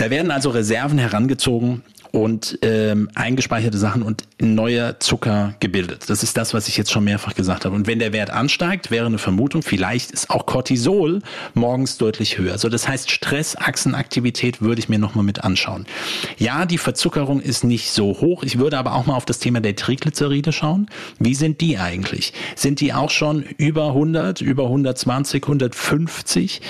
Da 0.00 0.08
werden 0.08 0.30
also 0.30 0.48
Reserven 0.48 0.96
herangezogen 0.96 1.82
und 2.12 2.58
ähm, 2.62 3.08
eingespeicherte 3.14 3.78
Sachen 3.78 4.02
und 4.02 4.24
neuer 4.40 4.98
Zucker 5.00 5.54
gebildet. 5.60 6.08
Das 6.08 6.22
ist 6.22 6.36
das, 6.36 6.54
was 6.54 6.68
ich 6.68 6.76
jetzt 6.76 6.90
schon 6.90 7.04
mehrfach 7.04 7.34
gesagt 7.34 7.64
habe. 7.64 7.76
Und 7.76 7.86
wenn 7.86 7.98
der 7.98 8.12
Wert 8.12 8.30
ansteigt, 8.30 8.90
wäre 8.90 9.06
eine 9.06 9.18
Vermutung, 9.18 9.62
vielleicht 9.62 10.10
ist 10.10 10.30
auch 10.30 10.46
Cortisol 10.46 11.20
morgens 11.54 11.98
deutlich 11.98 12.38
höher. 12.38 12.52
Also 12.52 12.68
das 12.68 12.88
heißt, 12.88 13.10
Stressachsenaktivität 13.10 14.60
würde 14.60 14.80
ich 14.80 14.88
mir 14.88 14.98
nochmal 14.98 15.24
mit 15.24 15.44
anschauen. 15.44 15.86
Ja, 16.38 16.66
die 16.66 16.78
Verzuckerung 16.78 17.40
ist 17.40 17.64
nicht 17.64 17.90
so 17.90 18.20
hoch. 18.20 18.42
Ich 18.42 18.58
würde 18.58 18.78
aber 18.78 18.94
auch 18.94 19.06
mal 19.06 19.14
auf 19.14 19.24
das 19.24 19.38
Thema 19.38 19.60
der 19.60 19.76
Triglyceride 19.76 20.52
schauen. 20.52 20.88
Wie 21.18 21.34
sind 21.34 21.60
die 21.60 21.78
eigentlich? 21.78 22.32
Sind 22.56 22.80
die 22.80 22.92
auch 22.92 23.10
schon 23.10 23.42
über 23.42 23.88
100, 23.88 24.40
über 24.40 24.64
120, 24.64 25.42
150? 25.42 26.60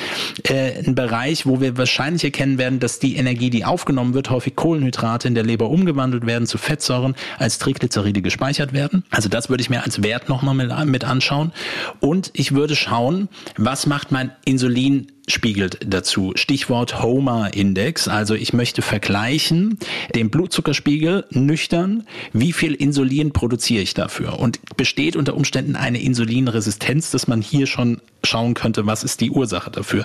Äh, 0.44 0.84
ein 0.86 0.94
Bereich, 0.94 1.46
wo 1.46 1.60
wir 1.60 1.78
wahrscheinlich 1.78 2.24
erkennen 2.24 2.58
werden, 2.58 2.80
dass 2.80 2.98
die 2.98 3.16
Energie, 3.16 3.50
die 3.50 3.64
aufgenommen 3.64 4.14
wird, 4.14 4.30
häufig 4.30 4.56
Kohlenhydrate 4.56 5.29
in 5.30 5.34
der 5.36 5.44
Leber 5.44 5.70
umgewandelt 5.70 6.26
werden 6.26 6.46
zu 6.46 6.58
Fettsäuren, 6.58 7.14
als 7.38 7.58
Triglyceride 7.58 8.20
gespeichert 8.20 8.72
werden. 8.72 9.04
Also 9.10 9.28
das 9.28 9.48
würde 9.48 9.62
ich 9.62 9.70
mir 9.70 9.84
als 9.84 10.02
Wert 10.02 10.28
nochmal 10.28 10.54
mit, 10.54 10.70
mit 10.86 11.04
anschauen. 11.04 11.52
Und 12.00 12.30
ich 12.34 12.52
würde 12.52 12.74
schauen, 12.74 13.28
was 13.56 13.86
macht 13.86 14.10
mein 14.10 14.32
Insulin 14.44 15.06
spiegelt 15.28 15.78
dazu. 15.86 16.32
Stichwort 16.34 17.00
HOMA-Index. 17.00 18.08
Also 18.08 18.34
ich 18.34 18.52
möchte 18.52 18.82
vergleichen 18.82 19.78
den 20.14 20.30
Blutzuckerspiegel 20.30 21.26
nüchtern. 21.30 22.04
Wie 22.32 22.52
viel 22.52 22.74
Insulin 22.74 23.32
produziere 23.32 23.82
ich 23.82 23.94
dafür? 23.94 24.40
Und 24.40 24.58
besteht 24.76 25.14
unter 25.14 25.36
Umständen 25.36 25.76
eine 25.76 26.02
Insulinresistenz, 26.02 27.12
dass 27.12 27.28
man 27.28 27.40
hier 27.40 27.68
schon 27.68 28.00
schauen 28.24 28.54
könnte, 28.54 28.86
was 28.86 29.04
ist 29.04 29.20
die 29.20 29.30
Ursache 29.30 29.70
dafür? 29.70 30.04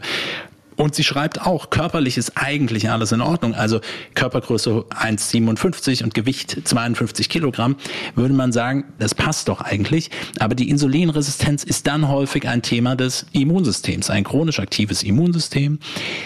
Und 0.76 0.96
sie 0.96 1.04
schreibt 1.04 1.42
auch, 1.42 1.70
körperlich 1.70 2.18
ist 2.18 2.34
eigentlich 2.36 2.90
alles 2.90 3.12
in 3.12 3.22
Ordnung. 3.22 3.54
Also 3.56 3.80
Körpergröße 4.14 4.86
1,57 4.90 6.04
und 6.04 6.14
Gewicht 6.14 6.62
52 6.64 7.30
Kilogramm, 7.30 7.78
würde 8.16 8.34
man 8.34 8.52
sagen, 8.52 8.86
das 9.00 9.16
passt 9.16 9.48
doch 9.48 9.62
eigentlich. 9.62 10.12
Aber 10.40 10.56
die 10.56 10.70
Insulinresistenz 10.70 11.64
ist 11.64 11.88
dann 11.88 12.10
häufig 12.10 12.48
ein 12.48 12.62
Thema 12.62 12.96
des 12.96 13.26
Immunsystems. 13.32 14.10
Ein 14.10 14.24
chronisch 14.24 14.60
aktives 14.60 15.04
Immunsystem 15.04 15.80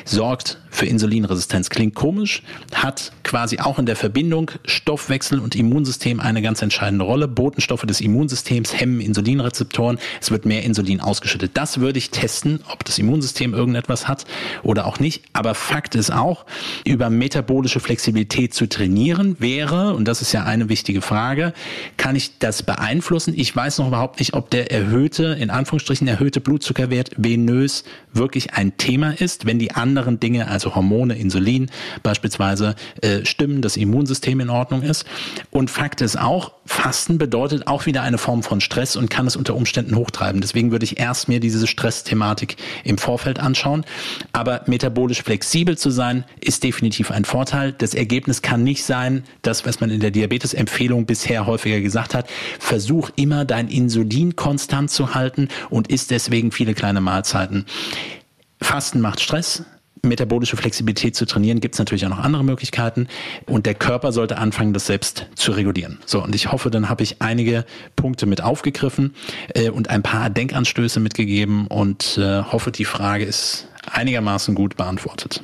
sorgt 0.05 0.57
für 0.71 0.85
Insulinresistenz. 0.85 1.69
Klingt 1.69 1.95
komisch, 1.95 2.43
hat 2.73 3.11
quasi 3.23 3.59
auch 3.59 3.79
in 3.79 3.85
der 3.85 3.95
Verbindung 3.95 4.51
Stoffwechsel 4.65 5.39
und 5.39 5.55
Immunsystem 5.55 6.19
eine 6.19 6.41
ganz 6.41 6.61
entscheidende 6.61 7.05
Rolle. 7.05 7.27
Botenstoffe 7.27 7.83
des 7.83 8.01
Immunsystems 8.01 8.79
hemmen 8.79 9.01
Insulinrezeptoren. 9.01 9.99
Es 10.21 10.31
wird 10.31 10.45
mehr 10.45 10.63
Insulin 10.63 11.01
ausgeschüttet. 11.01 11.51
Das 11.55 11.79
würde 11.79 11.99
ich 11.99 12.11
testen, 12.11 12.61
ob 12.71 12.85
das 12.85 12.97
Immunsystem 12.97 13.53
irgendetwas 13.53 14.07
hat 14.07 14.25
oder 14.63 14.85
auch 14.85 14.99
nicht. 14.99 15.23
Aber 15.33 15.55
Fakt 15.55 15.95
ist 15.95 16.11
auch, 16.11 16.45
über 16.85 17.09
metabolische 17.09 17.79
Flexibilität 17.79 18.53
zu 18.53 18.67
trainieren 18.67 19.35
wäre, 19.39 19.93
und 19.93 20.07
das 20.07 20.21
ist 20.21 20.31
ja 20.31 20.43
eine 20.43 20.69
wichtige 20.69 21.01
Frage, 21.01 21.53
kann 21.97 22.15
ich 22.15 22.39
das 22.39 22.63
beeinflussen? 22.63 23.33
Ich 23.35 23.55
weiß 23.55 23.79
noch 23.79 23.87
überhaupt 23.87 24.19
nicht, 24.19 24.33
ob 24.33 24.49
der 24.49 24.71
erhöhte, 24.71 25.37
in 25.39 25.49
Anführungsstrichen 25.49 26.07
erhöhte 26.07 26.41
Blutzuckerwert 26.41 27.11
venös 27.17 27.83
wirklich 28.13 28.53
ein 28.53 28.77
Thema 28.77 29.11
ist, 29.19 29.45
wenn 29.45 29.59
die 29.59 29.71
anderen 29.71 30.19
Dinge, 30.19 30.47
also 30.47 30.75
Hormone, 30.75 31.15
Insulin 31.15 31.69
beispielsweise, 32.03 32.75
äh, 33.01 33.25
stimmen, 33.25 33.61
das 33.61 33.77
Immunsystem 33.77 34.39
in 34.39 34.49
Ordnung 34.49 34.81
ist. 34.83 35.05
Und 35.51 35.69
Fakt 35.69 36.01
ist 36.01 36.19
auch, 36.19 36.53
Fasten 36.65 37.17
bedeutet 37.17 37.67
auch 37.67 37.85
wieder 37.85 38.03
eine 38.03 38.17
Form 38.17 38.43
von 38.43 38.61
Stress 38.61 38.95
und 38.95 39.09
kann 39.09 39.27
es 39.27 39.35
unter 39.35 39.55
Umständen 39.55 39.95
hochtreiben. 39.95 40.41
Deswegen 40.41 40.71
würde 40.71 40.85
ich 40.85 40.99
erst 40.99 41.27
mir 41.27 41.39
diese 41.39 41.65
Stressthematik 41.67 42.57
im 42.83 42.97
Vorfeld 42.97 43.39
anschauen. 43.39 43.85
Aber 44.31 44.61
metabolisch 44.67 45.23
flexibel 45.23 45.77
zu 45.77 45.89
sein, 45.89 46.23
ist 46.39 46.63
definitiv 46.63 47.11
ein 47.11 47.25
Vorteil. 47.25 47.71
Das 47.71 47.93
Ergebnis 47.93 48.41
kann 48.41 48.63
nicht 48.63 48.83
sein, 48.83 49.23
das, 49.41 49.65
was 49.65 49.79
man 49.79 49.89
in 49.89 49.99
der 49.99 50.11
Diabetesempfehlung 50.11 51.05
bisher 51.05 51.45
häufiger 51.45 51.81
gesagt 51.81 52.13
hat, 52.13 52.29
versuch 52.59 53.09
immer 53.15 53.45
dein 53.45 53.67
Insulin 53.67 54.35
konstant 54.35 54.91
zu 54.91 55.15
halten 55.15 55.49
und 55.69 55.87
isst 55.87 56.11
deswegen 56.11 56.51
viele 56.51 56.73
kleine 56.73 57.01
Mahlzeiten. 57.01 57.65
Fasten 58.61 59.01
macht 59.01 59.21
Stress, 59.21 59.63
metabolische 60.01 60.57
Flexibilität 60.57 61.15
zu 61.15 61.25
trainieren, 61.25 61.59
gibt 61.59 61.75
es 61.75 61.79
natürlich 61.79 62.05
auch 62.05 62.09
noch 62.09 62.19
andere 62.19 62.43
Möglichkeiten. 62.43 63.07
Und 63.45 63.65
der 63.65 63.75
Körper 63.75 64.11
sollte 64.11 64.37
anfangen, 64.37 64.73
das 64.73 64.85
selbst 64.85 65.27
zu 65.35 65.51
regulieren. 65.51 65.99
So, 66.05 66.23
und 66.23 66.35
ich 66.35 66.51
hoffe, 66.51 66.69
dann 66.69 66.89
habe 66.89 67.03
ich 67.03 67.21
einige 67.21 67.65
Punkte 67.95 68.25
mit 68.25 68.41
aufgegriffen 68.41 69.13
äh, 69.53 69.69
und 69.69 69.89
ein 69.89 70.03
paar 70.03 70.29
Denkanstöße 70.29 70.99
mitgegeben 70.99 71.67
und 71.67 72.17
äh, 72.17 72.43
hoffe, 72.43 72.71
die 72.71 72.85
Frage 72.85 73.25
ist 73.25 73.67
einigermaßen 73.91 74.55
gut 74.55 74.75
beantwortet. 74.77 75.41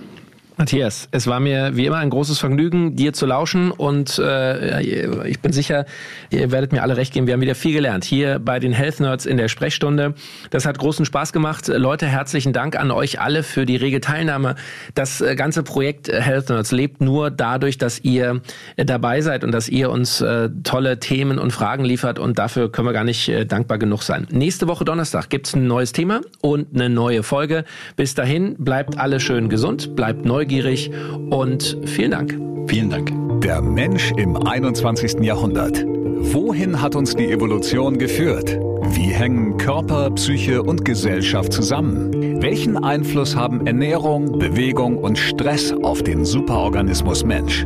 Matthias, 0.58 1.10
es 1.12 1.28
war 1.28 1.41
mir 1.41 1.76
wie 1.76 1.86
immer 1.86 1.97
ein 1.97 2.10
großes 2.10 2.39
Vergnügen, 2.39 2.95
dir 2.95 3.12
zu 3.12 3.26
lauschen 3.26 3.72
und 3.72 4.18
äh, 4.20 5.28
ich 5.28 5.41
bin 5.41 5.51
sicher, 5.51 5.86
ihr 6.30 6.49
werdet 6.49 6.72
mir 6.72 6.82
alle 6.82 6.95
recht 6.95 7.14
geben. 7.14 7.28
Wir 7.28 7.34
haben 7.34 7.41
wieder 7.41 7.56
viel 7.56 7.74
gelernt 7.74 8.06
hier 8.06 8.39
bei 8.39 8.60
den 8.60 8.72
Health 8.72 9.01
Nerds 9.01 9.26
in 9.26 9.36
der 9.36 9.49
Sprechstunde. 9.49 10.14
Das 10.51 10.66
hat 10.66 10.80
großen 10.80 11.06
Spaß 11.06 11.34
gemacht. 11.34 11.68
Leute, 11.68 12.08
herzlichen 12.08 12.53
Dank 12.53 12.80
an 12.80 12.91
euch 12.91 13.20
alle 13.20 13.43
für 13.43 13.66
die 13.66 13.76
rege 13.76 13.99
Teilnahme. 13.99 14.56
Das 14.93 15.20
äh, 15.20 15.36
ganze 15.36 15.62
Projekt 15.62 16.08
Health 16.08 16.47
Nerds 16.47 16.72
lebt 16.72 17.01
nur 17.01 17.32
dadurch, 17.32 17.78
dass 17.78 17.99
ihr 17.99 18.41
äh, 18.78 18.86
dabei 18.86 19.20
seid 19.20 19.43
und 19.43 19.51
dass 19.51 19.68
ihr 19.68 19.89
uns 19.89 20.22
äh, 20.22 20.49
tolle 20.64 20.99
Themen 20.99 21.38
und 21.38 21.51
Fragen 21.51 21.84
liefert 21.84 22.18
und 22.18 22.39
dafür 22.39 22.72
können 22.72 22.88
wir 22.88 22.93
gar 22.93 23.03
nicht 23.03 23.28
äh, 23.28 23.45
dankbar 23.45 23.78
genug 23.78 24.03
sein. 24.03 24.26
Nächste 24.32 24.70
Woche 24.70 24.86
Donnerstag 24.86 25.30
gibt's 25.30 25.53
ein 25.53 25.68
neues 25.68 25.91
Thema 25.91 26.22
und 26.39 26.74
eine 26.74 26.89
neue 26.89 27.24
Folge. 27.24 27.66
Bis 27.97 28.16
dahin 28.16 28.56
bleibt 28.58 28.97
alle 28.97 29.20
schön 29.20 29.49
gesund, 29.49 29.97
bleibt 29.97 30.24
neu 30.24 30.45
neugierig 30.46 30.91
und 31.30 31.78
vielen 31.86 32.12
Dank. 32.12 32.39
Vielen 32.68 32.89
Dank. 32.89 33.12
Der 33.41 33.62
Mensch 33.62 34.12
im 34.18 34.36
21. 34.38 35.20
Jahrhundert. 35.22 35.84
Wohin 35.86 36.82
hat 36.82 36.96
uns 36.96 37.16
die 37.16 37.32
Evolution 37.32 37.98
geführt? 37.98 38.58
Wie 38.91 39.12
hängen 39.12 39.58
Körper, 39.58 40.12
Psyche 40.12 40.62
und 40.62 40.86
Gesellschaft 40.86 41.52
zusammen? 41.52 42.41
Welchen 42.41 42.78
Einfluss 42.78 43.36
haben 43.36 43.66
Ernährung, 43.66 44.38
Bewegung 44.38 44.98
und 44.98 45.18
Stress 45.18 45.74
auf 45.84 46.04
den 46.04 46.26
Superorganismus 46.26 47.24
Mensch? 47.24 47.66